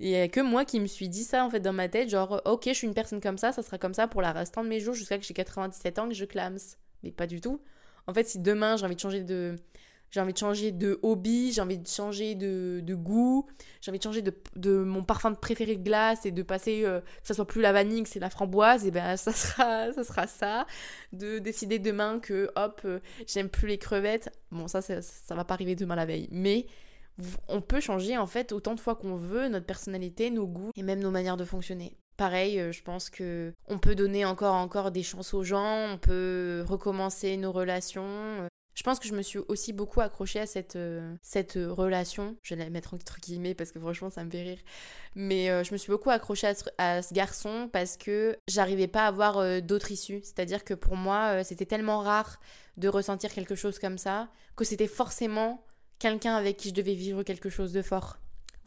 Il 0.00 0.08
n'y 0.08 0.16
a 0.16 0.28
que 0.28 0.40
moi 0.40 0.64
qui 0.64 0.78
me 0.80 0.86
suis 0.86 1.08
dit 1.08 1.24
ça 1.24 1.44
en 1.44 1.50
fait 1.50 1.60
dans 1.60 1.72
ma 1.72 1.88
tête, 1.88 2.08
genre 2.08 2.40
ok 2.44 2.64
je 2.66 2.72
suis 2.72 2.86
une 2.86 2.94
personne 2.94 3.20
comme 3.20 3.36
ça, 3.38 3.50
ça 3.52 3.62
sera 3.62 3.78
comme 3.78 3.94
ça 3.94 4.06
pour 4.06 4.22
la 4.22 4.32
restant 4.32 4.62
de 4.62 4.68
mes 4.68 4.78
jours 4.78 4.94
jusqu'à 4.94 5.18
que 5.18 5.24
j'ai 5.24 5.34
97 5.34 5.98
ans 5.98 6.08
que 6.08 6.14
je 6.14 6.24
clame. 6.24 6.56
Mais 7.02 7.10
pas 7.10 7.26
du 7.26 7.40
tout. 7.40 7.60
En 8.06 8.14
fait 8.14 8.28
si 8.28 8.38
demain 8.38 8.76
j'ai 8.76 8.86
envie 8.86 8.94
de 8.94 9.00
changer 9.00 9.24
de... 9.24 9.56
J'ai 10.10 10.20
envie 10.20 10.32
de 10.32 10.38
changer 10.38 10.72
de 10.72 10.98
hobby, 11.02 11.52
j'ai 11.52 11.60
envie 11.60 11.78
de 11.78 11.86
changer 11.86 12.34
de, 12.34 12.80
de 12.82 12.94
goût, 12.94 13.46
j'ai 13.80 13.90
envie 13.90 13.98
de 13.98 14.04
changer 14.04 14.22
de, 14.22 14.34
de, 14.56 14.82
mon 14.82 15.04
parfum 15.04 15.34
préféré 15.34 15.76
de 15.76 15.82
glace 15.82 16.24
et 16.24 16.30
de 16.30 16.42
passer, 16.42 16.84
euh, 16.84 17.00
que 17.00 17.26
ça 17.26 17.34
soit 17.34 17.46
plus 17.46 17.60
la 17.60 17.72
vanille, 17.72 18.02
que 18.02 18.08
c'est 18.08 18.18
la 18.18 18.30
framboise, 18.30 18.86
et 18.86 18.90
ben 18.90 19.16
ça 19.18 19.32
sera, 19.32 19.92
ça 19.92 20.04
sera 20.04 20.26
ça. 20.26 20.66
De 21.12 21.38
décider 21.38 21.78
demain 21.78 22.20
que 22.20 22.50
hop, 22.56 22.80
euh, 22.84 23.00
j'aime 23.26 23.48
plus 23.48 23.68
les 23.68 23.78
crevettes. 23.78 24.30
Bon, 24.50 24.66
ça, 24.66 24.80
ça, 24.80 25.02
ça 25.02 25.34
va 25.34 25.44
pas 25.44 25.54
arriver 25.54 25.74
demain 25.74 25.96
la 25.96 26.06
veille. 26.06 26.28
Mais 26.30 26.66
on 27.48 27.60
peut 27.60 27.80
changer 27.80 28.16
en 28.16 28.26
fait 28.26 28.52
autant 28.52 28.74
de 28.74 28.80
fois 28.80 28.94
qu'on 28.94 29.16
veut 29.16 29.48
notre 29.48 29.66
personnalité, 29.66 30.30
nos 30.30 30.46
goûts 30.46 30.70
et 30.76 30.82
même 30.82 31.00
nos 31.00 31.10
manières 31.10 31.36
de 31.36 31.44
fonctionner. 31.44 31.96
Pareil, 32.16 32.58
euh, 32.58 32.72
je 32.72 32.82
pense 32.82 33.10
que 33.10 33.52
on 33.68 33.78
peut 33.78 33.94
donner 33.94 34.24
encore 34.24 34.54
encore 34.54 34.90
des 34.90 35.02
chances 35.02 35.34
aux 35.34 35.44
gens, 35.44 35.92
on 35.92 35.98
peut 35.98 36.64
recommencer 36.66 37.36
nos 37.36 37.52
relations. 37.52 38.48
Je 38.78 38.84
pense 38.84 39.00
que 39.00 39.08
je 39.08 39.14
me 39.14 39.22
suis 39.22 39.40
aussi 39.48 39.72
beaucoup 39.72 40.00
accrochée 40.00 40.38
à 40.38 40.46
cette, 40.46 40.76
euh, 40.76 41.12
cette 41.20 41.54
relation. 41.54 42.36
Je 42.44 42.54
vais 42.54 42.62
la 42.62 42.70
mettre 42.70 42.94
entre 42.94 43.18
guillemets 43.18 43.56
parce 43.56 43.72
que 43.72 43.80
franchement 43.80 44.08
ça 44.08 44.22
me 44.22 44.30
fait 44.30 44.42
rire. 44.42 44.58
Mais 45.16 45.50
euh, 45.50 45.64
je 45.64 45.72
me 45.72 45.76
suis 45.76 45.90
beaucoup 45.90 46.10
accrochée 46.10 46.54
à 46.78 47.02
ce, 47.02 47.12
garçon 47.12 47.68
parce 47.72 47.96
que 47.96 48.38
j'arrivais 48.46 48.86
pas 48.86 49.02
à 49.02 49.08
avoir 49.08 49.62
d'autres 49.62 49.90
issues. 49.90 50.20
C'est-à-dire 50.22 50.62
que 50.62 50.74
pour 50.74 50.94
moi 50.94 51.42
c'était 51.42 51.66
tellement 51.66 52.02
rare 52.02 52.38
de 52.76 52.86
ressentir 52.86 53.34
quelque 53.34 53.56
chose 53.56 53.80
comme 53.80 53.98
ça 53.98 54.28
que 54.54 54.64
c'était 54.64 54.86
forcément 54.86 55.64
quelqu'un 55.98 56.36
avec 56.36 56.56
qui 56.56 56.68
je 56.68 56.74
devais 56.74 56.94
vivre 56.94 57.24
quelque 57.24 57.50
chose 57.50 57.72
de 57.72 57.82
fort. 57.82 58.18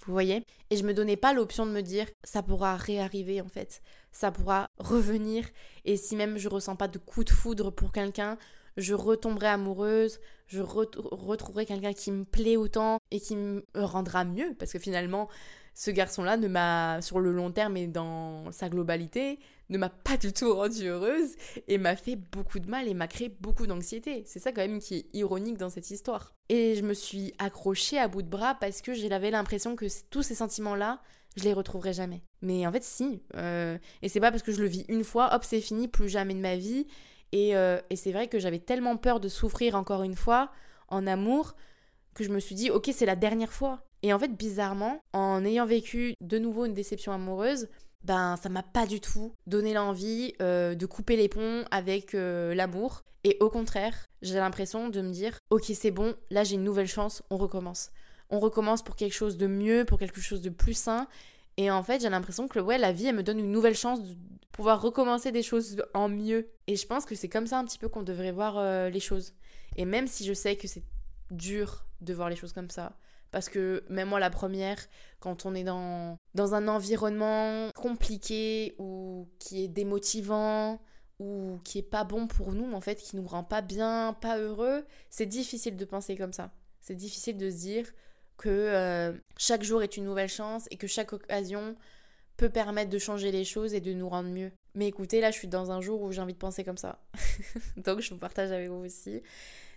Vous 0.05 0.11
voyez? 0.11 0.43
Et 0.71 0.75
je 0.75 0.83
me 0.83 0.93
donnais 0.93 1.15
pas 1.15 1.31
l'option 1.31 1.65
de 1.65 1.71
me 1.71 1.81
dire 1.81 2.07
ça 2.25 2.43
pourra 2.43 2.75
réarriver 2.75 3.39
en 3.39 3.47
fait. 3.47 3.81
Ça 4.11 4.29
pourra 4.29 4.67
revenir 4.77 5.47
et 5.85 5.95
si 5.95 6.17
même 6.17 6.37
je 6.37 6.49
ressens 6.49 6.75
pas 6.75 6.89
de 6.89 6.97
coup 6.97 7.23
de 7.23 7.29
foudre 7.29 7.71
pour 7.71 7.93
quelqu'un, 7.93 8.37
je 8.77 8.93
retomberai 8.93 9.47
amoureuse, 9.47 10.19
je 10.47 10.61
retrouverai 10.61 11.65
quelqu'un 11.65 11.93
qui 11.93 12.11
me 12.11 12.25
plaît 12.25 12.57
autant 12.57 12.97
et 13.11 13.19
qui 13.19 13.35
me 13.35 13.63
rendra 13.75 14.25
mieux 14.25 14.53
parce 14.59 14.71
que 14.71 14.79
finalement 14.79 15.29
ce 15.73 15.91
garçon-là 15.91 16.37
ne 16.37 16.47
m'a 16.47 17.01
sur 17.01 17.19
le 17.19 17.31
long 17.31 17.51
terme 17.51 17.77
et 17.77 17.87
dans 17.87 18.51
sa 18.51 18.69
globalité 18.69 19.39
ne 19.69 19.77
m'a 19.77 19.89
pas 19.89 20.17
du 20.17 20.33
tout 20.33 20.53
rendue 20.53 20.87
heureuse 20.87 21.35
et 21.67 21.77
m'a 21.77 21.95
fait 21.95 22.17
beaucoup 22.17 22.59
de 22.59 22.69
mal 22.69 22.87
et 22.87 22.93
m'a 22.93 23.07
créé 23.07 23.29
beaucoup 23.29 23.67
d'anxiété. 23.67 24.23
C'est 24.25 24.39
ça 24.39 24.51
quand 24.51 24.61
même 24.61 24.79
qui 24.79 24.95
est 24.95 25.05
ironique 25.13 25.57
dans 25.57 25.69
cette 25.69 25.89
histoire. 25.89 26.35
Et 26.49 26.75
je 26.75 26.81
me 26.81 26.93
suis 26.93 27.33
accrochée 27.39 27.97
à 27.97 28.09
bout 28.09 28.21
de 28.21 28.27
bras 28.27 28.55
parce 28.55 28.81
que 28.81 28.93
j'avais 28.93 29.31
l'impression 29.31 29.77
que 29.77 29.85
tous 30.09 30.23
ces 30.23 30.35
sentiments-là, 30.35 31.01
je 31.37 31.45
les 31.45 31.53
retrouverais 31.53 31.93
jamais. 31.93 32.21
Mais 32.41 32.67
en 32.67 32.71
fait, 32.73 32.83
si. 32.83 33.23
Euh, 33.37 33.77
et 34.01 34.09
c'est 34.09 34.19
pas 34.19 34.31
parce 34.31 34.43
que 34.43 34.51
je 34.51 34.61
le 34.61 34.67
vis 34.67 34.83
une 34.89 35.05
fois, 35.05 35.33
hop, 35.33 35.45
c'est 35.45 35.61
fini, 35.61 35.87
plus 35.87 36.09
jamais 36.09 36.33
de 36.33 36.41
ma 36.41 36.57
vie. 36.57 36.85
Et, 37.31 37.55
euh, 37.55 37.79
et 37.89 37.95
c'est 37.95 38.11
vrai 38.11 38.27
que 38.27 38.39
j'avais 38.39 38.59
tellement 38.59 38.97
peur 38.97 39.19
de 39.19 39.29
souffrir 39.29 39.75
encore 39.75 40.03
une 40.03 40.15
fois 40.15 40.51
en 40.89 41.07
amour 41.07 41.55
que 42.13 42.23
je 42.23 42.29
me 42.29 42.39
suis 42.39 42.55
dit, 42.55 42.69
ok, 42.69 42.89
c'est 42.93 43.05
la 43.05 43.15
dernière 43.15 43.53
fois. 43.53 43.83
Et 44.03 44.13
en 44.13 44.19
fait, 44.19 44.35
bizarrement, 44.35 44.99
en 45.13 45.45
ayant 45.45 45.65
vécu 45.65 46.15
de 46.21 46.37
nouveau 46.37 46.65
une 46.65 46.73
déception 46.73 47.11
amoureuse, 47.11 47.69
ben 48.03 48.35
ça 48.35 48.49
m'a 48.49 48.63
pas 48.63 48.85
du 48.85 48.99
tout 48.99 49.33
donné 49.45 49.73
l'envie 49.73 50.33
euh, 50.41 50.73
de 50.73 50.85
couper 50.85 51.15
les 51.15 51.29
ponts 51.29 51.63
avec 51.71 52.15
euh, 52.15 52.53
l'amour. 52.55 53.03
Et 53.23 53.37
au 53.39 53.49
contraire, 53.49 54.07
j'ai 54.23 54.35
l'impression 54.35 54.89
de 54.89 55.01
me 55.01 55.11
dire, 55.11 55.37
ok 55.51 55.65
c'est 55.75 55.91
bon, 55.91 56.15
là 56.31 56.43
j'ai 56.43 56.55
une 56.55 56.63
nouvelle 56.63 56.87
chance, 56.87 57.21
on 57.29 57.37
recommence. 57.37 57.91
On 58.31 58.39
recommence 58.39 58.81
pour 58.81 58.95
quelque 58.95 59.13
chose 59.13 59.37
de 59.37 59.45
mieux, 59.45 59.85
pour 59.85 59.99
quelque 59.99 60.21
chose 60.21 60.41
de 60.41 60.49
plus 60.49 60.73
sain. 60.73 61.07
Et 61.57 61.69
en 61.69 61.83
fait, 61.83 62.01
j'ai 62.01 62.09
l'impression 62.09 62.47
que 62.47 62.59
ouais, 62.59 62.77
la 62.77 62.91
vie, 62.91 63.07
elle 63.07 63.15
me 63.15 63.23
donne 63.23 63.39
une 63.39 63.51
nouvelle 63.51 63.75
chance 63.75 64.01
de 64.01 64.15
pouvoir 64.51 64.81
recommencer 64.81 65.31
des 65.31 65.43
choses 65.43 65.83
en 65.93 66.09
mieux. 66.09 66.49
Et 66.67 66.75
je 66.75 66.85
pense 66.87 67.05
que 67.05 67.15
c'est 67.15 67.29
comme 67.29 67.47
ça 67.47 67.59
un 67.59 67.65
petit 67.65 67.77
peu 67.77 67.89
qu'on 67.89 68.03
devrait 68.03 68.31
voir 68.31 68.57
euh, 68.57 68.89
les 68.89 68.99
choses. 68.99 69.33
Et 69.75 69.85
même 69.85 70.07
si 70.07 70.25
je 70.25 70.33
sais 70.33 70.55
que 70.55 70.67
c'est 70.67 70.83
dur 71.29 71.85
de 72.01 72.13
voir 72.13 72.29
les 72.29 72.35
choses 72.35 72.53
comme 72.53 72.69
ça, 72.69 72.97
parce 73.31 73.47
que 73.47 73.83
même 73.89 74.09
moi, 74.09 74.19
la 74.19 74.29
première, 74.29 74.77
quand 75.19 75.45
on 75.45 75.55
est 75.55 75.63
dans, 75.63 76.17
dans 76.35 76.53
un 76.53 76.67
environnement 76.67 77.69
compliqué 77.75 78.75
ou 78.77 79.29
qui 79.39 79.63
est 79.63 79.69
démotivant 79.69 80.81
ou 81.19 81.59
qui 81.63 81.79
est 81.79 81.83
pas 81.83 82.03
bon 82.03 82.27
pour 82.27 82.51
nous, 82.51 82.73
en 82.73 82.81
fait, 82.81 82.95
qui 82.95 83.15
nous 83.15 83.25
rend 83.25 83.43
pas 83.43 83.61
bien, 83.61 84.17
pas 84.19 84.37
heureux, 84.37 84.85
c'est 85.09 85.27
difficile 85.27 85.77
de 85.77 85.85
penser 85.85 86.17
comme 86.17 86.33
ça. 86.33 86.51
C'est 86.81 86.95
difficile 86.95 87.37
de 87.37 87.49
se 87.49 87.57
dire 87.57 87.85
que 88.41 88.49
euh, 88.49 89.13
chaque 89.37 89.63
jour 89.63 89.83
est 89.83 89.97
une 89.97 90.03
nouvelle 90.03 90.27
chance 90.27 90.67
et 90.71 90.77
que 90.77 90.87
chaque 90.87 91.13
occasion 91.13 91.75
peut 92.37 92.49
permettre 92.49 92.89
de 92.89 92.97
changer 92.97 93.31
les 93.31 93.45
choses 93.45 93.75
et 93.75 93.81
de 93.81 93.93
nous 93.93 94.09
rendre 94.09 94.29
mieux. 94.29 94.51
Mais 94.73 94.87
écoutez, 94.87 95.21
là, 95.21 95.29
je 95.29 95.37
suis 95.37 95.47
dans 95.47 95.69
un 95.69 95.79
jour 95.79 96.01
où 96.01 96.11
j'ai 96.11 96.21
envie 96.21 96.33
de 96.33 96.39
penser 96.39 96.63
comme 96.63 96.77
ça. 96.77 96.99
Donc, 97.77 97.99
je 97.99 98.09
vous 98.09 98.19
partage 98.19 98.51
avec 98.51 98.69
vous 98.69 98.83
aussi. 98.83 99.21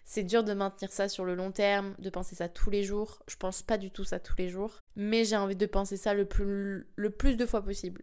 C'est 0.07 0.23
dur 0.23 0.45
de 0.45 0.55
maintenir 0.55 0.91
ça 0.93 1.11
sur 1.11 1.27
le 1.27 1.35
long 1.35 1.53
terme, 1.53 1.95
de 1.99 2.09
penser 2.09 2.37
ça 2.37 2.49
tous 2.49 2.71
les 2.71 2.85
jours. 2.85 3.23
Je 3.29 3.37
pense 3.37 3.63
pas 3.63 3.77
du 3.77 3.91
tout 3.91 4.05
ça 4.05 4.19
tous 4.19 4.37
les 4.39 4.49
jours. 4.49 4.81
Mais 4.97 5.25
j'ai 5.25 5.37
envie 5.37 5.57
de 5.57 5.67
penser 5.67 5.99
ça 5.99 6.15
le 6.15 6.25
plus, 6.25 6.87
le 6.97 7.11
plus 7.11 7.37
de 7.37 7.45
fois 7.45 7.63
possible. 7.63 8.03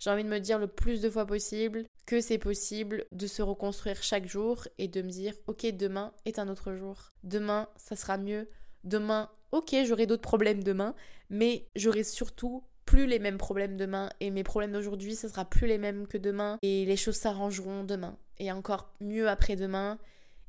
J'ai 0.00 0.10
envie 0.10 0.24
de 0.24 0.28
me 0.28 0.40
dire 0.40 0.58
le 0.58 0.66
plus 0.66 1.00
de 1.00 1.08
fois 1.08 1.24
possible 1.24 1.86
que 2.04 2.20
c'est 2.20 2.36
possible 2.36 3.06
de 3.12 3.26
se 3.26 3.40
reconstruire 3.40 4.02
chaque 4.02 4.26
jour 4.26 4.68
et 4.76 4.86
de 4.86 5.00
me 5.00 5.08
dire 5.08 5.32
ok 5.46 5.64
demain 5.74 6.12
est 6.26 6.38
un 6.38 6.48
autre 6.48 6.74
jour. 6.74 7.12
Demain 7.22 7.68
ça 7.76 7.96
sera 7.96 8.18
mieux. 8.18 8.50
Demain 8.84 9.30
ok 9.52 9.74
j'aurai 9.86 10.06
d'autres 10.06 10.22
problèmes 10.22 10.62
demain 10.62 10.94
mais 11.30 11.66
j'aurai 11.74 12.04
surtout 12.04 12.64
plus 12.84 13.06
les 13.06 13.18
mêmes 13.18 13.38
problèmes 13.38 13.76
demain 13.76 14.10
et 14.20 14.30
mes 14.30 14.44
problèmes 14.44 14.72
d'aujourd'hui 14.72 15.14
ce 15.14 15.28
sera 15.28 15.44
plus 15.44 15.66
les 15.66 15.78
mêmes 15.78 16.06
que 16.06 16.18
demain 16.18 16.58
et 16.62 16.84
les 16.84 16.96
choses 16.96 17.16
s'arrangeront 17.16 17.84
demain 17.84 18.16
et 18.38 18.52
encore 18.52 18.92
mieux 19.00 19.28
après-demain 19.28 19.98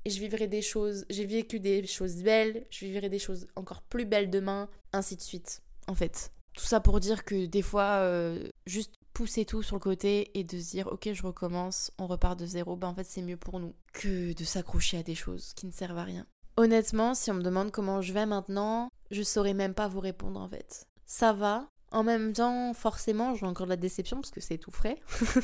et 0.06 0.12
je 0.12 0.20
vivrai 0.20 0.48
des 0.48 0.62
choses, 0.62 1.06
j'ai 1.10 1.26
vécu 1.26 1.60
des 1.60 1.86
choses 1.88 2.18
belles, 2.18 2.66
je 2.70 2.86
vivrai 2.86 3.10
des 3.10 3.20
choses 3.20 3.48
encore 3.56 3.82
plus 3.82 4.06
belles 4.06 4.30
demain, 4.30 4.70
ainsi 4.94 5.16
de 5.16 5.22
suite, 5.22 5.64
en 5.88 5.96
fait. 5.96 6.32
Tout 6.54 6.64
ça 6.64 6.80
pour 6.80 7.00
dire 7.00 7.26
que 7.26 7.48
des 7.48 7.64
fois, 7.64 7.98
euh, 8.02 8.48
juste 8.68 8.94
pousser 9.14 9.46
tout 9.46 9.64
sur 9.64 9.76
le 9.76 9.82
côté 9.82 10.38
et 10.38 10.44
de 10.44 10.60
se 10.60 10.72
dire 10.72 10.88
ok 10.88 11.12
je 11.12 11.24
recommence, 11.24 11.92
on 11.98 12.06
repart 12.06 12.38
de 12.38 12.46
zéro, 12.46 12.76
ben 12.76 12.90
en 12.90 12.96
fait 12.96 13.06
c'est 13.06 13.22
mieux 13.22 13.38
pour 13.38 13.60
nous 13.60 13.74
que 13.94 14.34
de 14.34 14.44
s'accrocher 14.44 14.98
à 14.98 15.04
des 15.04 15.16
choses 15.16 15.54
qui 15.54 15.66
ne 15.66 15.72
servent 15.72 15.98
à 15.98 16.04
rien. 16.04 16.28
Honnêtement, 16.58 17.14
si 17.14 17.32
on 17.32 17.36
me 17.36 17.44
demande 17.44 17.72
comment 17.72 18.02
je 18.02 18.14
vais 18.14 18.26
maintenant, 18.26 18.90
je 19.12 19.24
saurais 19.24 19.54
même 19.54 19.74
pas 19.74 19.88
vous 19.88 20.00
répondre 20.00 20.40
en 20.40 20.48
fait. 20.48 20.88
Ça 21.06 21.34
va, 21.34 21.70
en 21.92 22.04
même 22.04 22.34
temps, 22.34 22.74
forcément, 22.74 23.36
j'ai 23.36 23.46
encore 23.46 23.68
de 23.68 23.72
la 23.72 23.78
déception 23.78 24.18
parce 24.18 24.32
que 24.32 24.42
c'est 24.42 24.58
tout 24.58 24.72
frais. 24.72 25.02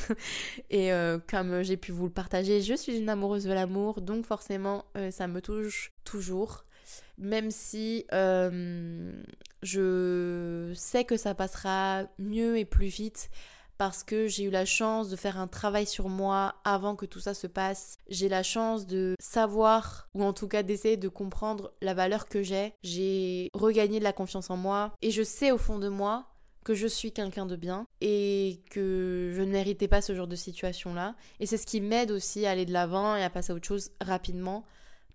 et 0.70 0.92
euh, 0.92 1.18
comme 1.30 1.62
j'ai 1.62 1.76
pu 1.76 1.92
vous 1.92 2.04
le 2.04 2.12
partager, 2.12 2.60
je 2.60 2.74
suis 2.74 2.98
une 2.98 3.08
amoureuse 3.08 3.44
de 3.44 3.52
l'amour, 3.52 4.00
donc 4.00 4.26
forcément, 4.26 4.84
euh, 4.96 5.10
ça 5.10 5.28
me 5.28 5.40
touche 5.40 5.92
toujours. 6.04 6.64
Même 7.16 7.50
si 7.50 8.04
euh, 8.12 9.12
je 9.62 10.72
sais 10.74 11.04
que 11.04 11.16
ça 11.16 11.34
passera 11.34 12.04
mieux 12.18 12.58
et 12.58 12.64
plus 12.64 12.88
vite 12.88 13.30
parce 13.82 14.04
que 14.04 14.28
j'ai 14.28 14.44
eu 14.44 14.50
la 14.50 14.64
chance 14.64 15.08
de 15.08 15.16
faire 15.16 15.40
un 15.40 15.48
travail 15.48 15.88
sur 15.88 16.08
moi 16.08 16.54
avant 16.62 16.94
que 16.94 17.04
tout 17.04 17.18
ça 17.18 17.34
se 17.34 17.48
passe. 17.48 17.98
J'ai 18.08 18.28
la 18.28 18.44
chance 18.44 18.86
de 18.86 19.16
savoir, 19.18 20.08
ou 20.14 20.22
en 20.22 20.32
tout 20.32 20.46
cas 20.46 20.62
d'essayer 20.62 20.96
de 20.96 21.08
comprendre 21.08 21.72
la 21.82 21.92
valeur 21.92 22.28
que 22.28 22.44
j'ai. 22.44 22.74
J'ai 22.84 23.50
regagné 23.54 23.98
de 23.98 24.04
la 24.04 24.12
confiance 24.12 24.50
en 24.50 24.56
moi 24.56 24.92
et 25.02 25.10
je 25.10 25.24
sais 25.24 25.50
au 25.50 25.58
fond 25.58 25.80
de 25.80 25.88
moi 25.88 26.28
que 26.64 26.76
je 26.76 26.86
suis 26.86 27.10
quelqu'un 27.10 27.44
de 27.44 27.56
bien 27.56 27.88
et 28.00 28.62
que 28.70 29.32
je 29.34 29.42
ne 29.42 29.50
méritais 29.50 29.88
pas 29.88 30.00
ce 30.00 30.14
genre 30.14 30.28
de 30.28 30.36
situation-là. 30.36 31.16
Et 31.40 31.46
c'est 31.46 31.56
ce 31.56 31.66
qui 31.66 31.80
m'aide 31.80 32.12
aussi 32.12 32.46
à 32.46 32.52
aller 32.52 32.66
de 32.66 32.72
l'avant 32.72 33.16
et 33.16 33.24
à 33.24 33.30
passer 33.30 33.50
à 33.50 33.56
autre 33.56 33.66
chose 33.66 33.90
rapidement 34.00 34.64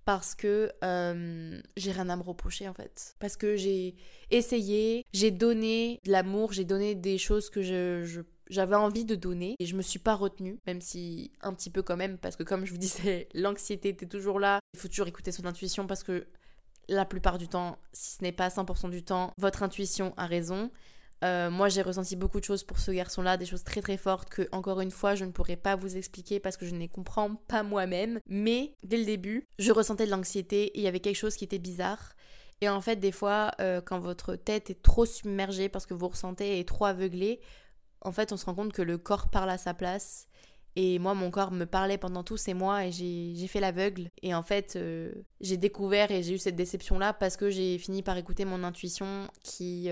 parce 0.08 0.36
que 0.36 0.71
euh, 0.86 1.62
j'ai 1.75 1.91
rien 1.91 2.08
à 2.08 2.15
me 2.15 2.23
reprocher 2.23 2.67
en 2.69 2.73
fait. 2.73 3.15
Parce 3.19 3.36
que 3.36 3.58
j'ai 3.58 3.95
essayé, 4.32 5.06
j'ai 5.12 5.32
donné 5.32 5.99
de 6.06 6.12
l'amour, 6.12 6.53
j'ai 6.53 6.63
donné 6.63 6.95
des 6.95 7.17
choses 7.17 7.49
que 7.49 7.62
je, 7.62 8.21
j'avais 8.50 8.76
envie 8.76 9.06
de 9.06 9.16
donner 9.16 9.56
et 9.60 9.66
je 9.66 9.76
me 9.76 9.82
suis 9.82 10.00
pas 10.00 10.16
retenue, 10.16 10.60
même 10.68 10.82
si 10.82 11.32
un 11.42 11.54
petit 11.54 11.70
peu 11.70 11.82
quand 11.82 11.98
même, 11.98 12.18
parce 12.18 12.36
que 12.36 12.44
comme 12.44 12.66
je 12.66 12.72
vous 12.72 12.78
disais, 12.88 13.28
l'anxiété 13.34 13.90
était 13.90 14.06
toujours 14.06 14.40
là. 14.40 14.60
Il 14.74 14.80
faut 14.80 14.88
toujours 14.88 15.08
écouter 15.08 15.32
son 15.32 15.46
intuition 15.46 15.88
parce 15.88 16.04
que 16.04 16.28
la 16.90 17.06
plupart 17.06 17.38
du 17.38 17.48
temps, 17.48 17.78
si 17.94 18.16
ce 18.16 18.24
n'est 18.24 18.32
pas 18.32 18.48
100% 18.48 18.90
du 18.90 19.04
temps, 19.04 19.32
votre 19.38 19.64
intuition 19.64 20.14
a 20.18 20.26
raison. 20.26 20.72
Euh, 21.24 21.50
moi, 21.50 21.68
j'ai 21.68 21.82
ressenti 21.82 22.16
beaucoup 22.16 22.40
de 22.40 22.46
choses 22.46 22.64
pour 22.64 22.78
ce 22.78 22.92
garçon-là, 22.92 23.38
des 23.38 23.46
choses 23.46 23.64
très 23.64 23.82
très 23.82 23.98
fortes 23.98 24.30
que, 24.30 24.48
encore 24.52 24.82
une 24.82 24.92
fois, 24.92 25.16
je 25.16 25.26
ne 25.26 25.32
pourrais 25.32 25.56
pas 25.56 25.76
vous 25.76 25.98
expliquer 25.98 26.40
parce 26.40 26.58
que 26.58 26.66
je 26.66 26.74
ne 26.74 26.80
les 26.80 26.88
comprends 26.88 27.36
pas 27.48 27.64
moi-même. 27.64 28.20
Mais 28.28 28.76
dès 28.84 28.98
le 28.98 29.06
début, 29.06 29.48
je 29.58 29.72
ressentais 29.72 30.06
de 30.06 30.12
l'anxiété 30.12 30.66
et 30.66 30.78
il 30.78 30.84
y 30.84 30.88
avait 30.88 31.00
quelque 31.00 31.16
chose 31.16 31.36
qui 31.36 31.44
était 31.44 31.60
bizarre. 31.60 32.14
Et 32.62 32.70
en 32.70 32.82
fait, 32.82 32.98
des 32.98 33.12
fois, 33.12 33.52
euh, 33.60 33.82
quand 33.82 34.00
votre 34.00 34.36
tête 34.36 34.70
est 34.70 34.82
trop 34.82 35.06
submergée 35.06 35.70
parce 35.70 35.86
que 35.86 35.94
vous 35.94 36.08
ressentez 36.08 36.60
est 36.60 36.68
trop 36.68 36.86
aveuglé, 36.86 37.40
en 38.08 38.12
fait, 38.12 38.32
on 38.32 38.38
se 38.38 38.46
rend 38.46 38.56
compte 38.56 38.74
que 38.74 38.82
le 38.82 38.98
corps 38.98 39.30
parle 39.30 39.50
à 39.50 39.58
sa 39.58 39.74
place. 39.74 40.28
Et 40.76 41.00
moi, 41.00 41.15
mon 41.15 41.32
corps 41.32 41.52
me 41.52 41.65
parlait 41.65 41.98
pendant 41.98 42.24
tous 42.24 42.38
ces 42.38 42.54
mois 42.54 42.86
et 42.86 42.91
j'ai 42.91 43.48
fait 43.48 43.60
l'aveugle. 43.60 44.10
Et 44.22 44.36
en 44.36 44.43
fait, 44.43 44.76
euh, 44.76 45.12
j'ai 45.41 45.58
découvert 45.58 46.12
et 46.12 46.22
j'ai 46.22 46.36
eu 46.36 46.38
cette 46.38 46.56
déception-là 46.56 47.13
parce 47.13 47.36
que 47.36 47.50
j'ai 47.50 47.80
fini 47.80 48.04
par 48.04 48.15
écouter 48.17 48.46
mon 48.46 48.63
intuition 48.63 49.28
qui, 49.43 49.89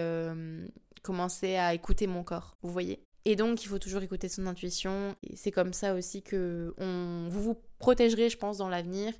commencer 1.01 1.56
à 1.56 1.73
écouter 1.73 2.08
mon 2.08 2.23
corps, 2.23 2.58
vous 2.62 2.71
voyez 2.71 2.99
et 3.25 3.36
donc, 3.36 3.63
il 3.63 3.67
faut 3.67 3.80
toujours 3.80 4.04
écouter 4.04 4.30
son 4.30 4.45
intuition. 4.45 5.15
C'est 5.34 5.51
comme 5.51 5.73
ça 5.73 5.95
aussi 5.95 6.21
que 6.21 6.75
on, 6.78 7.28
vous 7.32 7.41
vous 7.41 7.58
protégerez, 7.80 8.30
je 8.30 8.38
pense, 8.38 8.60
dans 8.60 8.69
l'avenir 8.69 9.13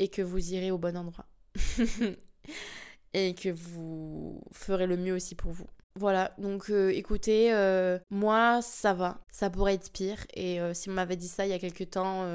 et 0.00 0.08
que 0.08 0.20
vous 0.20 0.52
irez 0.52 0.72
au 0.72 0.78
bon 0.78 0.96
endroit. 0.96 1.26
et 3.14 3.34
que 3.34 3.50
vous 3.50 4.42
ferez 4.50 4.88
le 4.88 4.96
mieux 4.96 5.14
aussi 5.14 5.36
pour 5.36 5.52
vous. 5.52 5.68
Voilà, 5.94 6.32
donc 6.38 6.70
euh, 6.70 6.88
écoutez, 6.88 7.52
euh, 7.52 7.98
moi 8.10 8.60
ça 8.62 8.94
va, 8.94 9.20
ça 9.30 9.50
pourrait 9.50 9.74
être 9.74 9.92
pire. 9.92 10.16
Et 10.34 10.60
euh, 10.60 10.72
si 10.72 10.88
on 10.88 10.92
m'avait 10.92 11.16
dit 11.16 11.28
ça 11.28 11.44
il 11.44 11.50
y 11.50 11.52
a 11.52 11.58
quelques 11.58 11.90
temps, 11.90 12.26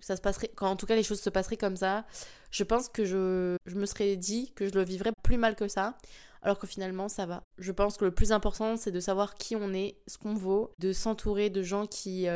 ça 0.00 0.16
se 0.16 0.20
passerait, 0.20 0.50
quand 0.54 0.68
en 0.68 0.76
tout 0.76 0.86
cas 0.86 0.96
les 0.96 1.04
choses 1.04 1.20
se 1.20 1.30
passeraient 1.30 1.56
comme 1.56 1.76
ça, 1.76 2.04
je 2.50 2.64
pense 2.64 2.88
que 2.88 3.04
je, 3.04 3.56
me 3.72 3.86
serais 3.86 4.16
dit 4.16 4.52
que 4.54 4.68
je 4.68 4.74
le 4.74 4.82
vivrais 4.82 5.12
plus 5.22 5.36
mal 5.36 5.54
que 5.54 5.68
ça 5.68 5.96
alors 6.42 6.58
que 6.58 6.66
finalement 6.66 7.08
ça 7.08 7.26
va. 7.26 7.42
Je 7.58 7.72
pense 7.72 7.96
que 7.96 8.04
le 8.04 8.12
plus 8.12 8.32
important 8.32 8.76
c'est 8.76 8.92
de 8.92 9.00
savoir 9.00 9.34
qui 9.34 9.54
on 9.54 9.72
est, 9.72 9.96
ce 10.06 10.18
qu'on 10.18 10.34
vaut, 10.34 10.72
de 10.78 10.92
s'entourer 10.92 11.50
de 11.50 11.62
gens 11.62 11.86
qui, 11.86 12.26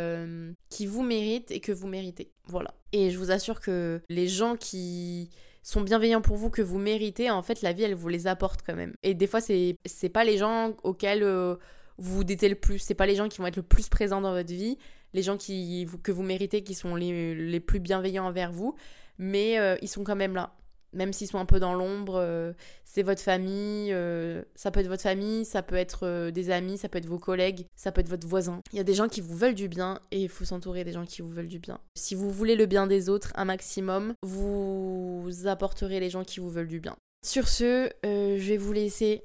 qui 0.70 0.86
vous 0.86 1.02
méritent 1.02 1.50
et 1.50 1.60
que 1.60 1.72
vous 1.72 1.88
méritez. 1.88 2.30
Voilà. 2.46 2.74
Et 2.92 3.10
je 3.10 3.18
vous 3.18 3.30
assure 3.30 3.60
que 3.60 4.00
les 4.08 4.28
gens 4.28 4.56
qui 4.56 5.30
sont 5.62 5.80
bienveillants 5.80 6.22
pour 6.22 6.36
vous, 6.36 6.50
que 6.50 6.62
vous 6.62 6.78
méritez, 6.78 7.30
en 7.30 7.42
fait 7.42 7.62
la 7.62 7.72
vie 7.72 7.84
elle 7.84 7.94
vous 7.94 8.08
les 8.08 8.26
apporte 8.26 8.60
quand 8.66 8.74
même. 8.74 8.94
Et 9.02 9.14
des 9.14 9.26
fois 9.26 9.40
c'est, 9.40 9.76
pas 10.12 10.24
les 10.24 10.38
gens 10.38 10.74
auxquels 10.82 11.22
euh, 11.22 11.56
vous 11.98 12.16
vous 12.16 12.24
le 12.24 12.54
plus, 12.54 12.78
c'est 12.78 12.94
pas 12.94 13.06
les 13.06 13.14
gens 13.14 13.28
qui 13.28 13.38
vont 13.38 13.46
être 13.46 13.56
le 13.56 13.62
plus 13.62 13.88
présents 13.88 14.20
dans 14.20 14.32
votre 14.32 14.52
vie, 14.52 14.78
les 15.12 15.22
gens 15.22 15.36
qui, 15.36 15.86
que 16.02 16.12
vous 16.12 16.22
méritez 16.22 16.64
qui 16.64 16.74
sont 16.74 16.94
les, 16.96 17.34
les 17.34 17.60
plus 17.60 17.80
bienveillants 17.80 18.26
envers 18.26 18.52
vous, 18.52 18.74
mais 19.18 19.58
euh, 19.58 19.76
ils 19.82 19.88
sont 19.88 20.04
quand 20.04 20.16
même 20.16 20.34
là 20.34 20.54
même 20.92 21.12
s'ils 21.12 21.28
sont 21.28 21.38
un 21.38 21.46
peu 21.46 21.58
dans 21.58 21.74
l'ombre, 21.74 22.16
euh, 22.16 22.52
c'est 22.84 23.02
votre 23.02 23.20
famille, 23.20 23.92
euh, 23.92 24.42
ça 24.54 24.70
peut 24.70 24.80
être 24.80 24.88
votre 24.88 25.02
famille, 25.02 25.44
ça 25.44 25.62
peut 25.62 25.76
être 25.76 26.06
euh, 26.06 26.30
des 26.30 26.50
amis, 26.50 26.78
ça 26.78 26.88
peut 26.88 26.98
être 26.98 27.06
vos 27.06 27.18
collègues, 27.18 27.66
ça 27.76 27.92
peut 27.92 28.00
être 28.00 28.08
votre 28.08 28.26
voisin. 28.26 28.60
Il 28.72 28.76
y 28.76 28.80
a 28.80 28.84
des 28.84 28.94
gens 28.94 29.08
qui 29.08 29.20
vous 29.20 29.36
veulent 29.36 29.54
du 29.54 29.68
bien 29.68 30.00
et 30.10 30.22
il 30.22 30.28
faut 30.28 30.44
s'entourer 30.44 30.84
des 30.84 30.92
gens 30.92 31.06
qui 31.06 31.22
vous 31.22 31.28
veulent 31.28 31.48
du 31.48 31.58
bien. 31.58 31.78
Si 31.96 32.14
vous 32.14 32.30
voulez 32.30 32.56
le 32.56 32.66
bien 32.66 32.86
des 32.86 33.08
autres 33.08 33.32
un 33.36 33.44
maximum, 33.44 34.14
vous 34.22 35.30
apporterez 35.46 36.00
les 36.00 36.10
gens 36.10 36.24
qui 36.24 36.40
vous 36.40 36.50
veulent 36.50 36.68
du 36.68 36.80
bien. 36.80 36.96
Sur 37.24 37.48
ce, 37.48 37.88
je 38.04 38.48
vais 38.48 38.56
vous 38.56 38.72
laisser. 38.72 39.24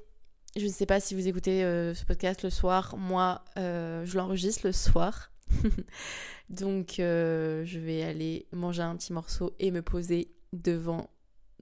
Je 0.56 0.64
ne 0.64 0.70
sais 0.70 0.86
pas 0.86 1.00
si 1.00 1.14
vous 1.14 1.28
écoutez 1.28 1.62
ce 1.62 2.04
podcast 2.04 2.42
le 2.42 2.50
soir. 2.50 2.96
Moi, 2.96 3.44
je 3.56 4.16
l'enregistre 4.16 4.62
le 4.64 4.72
soir. 4.72 5.32
Donc, 6.48 6.94
je 6.98 7.78
vais 7.78 8.02
aller 8.04 8.46
manger 8.52 8.82
un 8.82 8.96
petit 8.96 9.12
morceau 9.12 9.54
et 9.58 9.70
me 9.72 9.82
poser 9.82 10.30
devant 10.52 11.10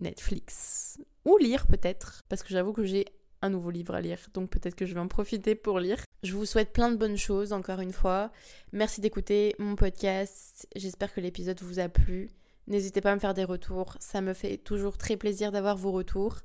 Netflix. 0.01 0.99
Ou 1.25 1.39
lire 1.39 1.67
peut-être, 1.67 2.23
parce 2.29 2.43
que 2.43 2.51
j'avoue 2.51 2.73
que 2.73 2.85
j'ai 2.85 3.07
un 3.43 3.51
nouveau 3.51 3.71
livre 3.71 3.95
à 3.95 4.01
lire, 4.01 4.19
donc 4.35 4.51
peut-être 4.51 4.75
que 4.75 4.87
je 4.87 4.95
vais 4.95 5.01
en 5.01 5.09
profiter 5.09 5.55
pour 5.55 5.79
lire. 5.79 5.99
Je 6.23 6.33
vous 6.33 6.47
souhaite 6.47 6.73
plein 6.73 6.91
de 6.91 6.97
bonnes 6.97 7.19
choses 7.19 7.53
encore 7.53 7.81
une 7.81 7.93
fois. 7.93 8.31
Merci 8.73 9.01
d'écouter 9.01 9.55
mon 9.59 9.77
podcast. 9.77 10.67
J'espère 10.75 11.13
que 11.13 11.21
l'épisode 11.21 11.61
vous 11.63 11.79
a 11.79 11.89
plu. 11.89 12.31
N'hésitez 12.67 13.01
pas 13.01 13.13
à 13.13 13.15
me 13.15 13.21
faire 13.21 13.35
des 13.35 13.45
retours, 13.45 13.97
ça 14.01 14.21
me 14.21 14.35
fait 14.35 14.57
toujours 14.57 14.99
très 14.99 15.17
plaisir 15.17 15.53
d'avoir 15.53 15.77
vos 15.77 15.93
retours. 15.93 16.39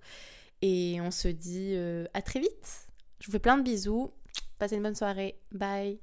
Et 0.62 1.00
on 1.02 1.10
se 1.10 1.28
dit 1.28 1.72
euh, 1.74 2.06
à 2.14 2.22
très 2.22 2.40
vite. 2.40 2.88
Je 3.20 3.28
vous 3.28 3.32
fais 3.32 3.40
plein 3.40 3.58
de 3.58 3.64
bisous. 3.64 4.12
Passez 4.60 4.76
une 4.76 4.84
bonne 4.84 4.96
soirée. 4.96 5.40
Bye. 5.52 6.00